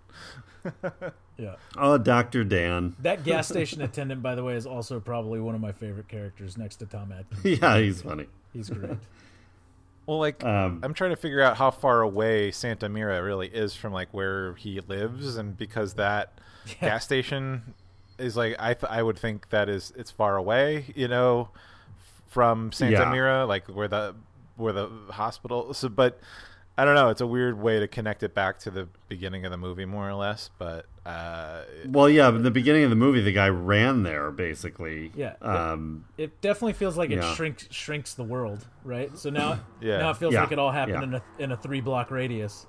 [1.36, 2.94] yeah oh, Doctor Dan.
[3.00, 6.56] that gas station attendant by the way is also probably one of my favorite characters
[6.56, 8.26] next to tom atkins Yeah, he's funny.
[8.52, 8.98] he's great
[10.06, 13.74] Well, like Um, I'm trying to figure out how far away Santa Mira really is
[13.74, 16.32] from like where he lives, and because that
[16.80, 17.74] gas station
[18.18, 21.50] is like I th- I would think that is it's far away, you know,
[22.28, 23.10] from Santa Yeah.
[23.10, 24.14] Mira, like where the
[24.56, 25.72] where the hospital.
[25.74, 26.20] So, but
[26.76, 27.08] I don't know.
[27.10, 30.08] It's a weird way to connect it back to the beginning of the movie, more
[30.08, 30.50] or less.
[30.58, 35.12] But uh, Well, yeah, in the beginning of the movie, the guy ran there basically.
[35.14, 35.34] Yeah.
[35.42, 37.34] Um, it definitely feels like it Yeah.
[37.34, 39.98] shrinks shrinks the world right so now Yeah.
[39.98, 40.42] now it feels Yeah.
[40.42, 41.02] like it all happened Yeah.
[41.02, 42.66] in a in a three block radius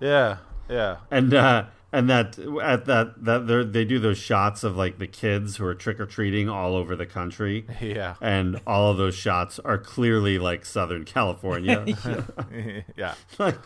[0.00, 0.38] yeah,
[0.72, 5.06] yeah, and uh, and that at that that they do those shots of like the
[5.06, 7.66] kids who are trick or treating all over the country.
[7.80, 11.84] yeah, and all of those shots are clearly like Southern California,
[12.96, 13.58] yeah, like,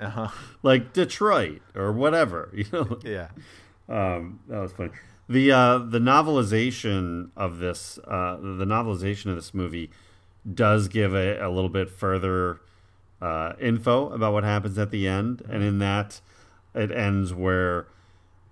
[0.00, 0.28] uh-huh.
[0.62, 2.52] like Detroit or whatever.
[2.58, 3.28] You know, yeah.
[3.88, 4.90] um, that was funny.
[5.28, 9.90] The uh, the novelization of this uh, the novelization of this movie
[10.52, 12.60] does give a, a little bit further
[13.20, 16.20] uh, info about what happens at the end, and in that
[16.78, 17.86] it ends where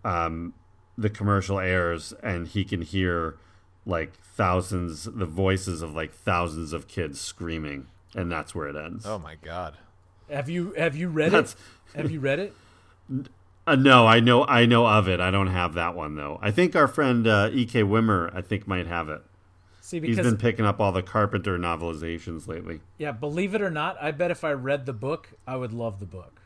[0.05, 0.53] um,
[0.98, 3.36] the commercial airs and he can hear
[3.86, 9.07] like thousands the voices of like thousands of kids screaming and that's where it ends
[9.07, 9.77] Oh my god.
[10.31, 11.55] have you have you read That's-
[11.94, 12.53] it have you read it
[13.69, 15.19] Uh, no, I know I know of it.
[15.19, 16.39] I don't have that one though.
[16.40, 17.82] I think our friend uh, E.K.
[17.82, 19.23] Wimmer, I think, might have it.
[19.81, 22.78] See, He's because been picking up all the Carpenter novelizations lately.
[22.97, 25.98] yeah, believe it or not, I bet if I read the book, I would love
[25.98, 26.43] the book.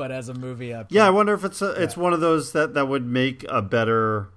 [0.00, 2.52] But as a movie, I Yeah, I wonder if it's a, it's one of those
[2.52, 4.30] that that would make a better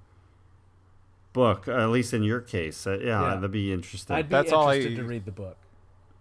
[1.32, 2.86] book, at least in your case.
[2.86, 3.34] Uh, yeah, Yeah.
[3.36, 4.14] that'd be interesting.
[4.14, 5.56] I'd be That's all interested I- to read the book.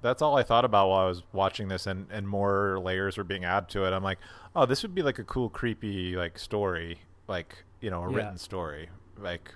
[0.02, 3.24] That's all I thought about while I was watching this, and, and more layers were
[3.26, 3.92] being added to it.
[3.94, 4.20] I'm like,
[4.56, 8.16] oh, this would be like a cool, creepy like story, like you know, a Yeah.
[8.18, 9.54] written story, like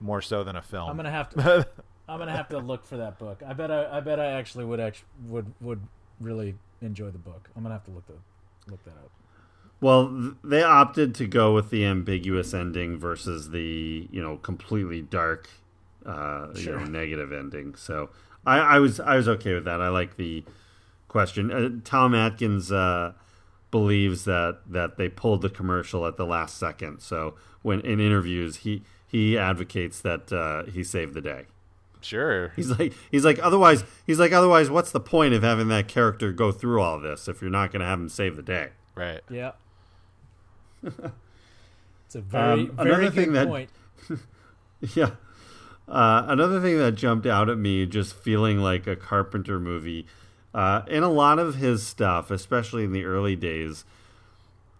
[0.00, 0.90] more so than a film.
[0.90, 1.66] I'm gonna have to.
[2.08, 3.42] I'm gonna have to look for that book.
[3.46, 3.70] I bet.
[3.70, 4.80] I, I bet I actually would.
[4.80, 5.80] Actually, would would
[6.20, 7.48] really enjoy the book.
[7.56, 8.14] I'm gonna have to look the
[8.68, 9.10] look that up.
[9.80, 15.48] Well, they opted to go with the ambiguous ending versus the you know completely dark,
[16.06, 17.74] uh, you know, negative ending.
[17.74, 18.10] So
[18.46, 19.80] I, I was I was okay with that.
[19.80, 20.44] I like the
[21.08, 21.50] question.
[21.50, 23.12] Uh, Tom Atkins uh,
[23.70, 27.00] believes that that they pulled the commercial at the last second.
[27.00, 31.46] So when in interviews he he advocates that uh, he saved the day.
[32.04, 32.52] Sure.
[32.56, 36.32] He's like he's like otherwise he's like otherwise what's the point of having that character
[36.32, 38.68] go through all this if you're not going to have him save the day?
[38.94, 39.20] Right.
[39.28, 39.52] Yeah.
[40.82, 43.70] it's a very Um, very another good thing that- point.
[44.94, 45.10] Yeah.
[45.88, 50.06] Uh, another thing that jumped out at me, just feeling like a Carpenter movie,
[50.54, 53.84] uh, in a lot of his stuff, especially in the early days,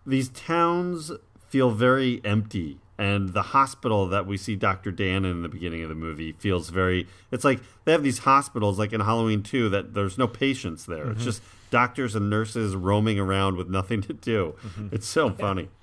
[0.07, 1.11] these towns
[1.49, 2.79] feel very empty.
[2.97, 4.93] And the hospital that we see Dr.
[4.93, 7.09] Dan in the beginning of the movie feels very.
[7.33, 11.11] It's like they have these hospitals, like in Halloween 2, that there's no patients there.
[11.11, 11.25] It's mm-hmm.
[11.25, 14.55] just doctors and nurses roaming around with nothing to do.
[14.63, 14.89] Mm-hmm.
[14.93, 15.69] It's so funny.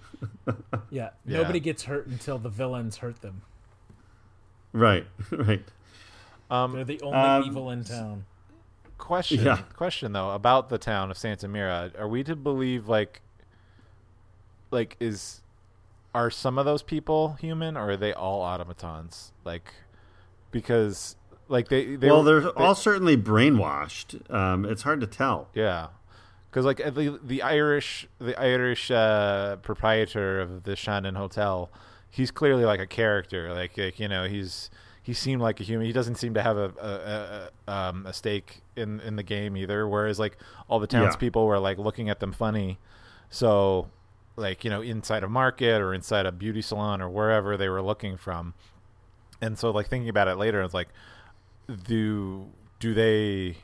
[0.91, 1.09] Yeah.
[1.25, 1.38] Yeah.
[1.38, 3.41] Nobody gets hurt until the villains hurt them.
[4.73, 5.63] Right, right.
[6.49, 8.25] Um, They're the only Um, evil in town.
[8.97, 9.43] Question.
[9.43, 9.57] Yeah.
[9.75, 11.91] Question though about the town of Santa Mira.
[11.97, 13.21] Are we to believe like,
[14.69, 15.41] like is,
[16.13, 19.31] are some of those people human or are they all automatons?
[19.45, 19.73] Like,
[20.51, 21.15] because
[21.47, 24.29] like they they well, they're they- all certainly brainwashed.
[24.33, 25.49] Um, it's hard to tell.
[25.53, 25.88] Yeah,
[26.49, 31.69] because like the the Irish the Irish uh, proprietor of the Shannon Hotel,
[32.09, 33.53] he's clearly like a character.
[33.53, 34.69] Like, like you know, he's
[35.03, 35.88] he seemed like a human.
[35.88, 36.71] He doesn't seem to have a
[37.67, 39.88] a, a, um, a stake in in the game either.
[39.88, 40.38] Whereas like
[40.69, 41.01] all the Yeah.
[41.03, 42.79] townspeople were like looking at them funny.
[43.29, 43.89] So,
[44.36, 47.82] like you know, inside a market or inside a beauty salon or wherever they were
[47.82, 48.53] looking from,
[49.41, 50.90] and so like thinking about it later, it's like,
[51.88, 52.48] do
[52.80, 53.58] do they?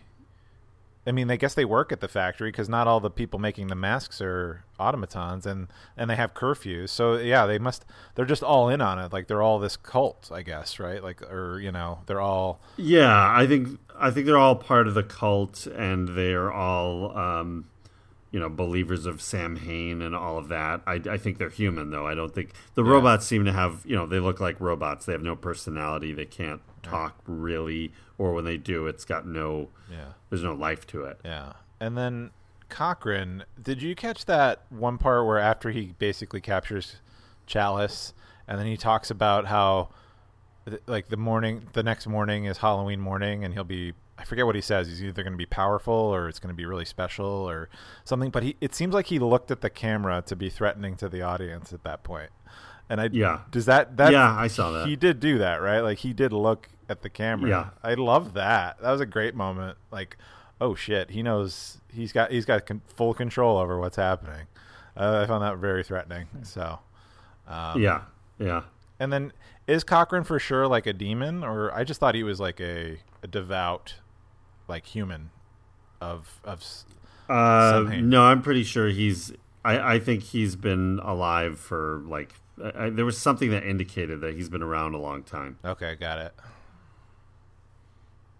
[1.06, 3.68] I mean, I guess they work at the factory because not all the people making
[3.68, 6.90] the masks are automatons, and and they have curfews.
[6.90, 7.86] So yeah, they must.
[8.16, 9.14] They're just all in on it.
[9.14, 11.02] Like they're all this cult, I guess, right?
[11.02, 14.96] Like, or you know, they're all Yeah, I think I think they're all part of
[14.96, 17.66] the cult, and they're all, um,
[18.32, 20.82] you know, believers of Samhain and all of that.
[20.86, 22.06] I, I think they're human, though.
[22.06, 25.06] I don't think the robots seem to have, you know, they look like robots.
[25.06, 26.14] They have no personality.
[26.14, 30.86] They can't talk really, or when they do, it's got no, yeah, there's no life
[30.88, 31.20] to it.
[31.26, 31.54] yeah.
[31.80, 32.32] And then
[32.70, 36.98] Cochran, did you catch that one part where after he basically captures
[37.48, 38.14] Challis,
[38.48, 39.90] and then he talks about how,
[40.68, 43.94] th- like the morning, the next morning is Halloween morning, and he'll be.
[44.20, 44.88] I forget what he says.
[44.88, 47.70] He's either going to be powerful or it's going to be really special or
[48.04, 48.32] something.
[48.32, 51.22] But he, it seems like he looked at the camera to be threatening to the
[51.22, 52.30] audience at that point.
[52.90, 53.42] And I, Yeah.
[53.52, 54.88] does that, that, Yeah, I saw that.
[54.88, 55.82] He did do that, right?
[55.82, 57.50] Like he did look at the camera.
[57.50, 57.70] Yeah.
[57.84, 58.82] I love that.
[58.82, 59.78] That was a great moment.
[59.92, 60.18] Like,
[60.60, 64.48] oh shit, he knows he's got he's got con- full control over what's happening.
[64.96, 66.26] Uh, I found that very threatening.
[66.44, 66.80] So,
[67.48, 68.02] um, yeah,
[68.40, 68.64] yeah.
[69.00, 69.32] and then
[69.68, 72.98] is Cochran for sure like a demon, or I just thought he was like a,
[73.22, 73.96] a devout,
[74.68, 75.30] like human,
[76.02, 76.64] of of.
[77.30, 79.34] Uh, no, I'm pretty sure he's.
[79.66, 82.34] I, I think he's been alive for like.
[82.76, 85.60] I, there was something that indicated that he's been around a long time.
[85.64, 86.34] Okay, got it.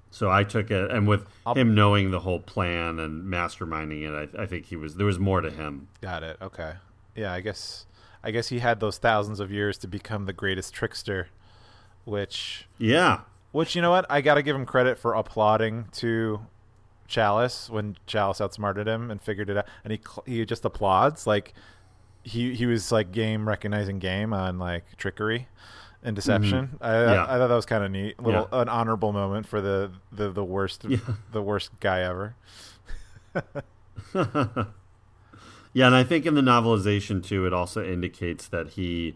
[0.10, 4.30] So I took it, and with I'll- him knowing the whole plan and masterminding it,
[4.36, 5.90] I, I think he was there was more to him.
[6.02, 6.38] Got it.
[6.42, 6.74] Okay.
[7.16, 7.86] Yeah, I guess
[8.24, 11.28] I guess he had those thousands of years to become the greatest trickster,
[12.06, 13.22] which Yeah,
[13.58, 14.06] which you know what?
[14.08, 16.40] I got to give him credit for applauding to
[17.10, 21.26] Challis when Challis outsmarted him and figured it out and he cl- he just applauds
[21.26, 21.54] like
[22.24, 25.48] he he was like game recognizing game on like trickery
[26.04, 26.16] and mm-hmm.
[26.16, 26.78] deception.
[26.82, 27.26] I, Yeah.
[27.26, 28.22] I, I thought that was kind of neat.
[28.22, 30.86] Little an honorable moment for the the, the worst
[31.32, 32.36] the worst guy ever.
[35.74, 39.16] yeah, and I think in the novelization too, it also indicates that he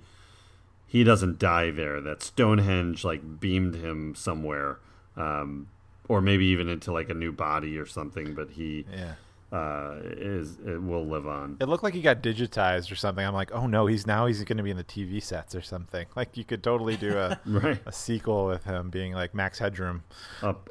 [0.91, 2.01] he doesn't die there.
[2.01, 4.79] That Stonehenge like beamed him somewhere,
[5.15, 5.69] um,
[6.09, 8.33] or maybe even into like a new body or something.
[8.33, 9.13] But he Yeah.
[9.57, 11.55] uh, is it will live on.
[11.61, 13.25] It looked like he got digitized or something.
[13.25, 15.61] I'm like, oh no, he's now he's going to be in the TV sets or
[15.61, 16.07] something.
[16.17, 17.79] Like you could totally do a Right.
[17.85, 20.03] a sequel with him being like Max Headroom.
[20.43, 20.67] Up.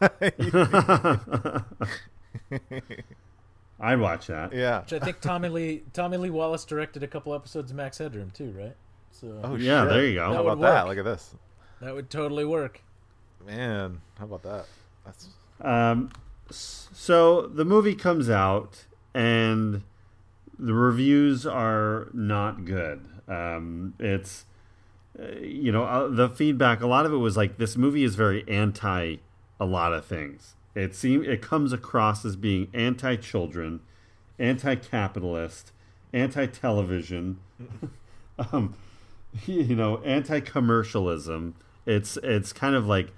[3.78, 4.52] I'd watch that.
[4.52, 4.80] Yeah.
[4.80, 8.30] Which I think Tommy Lee Tommy Lee Wallace directed a couple episodes of Max Headroom
[8.30, 8.74] too, right?
[9.20, 9.90] So Oh Yeah, shit.
[9.90, 10.32] there you go.
[10.32, 10.86] How about would that?
[10.86, 11.34] Look at this,
[11.80, 12.82] that would totally work.
[13.46, 14.00] man.
[14.18, 14.66] How about that?
[15.04, 15.28] That's
[15.60, 16.10] Um,
[16.50, 18.84] so the movie comes out,
[19.14, 19.82] and
[20.58, 23.06] the reviews are not good.
[23.28, 24.44] Um, it's
[25.18, 26.80] uh, you know uh, the feedback.
[26.82, 29.16] A lot of it was like this movie is very anti
[29.58, 30.54] a lot of things.
[30.74, 33.80] It seem it comes across as being anti children,
[34.38, 35.72] anti capitalist,
[36.12, 37.38] anti television.
[38.52, 38.74] um,
[39.46, 41.54] you know, anti commercialism.
[41.84, 43.12] It's it's kind of like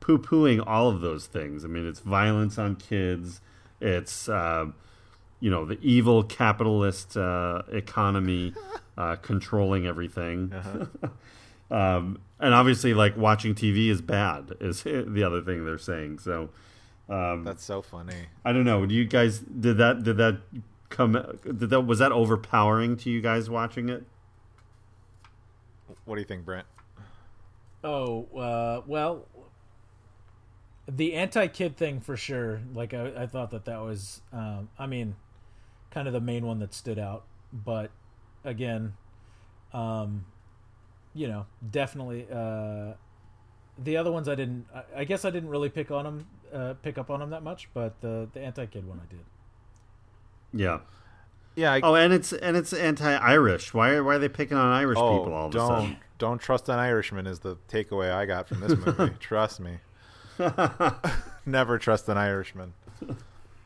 [0.00, 1.64] poo pooing all of those things.
[1.64, 3.40] I mean, it's violence on kids.
[3.80, 4.66] It's uh,
[5.40, 8.54] you know the evil capitalist uh, economy
[8.98, 10.52] uh, controlling everything.
[11.70, 14.52] um, and obviously, like watching TV is bad.
[14.60, 16.18] Is the other thing they're saying.
[16.18, 16.50] So
[17.08, 18.26] um, that's so funny.
[18.44, 18.86] I don't know.
[18.86, 20.02] Do you guys did that?
[20.02, 20.40] Did that
[20.88, 21.12] come?
[21.44, 24.04] Did that was that overpowering to you guys watching it?
[26.04, 26.66] What do you think, Brent?
[27.84, 29.26] Oh, uh, well,
[30.88, 32.60] the anti-kid thing for sure.
[32.74, 35.16] Like I, I thought that that was, um, I mean,
[35.90, 37.24] kind of the main one that stood out.
[37.52, 37.90] But
[38.44, 38.94] again,
[39.72, 40.26] um,
[41.14, 42.94] you know, definitely uh,
[43.78, 44.66] the other ones I didn't.
[44.74, 47.42] I, I guess I didn't really pick on them, uh, pick up on them that
[47.42, 47.68] much.
[47.74, 49.24] But the the anti-kid one I did.
[50.54, 50.80] Yeah.
[51.54, 51.72] Yeah.
[51.72, 53.74] I, Oh, and it's and it's anti-Irish.
[53.74, 55.96] Why are why are they picking on Irish oh, people all of a don't sudden?
[56.18, 59.14] don't trust an Irishman is the takeaway I got from this movie.
[59.20, 59.78] trust me.
[61.46, 62.72] Never trust an Irishman.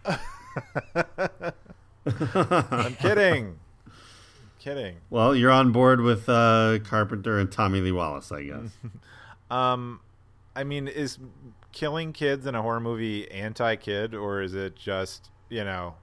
[2.07, 3.59] I'm kidding.
[4.59, 4.97] kidding.
[5.11, 8.71] Well, you're on board with uh, Carpenter and Tommy Lee Wallace, I guess.
[9.51, 10.01] Um,
[10.55, 11.19] I mean, is
[11.73, 15.95] killing kids in a horror movie anti-kid, or is it just you know,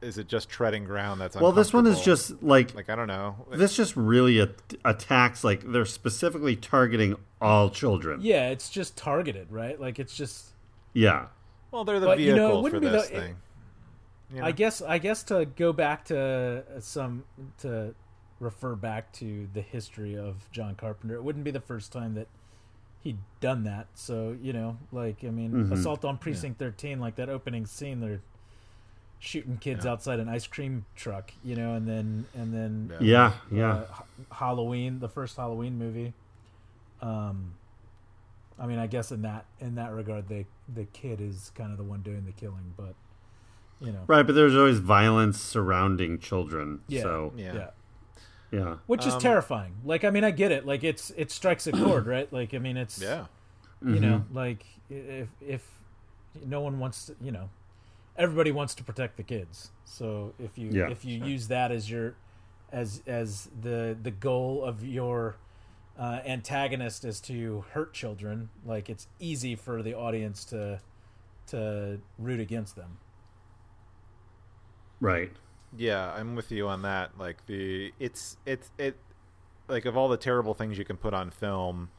[0.00, 2.94] is it just treading ground that's on well, this one is just like like I
[2.96, 3.46] don't know.
[3.50, 4.50] this just really a-
[4.84, 8.20] attacks like they're specifically targeting all children.
[8.22, 9.80] Yeah, it's just targeted, right?
[9.80, 10.46] Like it's just.
[10.92, 11.26] Yeah.
[11.70, 13.36] Well, they're the But, you vehicle know, it for wouldn't be this the- it- thing.
[14.34, 17.24] You I guess I guess to go back to some
[17.62, 17.94] to
[18.40, 22.28] refer back to the history of John Carpenter, it wouldn't be the first time that
[23.00, 23.86] he'd done that.
[23.94, 25.72] So you know, like I mean, Mhm.
[25.72, 28.20] Assault on Precinct Thirteen, like that opening scene, they're
[29.20, 29.92] shooting kids Yeah.
[29.92, 33.72] outside an ice cream truck, you know, and then and then Yeah, yeah.
[33.72, 36.12] uh, H- Halloween, the first Halloween movie.
[37.00, 37.54] Um,
[38.58, 41.78] I mean, I guess in that in that regard, the the kid is kind of
[41.78, 42.94] the one doing the killing, but
[43.80, 46.80] you know, Right, but there's always violence surrounding children.
[46.88, 47.02] Yeah.
[47.02, 47.54] So, Yeah.
[47.54, 47.70] yeah.
[48.50, 48.76] yeah.
[48.86, 49.76] which is Um, terrifying.
[49.84, 50.66] Like, I mean, I get it.
[50.66, 52.32] Like, it's it strikes a chord, right?
[52.32, 53.26] Like, I mean, it's Yeah.
[53.84, 55.70] you know, like if if
[56.44, 57.50] no one wants to, you know,
[58.18, 59.70] everybody wants to protect the kids.
[59.84, 62.16] So if you Yeah, if you use that as your
[62.72, 65.36] as as the the goal of your
[65.98, 70.80] uh, antagonist is to hurt children, like it's easy for the audience to
[71.48, 72.98] to root against them.
[75.00, 75.32] Right.
[75.76, 77.18] Yeah, I'm with you on that.
[77.18, 78.96] Like the it's it's it
[79.68, 81.90] like of all the terrible things you can put on film,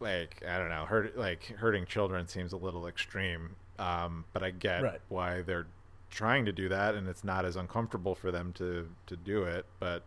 [0.00, 3.56] like I don't know, hurt like hurting children seems a little extreme.
[3.78, 5.00] Um, but I get Right.
[5.08, 5.66] why they're
[6.10, 9.66] trying to do that, and it's not as uncomfortable for them to to do it.
[9.80, 10.04] But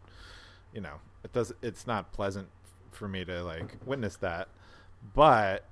[0.74, 1.54] you know, it does.
[1.62, 2.48] It's not pleasant
[2.92, 4.48] for me to like witness that.
[5.14, 5.66] But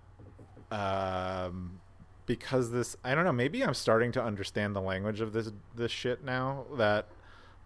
[0.71, 1.79] um,
[2.25, 3.31] because this, I don't know.
[3.31, 6.65] Maybe I'm starting to understand the language of this this shit now.
[6.77, 7.07] That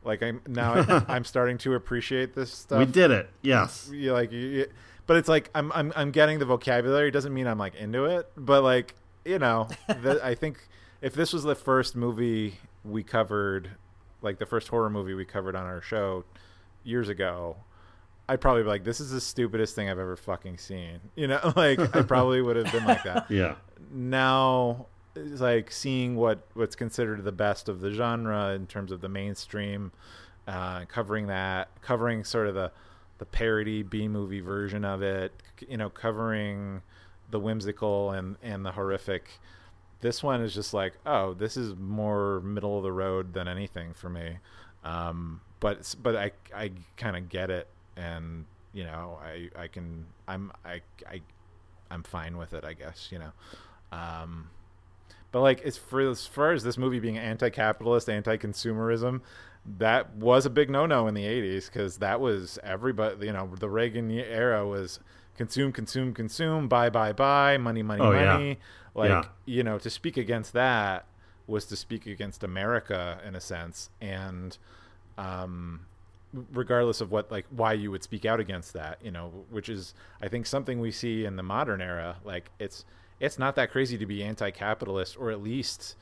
[0.04, 2.80] like I'm now I, I'm starting to appreciate this stuff.
[2.80, 3.30] We did it.
[3.42, 3.90] Yes.
[3.94, 4.68] You like, you, you-
[5.08, 7.08] but it's like I'm I'm I'm getting the vocabulary.
[7.08, 8.94] It doesn't mean I'm like into it, but like
[9.30, 10.68] you know, the, I think
[11.02, 13.72] if this was the first movie we covered,
[14.22, 16.26] like the first horror movie we covered on our show
[16.84, 17.58] years ago,
[18.28, 21.54] I'd probably be like, "This is the stupidest thing I've ever fucking seen." You know,
[21.56, 23.56] like I probably would have been like that Yeah.
[23.92, 29.02] now it's like seeing what what's considered the best of the genre in terms of
[29.02, 29.92] the mainstream
[30.48, 32.72] uh, covering that covering sort of the
[33.18, 35.34] the parody b movie version of it
[35.68, 36.82] you know covering
[37.32, 39.40] the whimsical and and the horrific
[40.02, 43.94] this one is just like oh this is more middle of the road than anything
[43.94, 44.38] for me
[44.84, 50.06] um but but i i kind of get it and you know i i can
[50.28, 51.22] i'm i i
[51.92, 53.32] i'm fine with it i guess you know
[53.92, 54.50] um
[55.32, 59.22] But like, as for as far as this movie being anti-capitalist, anti-consumerism,
[59.78, 63.28] that was a big no-no in the '80s because that was everybody.
[63.28, 65.00] You know, the Reagan era was
[65.40, 68.34] consume, consume, consume, buy, buy, buy, money, money, Oh, yeah.
[68.34, 68.60] money.
[68.94, 69.24] Like, Yeah.
[69.46, 71.06] you know, to speak against that
[71.48, 74.58] was to speak against America in a sense, and
[75.18, 75.86] um,
[76.52, 79.96] regardless of what like why you would speak out against that you know which is
[80.22, 82.86] i think something we see in the modern era like it's
[83.20, 85.96] it's not that crazy to be anti-capitalist or at least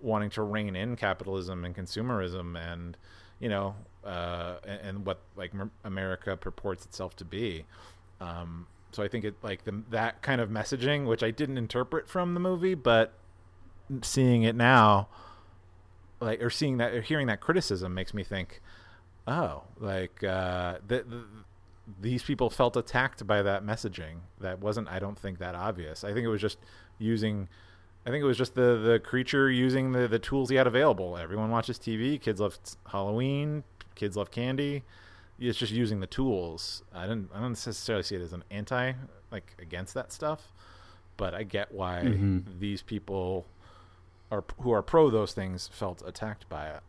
[0.00, 2.96] wanting to rein in capitalism and consumerism and
[3.40, 3.74] you know
[4.06, 5.52] uh and, and what like
[5.84, 7.66] america purports itself to be
[8.22, 12.08] um so i think it like the, that kind of messaging which i didn't interpret
[12.08, 13.12] from the movie but
[14.02, 15.08] seeing it now
[16.20, 18.60] like or seeing that or hearing that criticism makes me think
[19.26, 21.22] oh like uh th- th-
[22.00, 26.02] these people felt attacked by that messaging that wasn't i don't think that obvious.
[26.02, 26.58] I think it was just
[26.98, 27.48] using
[28.06, 31.16] i think it was just the the creature using the the tools he had available.
[31.18, 32.58] Everyone watches tv kids love
[32.90, 33.64] halloween.
[33.94, 34.82] Kids love candy
[35.38, 38.92] it's just using the tools i didn't i don't necessarily see it as an anti
[39.30, 40.52] like against that stuff
[41.16, 42.40] but i get why mm-hmm.
[42.58, 43.46] these people
[44.30, 46.80] are who are pro those things felt attacked by it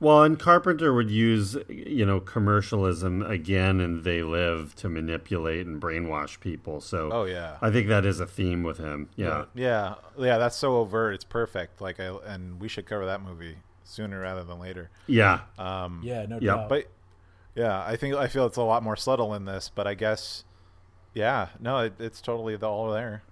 [0.00, 5.80] Well, and Carpenter would use, you know, commercialism again and They Live to manipulate and
[5.80, 6.80] brainwash people.
[6.80, 7.58] So, Oh, yeah.
[7.62, 9.10] I think that is a theme with him.
[9.14, 9.44] Yeah.
[9.54, 11.14] Yeah, yeah, that's so overt.
[11.14, 11.80] It's perfect.
[11.80, 14.90] Like, I and we should cover that movie sooner rather than later.
[15.06, 15.40] Yeah.
[15.58, 16.68] Yeah, no Yeah, doubt.
[16.68, 16.86] But
[17.54, 19.70] yeah, I think I feel it's a lot more subtle in this.
[19.74, 20.44] But I guess,
[21.14, 23.22] yeah, no, it, it's totally the, all there.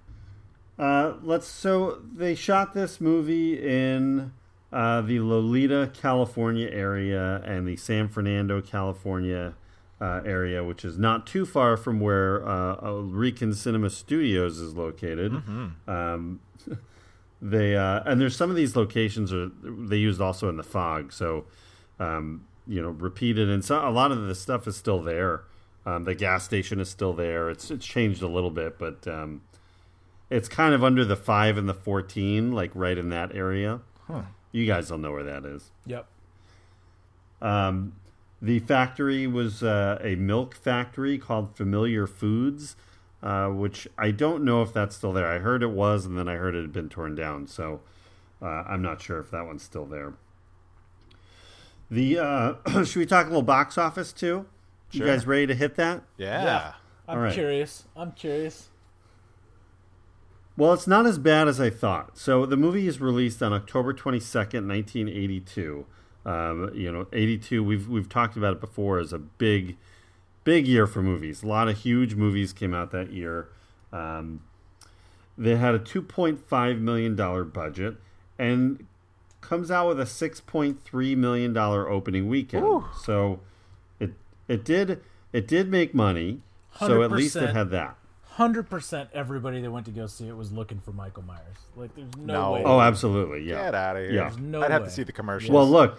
[0.78, 1.46] Uh, let's.
[1.46, 4.32] So they shot this movie in
[4.72, 9.54] uh, the Loleta, California area and the San Fernando, California
[10.00, 15.32] uh, area, which is not too far from where uh, Rican Cinema Studios is located.
[15.86, 16.40] Um,
[17.42, 21.12] they uh, and there's some of these locations are they used also in the fog,
[21.12, 21.46] so
[21.98, 25.44] um, you know repeated and so a lot of the stuff is still there.
[25.86, 27.48] Um, the gas station is still there.
[27.50, 29.42] It's it's changed a little bit, but um,
[30.28, 33.80] it's kind of under the five and the fourteen, like right in that area.
[34.06, 34.22] Huh.
[34.52, 35.70] You guys don't know where that is.
[35.86, 36.06] yep.
[37.40, 37.94] Um,
[38.42, 42.76] the factory was uh, a milk factory called Familiar Foods,
[43.22, 45.26] uh, which I don't know if that's still there.
[45.26, 47.46] I heard it was, and then I heard it had been torn down.
[47.46, 47.80] So
[48.42, 50.14] uh, I'm not sure if that one's still there.
[51.90, 54.46] The uh, should we talk a little box office too?
[54.92, 56.02] You guys ready to hit that?
[56.16, 56.72] Yeah.
[57.06, 57.32] I'm All right.
[57.32, 57.84] curious.
[57.96, 58.68] I'm curious.
[60.56, 62.18] Well, it's not as bad as I thought.
[62.18, 65.86] So the movie is released on October 22nd, 1982.
[66.26, 69.76] Um, you know, 82, we've, we've talked about it before, as a big,
[70.44, 71.42] big year for movies.
[71.42, 73.48] A lot of huge movies came out that year.
[73.92, 74.42] Um,
[75.36, 77.16] they had a $2.5 million
[77.50, 77.96] budget
[78.38, 78.86] and
[79.40, 82.84] comes out with a $6.3 million opening weekend.
[83.02, 83.40] So
[83.98, 84.12] it,
[84.48, 85.02] it did,
[85.32, 86.40] it did make money.
[86.78, 87.52] So at least it 100%.
[87.52, 87.96] had that.
[88.34, 89.10] Hundred percent.
[89.12, 91.56] Everybody that went to go see it was looking for Michael Myers.
[91.76, 92.52] Like, there's no, No.
[92.52, 92.62] way.
[92.64, 93.42] Oh, absolutely.
[93.42, 93.64] Yeah.
[93.64, 94.12] Get out of here.
[94.12, 94.20] Yeah.
[94.30, 94.88] There's no I'd have way.
[94.88, 95.50] to see the commercials.
[95.50, 95.98] Well, look,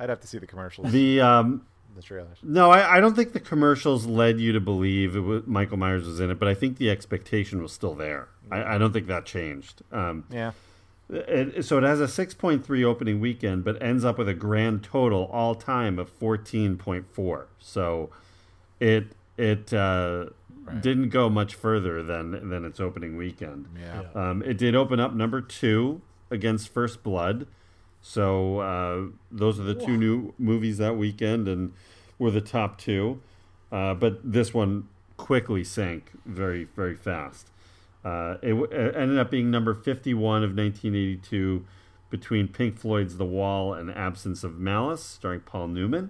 [0.00, 1.66] I'd have to see the commercials, the um,
[1.98, 2.38] the trailers.
[2.42, 6.06] no, I, I don't think the commercials led you to believe it was, Michael Myers
[6.06, 8.28] was in it, but I think the expectation was still there.
[8.50, 9.82] I, I don't think that changed.
[9.92, 10.52] Um, Yeah.
[11.10, 15.26] it, so it has a 6.3 opening weekend, but ends up with a grand total
[15.32, 17.44] all time of 14.4.
[17.58, 18.10] So
[18.80, 20.26] it it uh,
[20.80, 23.66] didn't go much further than than its opening weekend.
[23.80, 24.02] Yeah.
[24.14, 26.00] Um, it did open up number two
[26.30, 27.46] against First Blood.
[28.08, 31.74] So uh, those are the two new movies that weekend, and
[32.18, 33.20] were the top two.
[33.70, 37.50] Uh, but this one quickly sank very, very fast.
[38.02, 41.66] Uh, it, w- it ended up being number 51 of 1982
[42.08, 46.08] between Pink Floyd's The Wall and Absence of Malice, starring Paul Newman.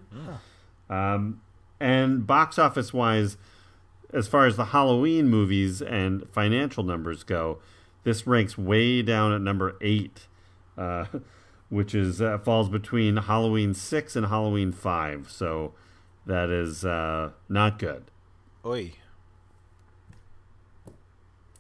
[0.89, 1.41] Um,
[1.81, 3.37] and box office wise,
[4.13, 7.59] as far as the Halloween movies and financial numbers go,
[8.05, 10.29] this ranks way down at number eight,
[10.77, 11.07] uh,
[11.71, 15.31] which is uh, falls between Halloween six and Halloween five.
[15.31, 15.75] So
[16.27, 18.05] that is uh, not good.
[18.65, 18.93] Oi.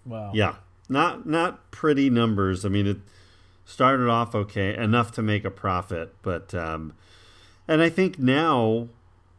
[0.04, 0.32] Wow.
[0.34, 0.56] Yeah,
[0.88, 2.64] not not pretty numbers.
[2.64, 2.98] I mean, it
[3.64, 6.94] started off okay, enough to make a profit, but um,
[7.66, 8.88] and I think now,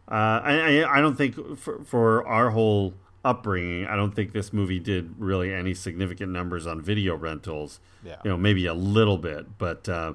[0.08, 2.94] uh, I I I don't think for for our whole
[3.26, 7.80] upbringing, I don't think this movie did really any significant numbers on video rentals.
[8.06, 8.16] Yeah.
[8.24, 10.14] you know, maybe a little bit, but uh,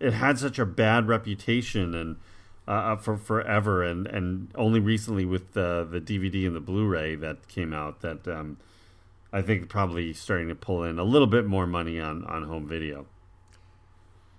[0.00, 2.16] it had such a bad reputation and.
[2.66, 7.48] Uh, for forever, and, and only recently with the the DVD and the Blu-ray that
[7.48, 8.58] came out that um,
[9.32, 12.68] I think probably starting to pull in a little bit more money on on home
[12.68, 13.06] video.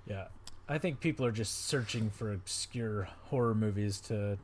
[0.05, 0.25] Yeah.
[0.67, 4.37] I think people are just searching for obscure horror movies to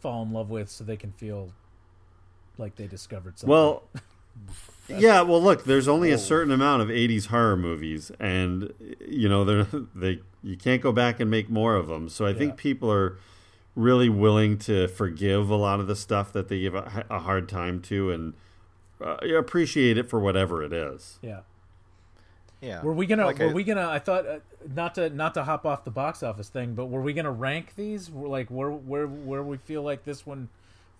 [0.00, 1.52] fall in love with so they can feel
[2.56, 3.52] like they discovered something.
[3.52, 3.82] Well,
[4.88, 5.20] yeah.
[5.22, 8.72] Well, look, there's only a certain amount of '80s horror movies, and
[9.06, 12.08] you know, they're they you can't go back and make more of them.
[12.08, 12.38] So I Yeah.
[12.38, 13.18] think people are
[13.74, 17.48] really willing to forgive a lot of the stuff that they give a, a hard
[17.48, 18.34] time to, and
[19.04, 21.18] uh, appreciate it for whatever it is.
[21.22, 21.40] yeah.
[22.60, 22.82] Yeah.
[22.82, 23.24] Were we gonna?
[23.24, 23.88] Like were I- we gonna?
[23.88, 24.38] I thought uh,
[24.74, 27.74] not to not to hop off the box office thing, but were we gonna rank
[27.76, 28.10] these?
[28.10, 30.48] Like where where where we feel like this one?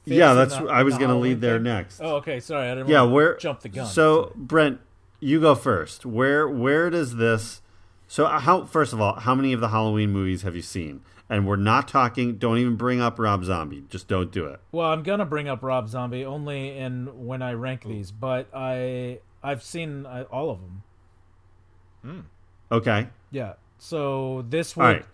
[0.04, 1.64] Fits Yeah, that's the- I was going to Halloween lead there thing?
[1.64, 2.00] next.
[2.00, 2.40] Oh, okay.
[2.40, 2.88] Sorry, I didn't.
[2.88, 3.86] yeah, wanna where jump the gun?
[3.86, 4.80] So Brent,
[5.20, 6.04] you go first.
[6.06, 7.62] Where where does this?
[8.06, 11.00] So how first of all, how many of the Halloween movies have you seen?
[11.30, 12.36] And we're not talking.
[12.38, 13.84] Don't even bring up Rob Zombie.
[13.90, 14.60] Just don't do it.
[14.72, 19.18] Well, I'm gonna bring up Rob Zombie only in when I rank these, but I
[19.42, 22.26] I've seen uh, all of them.
[22.72, 23.08] Okay.
[23.30, 23.54] Yeah.
[23.78, 25.04] So this one, right.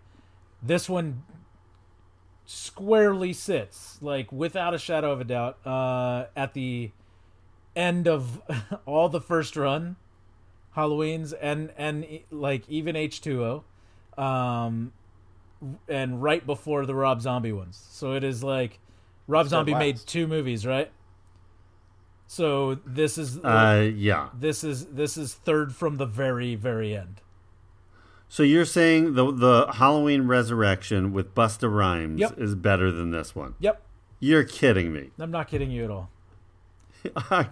[0.62, 1.23] this one
[2.47, 6.91] squarely sits like without a shadow of a doubt uh, at the
[7.75, 8.41] end of
[8.87, 9.97] all the first run
[10.77, 14.93] Halloweens and and like even H two O, um,
[15.89, 17.81] and right before the Rob Zombie ones.
[17.91, 18.81] So it is like
[19.29, 20.91] Rob Zombie made two movies, right?
[22.27, 24.31] So this is Uh, yeah.
[24.35, 27.21] this is this is third from the very very end.
[28.35, 32.36] So you're saying the the Halloween Resurrection with Busta Rhymes Yep.
[32.36, 33.55] is better than this one?
[33.61, 33.81] Yep,
[34.19, 35.11] You're kidding me.
[35.20, 36.11] I'm not kidding you at all.
[37.31, 37.44] All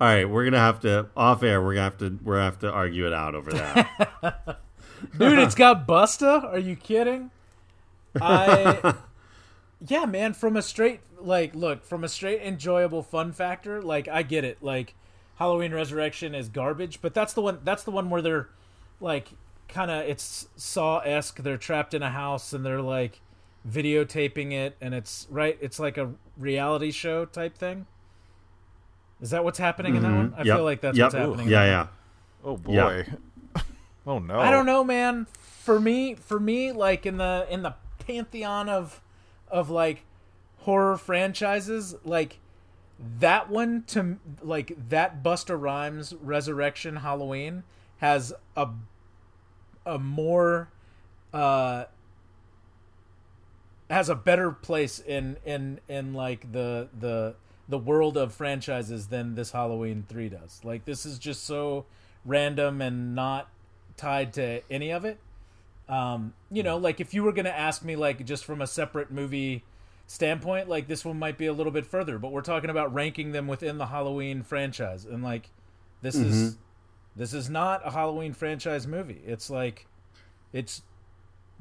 [0.00, 1.60] right, we're gonna have to off air.
[1.60, 4.60] We're gonna have to we're gonna have to argue it out over that.
[5.18, 6.42] Dude, it's got Busta?
[6.42, 7.30] Are you kidding?
[8.18, 8.94] I
[9.86, 14.22] Yeah, man, from a straight like look, from a straight enjoyable fun factor, like I
[14.22, 14.56] get it.
[14.62, 14.94] Like
[15.34, 18.48] Halloween Resurrection is garbage, but that's the one that's the one where they're
[18.98, 19.28] like
[19.68, 21.38] kind of it's Saw-esque.
[21.42, 23.20] They're trapped in a house and they're like
[23.68, 27.86] videotaping it and it's right, it's like a reality show type thing.
[29.20, 30.34] Is that what's happening in that one?
[30.36, 30.46] I Mm-hmm.
[30.48, 30.56] Yep.
[30.56, 31.04] feel like that's yep.
[31.06, 31.46] what's happening.
[31.46, 31.86] in Yeah, yeah.
[32.44, 33.06] Oh boy.
[33.54, 33.62] Yeah.
[34.06, 34.40] oh no.
[34.40, 35.26] I don't know, man.
[35.38, 39.00] For me, for me, like in the in the pantheon of
[39.48, 40.04] of like
[40.58, 42.40] horror franchises, like
[43.20, 47.62] that one to like that Busta Rhymes Resurrection Halloween
[47.98, 48.68] has a
[49.84, 50.68] a more
[51.32, 51.84] uh
[53.90, 57.34] has a better place in in in like the the
[57.68, 60.60] the world of franchises than this Halloween 3 does.
[60.64, 61.86] Like this is just so
[62.24, 63.48] random and not
[63.96, 65.18] tied to any of it.
[65.88, 68.66] Um, you know, like if you were going to ask me like just from a
[68.66, 69.64] separate movie
[70.06, 73.32] standpoint, like this one might be a little bit further, but we're talking about ranking
[73.32, 75.50] them within the Halloween franchise and like
[76.02, 76.56] this is
[77.16, 79.20] this is not a Halloween franchise movie.
[79.26, 79.86] It's like
[80.52, 80.82] it's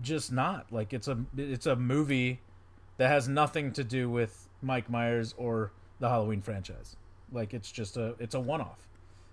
[0.02, 0.72] just not.
[0.72, 2.40] Like it's a it's a movie
[2.98, 6.96] that has nothing to do with Mike Myers or the Halloween franchise.
[7.32, 8.88] Like it's just a it's a one off.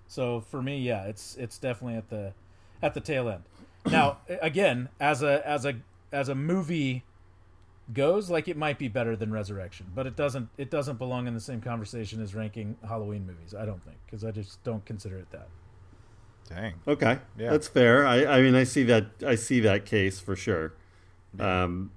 [0.07, 2.33] So for me, yeah, it's it's definitely at the
[2.83, 3.45] at the tail end.
[3.89, 5.77] Now, again, as a as a
[6.13, 7.05] as a movie
[7.95, 11.33] goes, like it might be better than Resurrection, but it doesn't it doesn't belong in
[11.33, 13.55] the same conversation as ranking Halloween movies.
[13.55, 15.49] I don't think because I just don't consider it that.
[16.49, 16.75] Dang.
[16.89, 17.51] Okay, Yeah.
[17.51, 18.07] that's fair.
[18.07, 19.07] I, I mean, I see that.
[19.27, 20.73] I see that case for sure.
[21.39, 21.91] Um,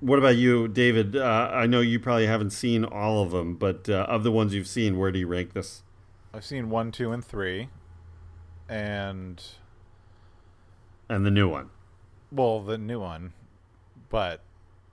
[0.00, 1.14] what about you, David?
[1.14, 4.54] Uh, I know you probably haven't seen all of them, but uh, of the ones
[4.54, 5.82] you've seen, where do you rank this?
[6.32, 7.68] I've seen one, two, and three,
[8.68, 9.42] and
[11.08, 11.70] And the new one.
[12.32, 13.32] well, the new one.
[14.08, 14.40] But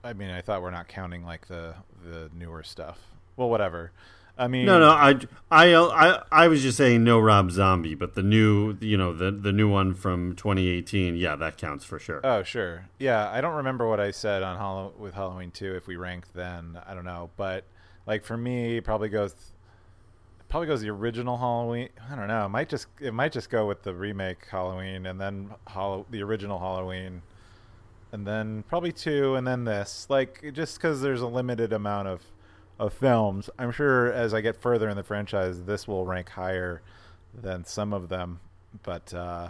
[0.04, 1.74] I mean, I thought we're not counting like the
[2.04, 2.98] the newer stuff.
[3.36, 3.92] Well, whatever.
[4.38, 5.16] I mean, No, no, I,
[5.50, 9.30] I, I, I was just saying no Rob Zombie, but the new, you know, the
[9.32, 12.20] the new one from 2018, yeah, that counts for sure.
[12.22, 12.88] Oh, sure.
[13.00, 16.34] Yeah, I don't remember what I said on Hallow- with Halloween 2 if we ranked
[16.34, 16.78] then.
[16.86, 17.64] I don't know, but
[18.06, 19.34] like for me, probably goes
[20.48, 21.88] probably goes the original Halloween.
[22.10, 22.46] I don't know.
[22.46, 26.22] It might just it might just go with the remake Halloween and then Hallow- the
[26.22, 27.22] original Halloween
[28.12, 30.06] and then probably 2 and then this.
[30.08, 32.22] Like just cuz there's a limited amount of
[32.78, 33.50] of films.
[33.58, 36.80] I'm sure as I get further in the franchise this will rank higher
[37.34, 38.40] than some of them,
[38.82, 39.48] but uh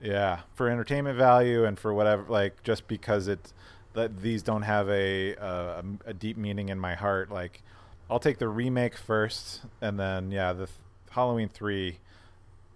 [0.00, 3.52] yeah, for entertainment value and for whatever, like just because it
[3.94, 7.62] that these don't have a, a a deep meaning in my heart, like
[8.10, 10.78] I'll take the remake first, and then yeah, the th-
[11.10, 11.98] Halloween three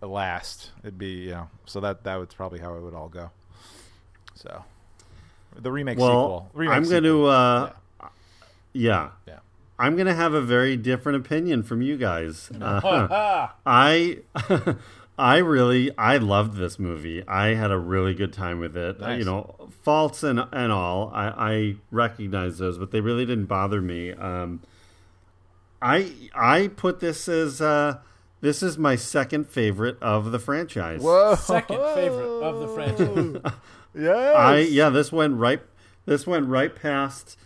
[0.01, 0.73] last.
[0.83, 3.31] It'd be you know, so that that would probably how it would all go.
[4.35, 4.65] So
[5.57, 6.51] the remake well, sequel.
[6.55, 7.73] Remake I'm going to, uh,
[8.73, 9.11] yeah.
[9.27, 9.39] Yeah.
[9.83, 12.51] I'm gonna have a very different opinion from you guys.
[12.63, 14.19] Uh, I
[15.19, 17.27] I really I loved this movie.
[17.27, 19.01] I had a really good time with it.
[19.01, 19.19] Nice.
[19.19, 21.11] You know, faults and and all.
[21.13, 24.13] I, I recognize those, but they really didn't bother me.
[24.13, 24.61] Um,
[25.83, 27.99] I I put this as uh,
[28.41, 31.03] this is my second favorite of the franchise.
[31.03, 31.35] Whoa.
[31.35, 33.53] Second favorite of the franchise.
[33.95, 34.35] Yes.
[34.35, 35.61] I yeah, this went right.
[36.07, 37.37] This went right past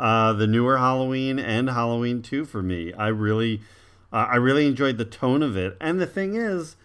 [0.00, 2.92] uh, the newer Halloween and Halloween two for me.
[2.94, 3.60] I really,
[4.10, 5.76] uh, I really enjoyed the tone of it.
[5.78, 6.76] And the thing is,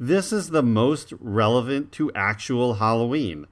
[0.00, 3.46] this is the most relevant to actual Halloween.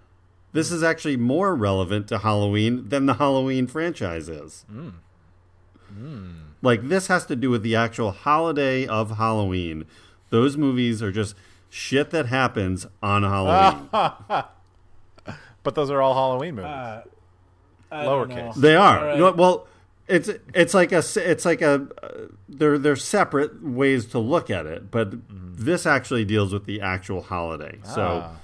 [0.52, 4.64] This is actually more relevant to Halloween than the Halloween franchise is.
[6.62, 9.84] Like this has to do with the actual holiday of Halloween.
[10.30, 11.34] Those movies are just
[11.68, 13.88] shit that happens on Halloween.
[15.62, 16.70] but those are all Halloween movies.
[16.70, 17.13] Uh, I don't know.
[17.94, 18.54] Lowercase.
[18.56, 18.98] They are.
[18.98, 19.18] All right.
[19.18, 19.66] No, Well,
[20.06, 22.08] it's it's like a it's like a uh,
[22.48, 27.22] they're they're separate ways to look at it, but this actually deals with the actual
[27.22, 27.78] holiday.
[27.84, 28.36] So, Ah.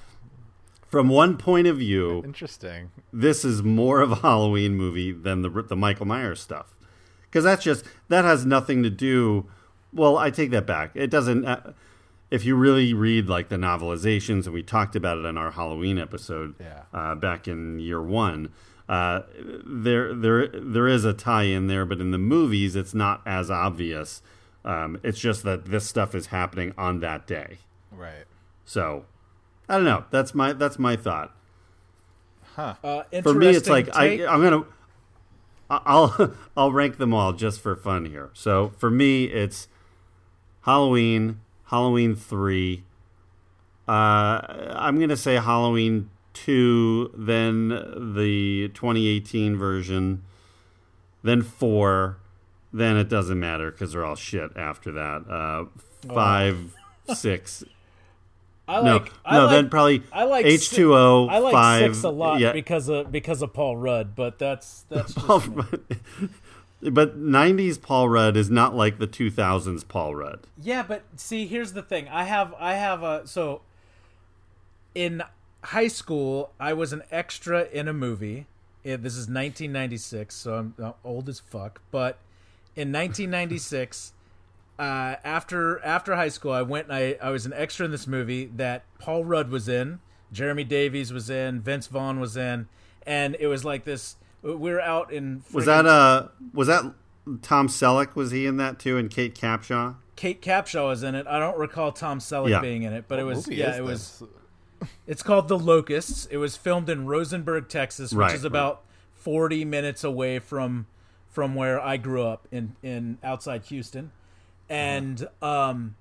[0.89, 2.91] from one point of view, Interesting.
[3.13, 6.75] this is more of a Halloween movie than the the Michael Myers stuff,
[7.25, 9.47] because that's just that has nothing to do.
[9.93, 10.93] Well, I take that back.
[10.95, 11.45] It doesn't.
[11.45, 11.73] Uh,
[12.31, 15.99] if you really read like the novelizations, and we talked about it in our Halloween
[15.99, 16.83] episode Yeah.
[16.95, 18.51] uh, back in year one,
[18.91, 19.23] uh,
[19.65, 23.51] there there there is a tie in there, but in the movies, it's not as
[23.51, 24.21] obvious.
[24.65, 27.59] Um, it's just that this stuff is happening on that day.
[27.91, 28.25] Right.
[28.65, 29.07] So,
[29.69, 30.05] I don't know.
[30.11, 31.35] That's my that's my thought
[32.59, 32.75] Uh,
[33.23, 34.21] for me it's like take.
[34.21, 34.65] I, i'm gonna
[35.71, 39.69] i'll i'll rank them all just for fun here so for me it's
[40.63, 42.83] halloween halloween 3
[43.89, 46.11] uh i'm gonna say halloween
[46.45, 47.69] 2 then
[48.15, 50.23] the 2018 version
[51.23, 52.17] then 4
[52.73, 55.65] then it doesn't matter because they're all shit after that uh
[56.13, 56.77] 5
[57.15, 57.65] 6
[58.69, 62.05] I no like, I no like, then probably I like h2o I like 5 six
[62.05, 65.65] a lot yeah because of because of Paul Rudd, but that's that's just Paul, me.
[66.91, 70.47] but 90s Paul Rudd is not like the 2000s Paul Rudd.
[70.63, 72.09] Yeah, but see, here's the thing.
[72.09, 73.63] I have I have a so
[74.95, 75.23] in
[75.65, 78.47] high school, I was an extra in a movie.
[78.85, 81.83] Yeah, this is 1996, so I'm uh, old as fuck.
[81.91, 82.19] But
[82.75, 84.13] in 1996,
[84.79, 88.07] uh, after after high school, I went and I, I was an extra in this
[88.07, 90.01] movie that Paul Rudd was in,
[90.33, 92.69] Jeremy Davies was in, Vince Vaughn was in,
[93.07, 94.17] and it was like this.
[94.43, 96.95] We are out in Was that uh was that
[97.43, 99.97] Tom Selleck was he in that too and Kate Capshaw?
[100.17, 101.27] Kate Capshaw was in it.
[101.27, 102.61] I don't recall Tom Selleck Yeah.
[102.63, 104.23] being in it, but it was yeah, is it was.
[104.81, 104.89] This?
[105.07, 106.27] It's called The Locusts.
[106.27, 108.83] It was filmed in Rosenberg, Texas, which Right, is about
[109.15, 110.87] 40 minutes away from
[111.31, 114.11] from where I grew up in in outside Houston.
[114.69, 115.97] And um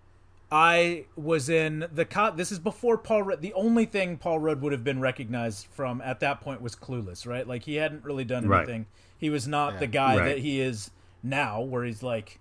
[0.52, 3.42] I was in the co- this is before Paul Rudd.
[3.42, 7.28] The only thing Paul Rudd would have been recognized from at that point was Clueless,
[7.28, 7.48] right?
[7.48, 8.64] Like he hadn't really done Right.
[8.64, 8.88] anything.
[9.18, 9.80] He was not Yeah.
[9.80, 10.26] the guy Right.
[10.26, 10.90] that he is
[11.22, 12.40] now where he's like,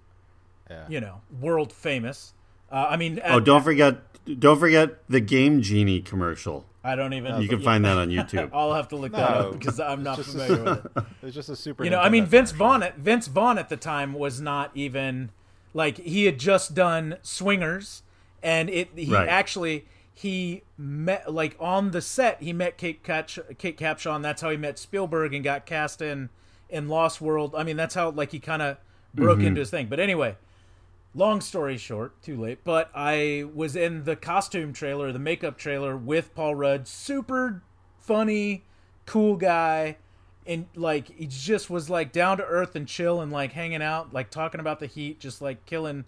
[0.71, 0.87] Yeah.
[0.89, 2.33] you know, world famous.
[2.73, 3.99] Uh, I mean, Oh, don't forget
[4.39, 6.65] don't forget the Game Genie commercial.
[6.85, 7.41] I don't even.
[7.43, 8.51] You can find that on YouTube.
[8.55, 11.05] I'll have to look that up because I'm not Just- familiar with it.
[11.23, 11.85] It's just a super.
[11.85, 12.67] You know, I mean, Vince commercial.
[12.67, 12.83] Vaughn.
[12.83, 15.31] At, Vince Vaughn at the time was not even
[15.75, 18.03] like he had just done Swingers,
[18.43, 18.91] and it.
[18.95, 19.29] He Right.
[19.29, 19.85] actually
[20.19, 22.43] he met like on the set.
[22.43, 24.17] He met Kate Catch, Kate Capshaw.
[24.17, 26.31] And that's how he met Spielberg and got cast in
[26.69, 27.55] in Lost World.
[27.57, 28.79] I mean, that's how like he kind of
[29.15, 29.47] broke mm-hmm.
[29.47, 29.87] into his thing.
[29.87, 30.37] But anyway,
[31.15, 32.61] long story short, too late.
[32.65, 36.87] But I was in the costume trailer, the makeup trailer with Paul Rudd.
[36.87, 37.63] Super
[37.99, 38.65] funny,
[39.07, 39.97] cool guy.
[40.47, 44.15] And like he just was like down to earth and chill and like hanging out,
[44.15, 46.05] like talking about the heat, just like killing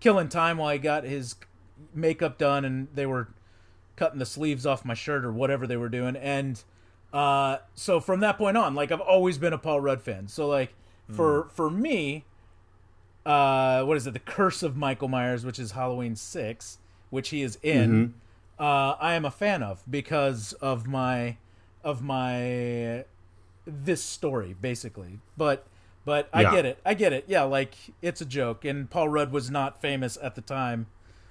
[0.00, 1.36] killing time while he got his
[1.94, 3.28] makeup done and they were
[3.96, 6.16] cutting the sleeves off my shirt or whatever they were doing.
[6.16, 6.62] And
[7.12, 10.26] uh so from that point on, like I've always been a Paul Rudd fan.
[10.26, 10.74] So like
[11.12, 12.24] for for me,
[13.26, 14.12] uh, what is it?
[14.12, 16.78] The Curse of Michael Myers, which is Halloween six,
[17.10, 18.14] which he is in.
[18.58, 21.36] Uh, I am a fan of because of my
[21.82, 23.04] of my
[23.66, 25.20] this story basically.
[25.36, 25.66] But
[26.04, 26.50] but I Yeah.
[26.50, 26.78] get it.
[26.84, 27.24] I get it.
[27.26, 30.86] Yeah, like it's a joke, and Paul Rudd was not famous at the time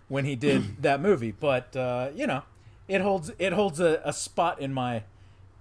[0.08, 1.32] when he did that movie.
[1.32, 2.44] But uh, you know,
[2.88, 5.04] it holds it holds a, a spot in my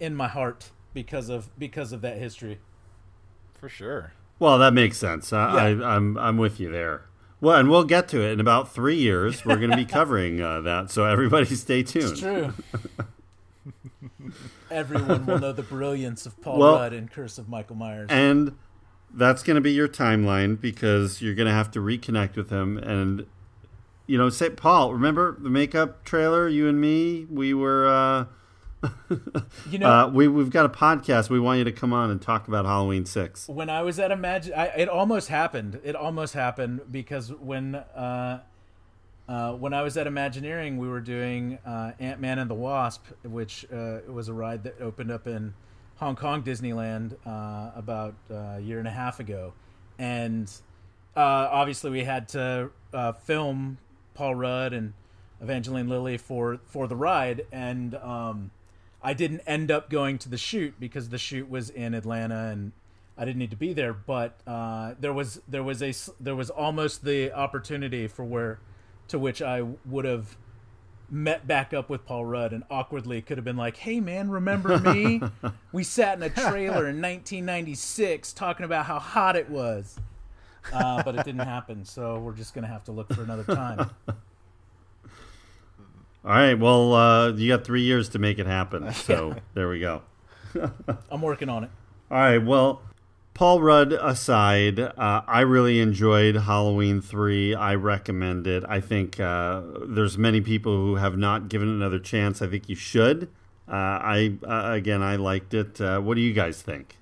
[0.00, 2.58] in my heart because of because of that history.
[3.58, 4.12] for sure.
[4.42, 5.32] Well, that makes sense.
[5.32, 7.02] I, I, I'm I'm with you there.
[7.40, 9.44] Well, and we'll get to it in about three years.
[9.44, 12.16] We're going to be covering uh, that, so everybody stay tuned.
[12.16, 12.52] True.
[14.70, 18.08] Everyone will know the brilliance of Paul Well- Rudd in Curse of Michael Myers.
[18.10, 18.56] And
[19.14, 22.78] that's going to be your timeline because you're going to have to reconnect with him
[22.78, 23.26] and
[24.06, 28.24] you know say paul remember the makeup trailer you and me we were uh
[29.70, 31.30] You know, uh, we, we've got a podcast.
[31.30, 34.10] We want you to come on and talk about halloween 6 when I was at
[34.10, 35.80] Imagine, I, it almost happened.
[35.84, 38.42] It almost happened because when uh,
[39.28, 43.06] uh, when I was at Imagineering, we were doing uh, Ant Man and the Wasp,
[43.22, 45.54] which uh, was a ride that opened up in
[45.96, 49.52] Hong Kong Disneyland uh, about a year and a half ago,
[49.98, 50.50] and
[51.16, 53.78] uh, obviously we had to uh, film
[54.14, 54.92] Paul Rudd and
[55.40, 58.50] Evangeline Lilly for for the ride, and um,
[59.02, 62.72] I didn't end up going to the shoot because the shoot was in Atlanta and
[63.16, 63.92] I didn't need to be there.
[63.92, 68.58] But uh, there was there was a there was almost the opportunity for where
[69.08, 70.36] to which I would have
[71.10, 74.78] met back up with Paul Rudd and awkwardly could have been like, "Hey man, remember
[74.78, 75.20] me?
[75.72, 79.98] we sat in a trailer in 1996 talking about how hot it was."
[80.72, 83.90] Uh, but it didn't happen, so we're just gonna have to look for another time.
[86.24, 89.80] all right well uh you got three years to make it happen so there we
[89.80, 90.02] go
[91.10, 91.70] I'm working on it.
[92.10, 92.36] All right.
[92.36, 92.82] Well,
[93.32, 97.54] Paul Rudd aside, uh, I really enjoyed Halloween three.
[97.54, 98.62] I recommend it.
[98.68, 102.42] I think uh, there's many people who have not given it another chance.
[102.42, 103.30] I think you should.
[103.66, 105.80] Uh, I uh, again, I liked it.
[105.80, 106.98] Uh, what do you guys think?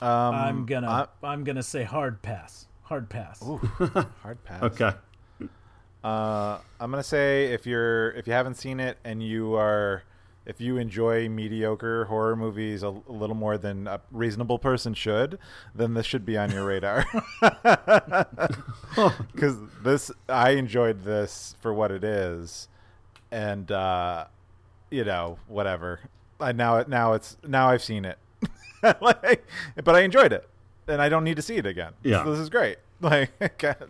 [0.00, 2.68] Um, I'm gonna I- I'm gonna say hard pass.
[2.82, 3.42] Hard pass.
[3.42, 3.56] Ooh,
[4.22, 4.62] hard pass.
[4.62, 4.92] Okay.
[6.02, 10.02] Uh, I'm gonna say if you're if you haven't seen it and you are
[10.46, 15.38] if you enjoy mediocre horror movies a, a little more than a reasonable person should,
[15.74, 17.04] then this should be on your radar.
[19.32, 22.68] Because this, I enjoyed this for what it is,
[23.30, 24.24] and uh,
[24.90, 26.00] you know whatever.
[26.40, 28.18] I now now it's now I've seen it,
[29.00, 29.46] like,
[29.84, 30.48] but I enjoyed it,
[30.88, 31.92] and I don't need to see it again.
[32.02, 32.24] Yeah.
[32.24, 32.78] so this is great.
[33.00, 33.30] Like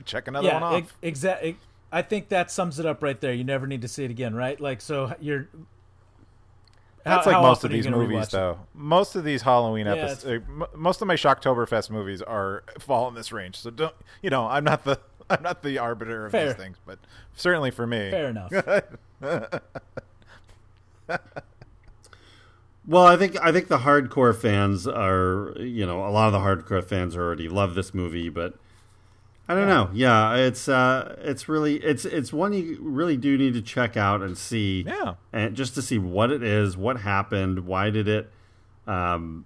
[0.05, 0.99] check another one yeah, off.
[1.03, 1.57] exactly.
[1.93, 3.33] I think that sums it up right there.
[3.33, 4.61] You never need to see it again, right?
[4.61, 5.49] Like, so you're.
[7.05, 8.59] That's how- like how most of these movies, though.
[8.75, 13.09] Most of these Halloween Yeah, episodes, uh, m- most of my Shocktoberfest movies are fall
[13.09, 13.57] in this range.
[13.57, 15.01] So don't, you know, I'm not the,
[15.31, 16.49] I'm not the arbiter of Fair.
[16.49, 16.99] these things, but
[17.35, 18.53] certainly for me, Fair enough.
[22.87, 26.39] Well, I think I think the hardcore fans are, you know, a lot of the
[26.39, 28.55] hardcore fans already love this movie, but
[29.51, 29.91] I don't know.
[29.93, 34.23] Yeah, it's uh, it's really it's it's one you really do need to check out
[34.23, 34.85] and see.
[34.87, 35.15] Yeah.
[35.33, 38.31] and just to see what it is, what happened, why did it,
[38.87, 39.45] um,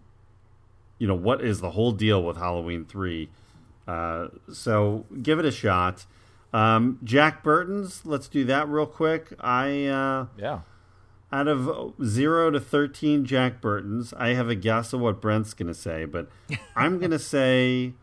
[0.98, 3.30] you know, what is the whole deal with Halloween three?
[3.88, 6.04] Uh, so give it a shot.
[6.52, 8.04] Um, Jack Burton's.
[8.04, 9.32] Let's do that real quick.
[9.40, 9.86] I.
[9.86, 10.60] Uh, yeah.
[11.32, 15.68] out of zero to 13 Jack Burtons, I have a guess of what Brent's going
[15.68, 16.28] to say, but
[16.76, 17.94] I'm going to say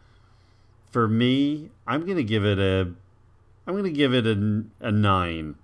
[0.91, 2.91] for me, I'm going to give it a
[3.67, 4.31] I'm going to give it a,
[4.79, 4.93] a 9.
[4.93, 5.55] 9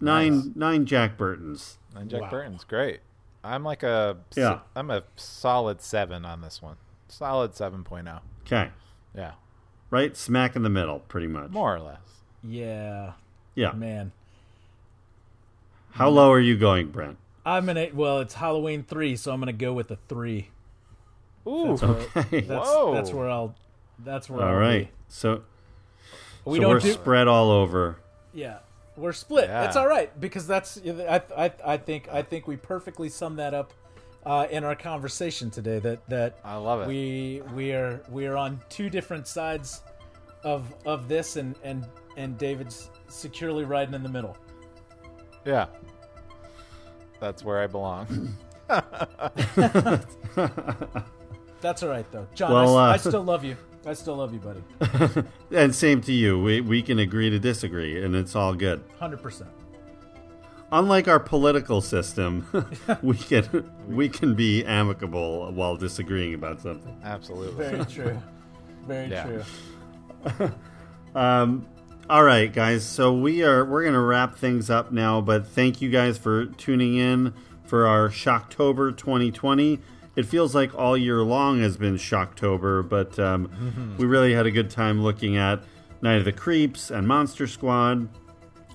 [0.00, 0.48] Nice.
[0.54, 1.78] 9 Jack Burtons.
[1.94, 2.30] And Jack Wow.
[2.30, 3.00] Burton's great.
[3.42, 4.60] I'm like a, s- Yeah.
[4.76, 6.76] I'm a solid seven on this one.
[7.08, 8.20] Solid 7.0.
[8.46, 8.70] Okay.
[9.14, 9.32] Yeah,
[9.90, 11.50] Right smack in the middle pretty much.
[11.50, 11.98] more or less.
[12.44, 13.12] yeah,
[13.56, 13.72] Yeah.
[13.72, 14.12] man.
[15.92, 17.18] How low are you going, Brent?
[17.44, 17.88] I'm gonna.
[17.92, 20.50] Well, it's Halloween three, so I'm gonna go with a three.
[21.46, 22.40] Ooh, That's, where, Okay.
[22.42, 22.94] that's, Whoa.
[22.94, 23.54] that's where I'll.
[24.04, 24.88] That's where All I'll right.
[25.08, 25.42] So
[26.44, 26.92] We so don't we're do.
[26.92, 27.98] spread all over.
[28.32, 28.58] Yeah,
[28.96, 29.48] we're split.
[29.48, 29.64] Yeah.
[29.66, 30.78] It's all right because that's.
[30.86, 33.72] I, I, I think I think we perfectly sum that up
[34.24, 35.78] uh, in our conversation today.
[35.80, 36.88] That that I love it.
[36.88, 39.82] we we are we are on two different sides
[40.44, 41.86] of of this, and and
[42.16, 44.36] and David's securely riding in the middle.
[45.44, 45.66] yeah,
[47.18, 48.36] that's where I belong.
[51.60, 52.52] That's all right though, John.
[52.52, 53.56] Well, I, uh, I still love you.
[53.86, 55.24] I still love you, buddy.
[55.52, 56.40] And same to you.
[56.40, 58.82] We we can agree to disagree and it's all good.
[58.98, 59.50] Hundred percent.
[60.72, 62.46] unlike our political system,
[63.02, 66.96] we can we can be amicable while disagreeing about something.
[67.02, 67.64] Absolutely.
[67.70, 68.22] Very true.
[68.86, 69.42] Very Yeah.
[70.26, 70.50] true.
[71.12, 71.66] Um,
[72.08, 72.84] all right, guys.
[72.86, 76.94] So we are we're gonna wrap things up now, but thank you guys for tuning
[76.96, 77.34] in
[77.64, 79.80] for our Shocktober 2020.
[80.16, 84.50] It feels like all year long has been Shocktober, but um, we really had a
[84.50, 85.62] good time looking at
[86.02, 88.08] Night of the Creeps and Monster Squad,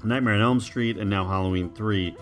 [0.04, 2.16] Nightmare on Elm Street, and now Halloween 3.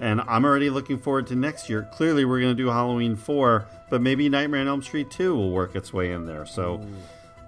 [0.00, 1.88] And I'm already looking forward to next year.
[1.92, 5.50] Clearly, we're going to do Halloween 4, but maybe Nightmare on Elm Street 2 will
[5.50, 6.46] work its way in there.
[6.46, 6.80] So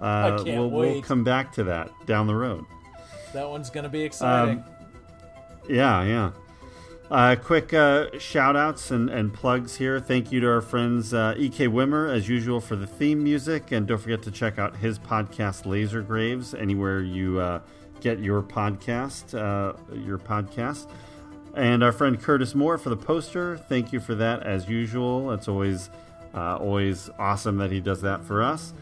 [0.01, 2.65] uh, we'll, we'll come back to that down the road.
[3.33, 4.63] That one's gonna be exciting.
[5.67, 6.31] Yeah, yeah.
[7.11, 9.99] Uh, quick uh, shout outs and, and plugs here.
[9.99, 13.71] Thank you to our friends uh, EK Wimmer, as usual, for the theme music.
[13.71, 17.59] And don't forget to check out his podcast, Laser Graves, anywhere you uh,
[18.01, 19.37] get your podcast.
[19.37, 20.89] Uh, your podcast.
[21.55, 23.57] And our friend Curtis Moore for the poster.
[23.57, 25.31] Thank you for that, as usual.
[25.33, 25.89] It's always
[26.33, 28.73] uh, always awesome that he does that for us.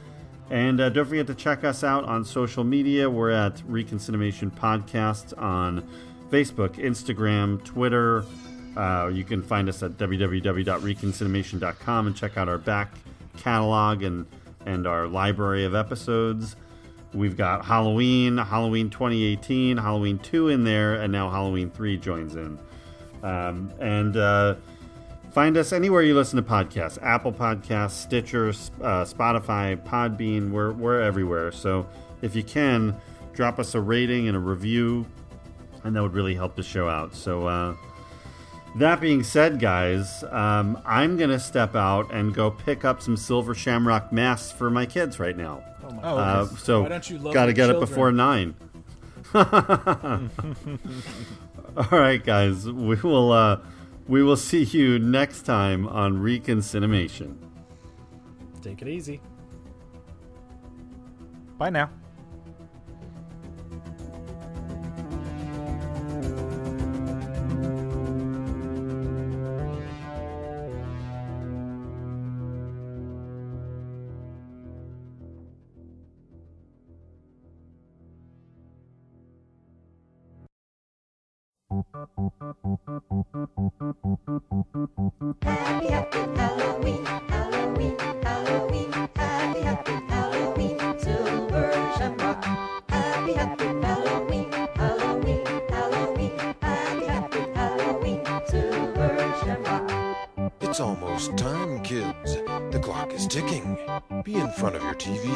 [0.49, 3.09] And uh, don't forget to check us out on social media.
[3.09, 5.87] We're at Reconciliation Podcast on
[6.31, 8.25] Facebook, Instagram, Twitter.
[8.75, 12.95] Uh, you can find us at www.reconciliation.com and check out our back
[13.37, 14.25] catalog and,
[14.65, 16.55] and our library of episodes.
[17.13, 22.57] We've got Halloween, Halloween 2018, Halloween 2 in there, and now Halloween 3 joins in.
[23.21, 24.55] Um, and uh,
[25.31, 30.51] find us anywhere you listen to podcasts Apple Podcasts, Stitcher, uh, Spotify, Podbean.
[30.51, 31.51] We're, we're everywhere.
[31.51, 31.85] So
[32.21, 32.95] if you can,
[33.33, 35.05] drop us a rating and a review,
[35.83, 37.13] and that would really help the show out.
[37.15, 37.75] So, uh,
[38.75, 43.17] that being said, guys, um, I'm going to step out and go pick up some
[43.17, 45.61] silver shamrock masks for my kids right now.
[45.83, 46.55] Oh my Oh, Uh, okay.
[46.57, 47.89] so Why don't you love got to get it children?
[47.89, 48.55] before nine.
[49.33, 49.49] All
[51.99, 52.65] right, guys.
[52.69, 53.59] We will uh,
[54.07, 57.37] we will see you next time on Reconciliation.
[58.61, 59.21] Take it easy.
[61.57, 61.89] Bye now.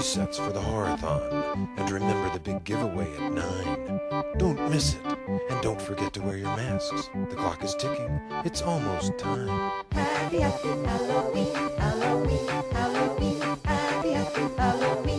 [0.06, 1.68] Sets for the horrorthon.
[1.77, 3.99] And remember the big giveaway at 9.
[4.38, 5.02] Don't miss it.
[5.49, 7.10] And don't forget to wear your masks.
[7.32, 8.22] The clock is ticking.
[8.45, 9.48] It's almost time.
[9.91, 10.86] Happy, Halloween,
[11.80, 15.15] Halloween, Halloween, happy, happy Halloween,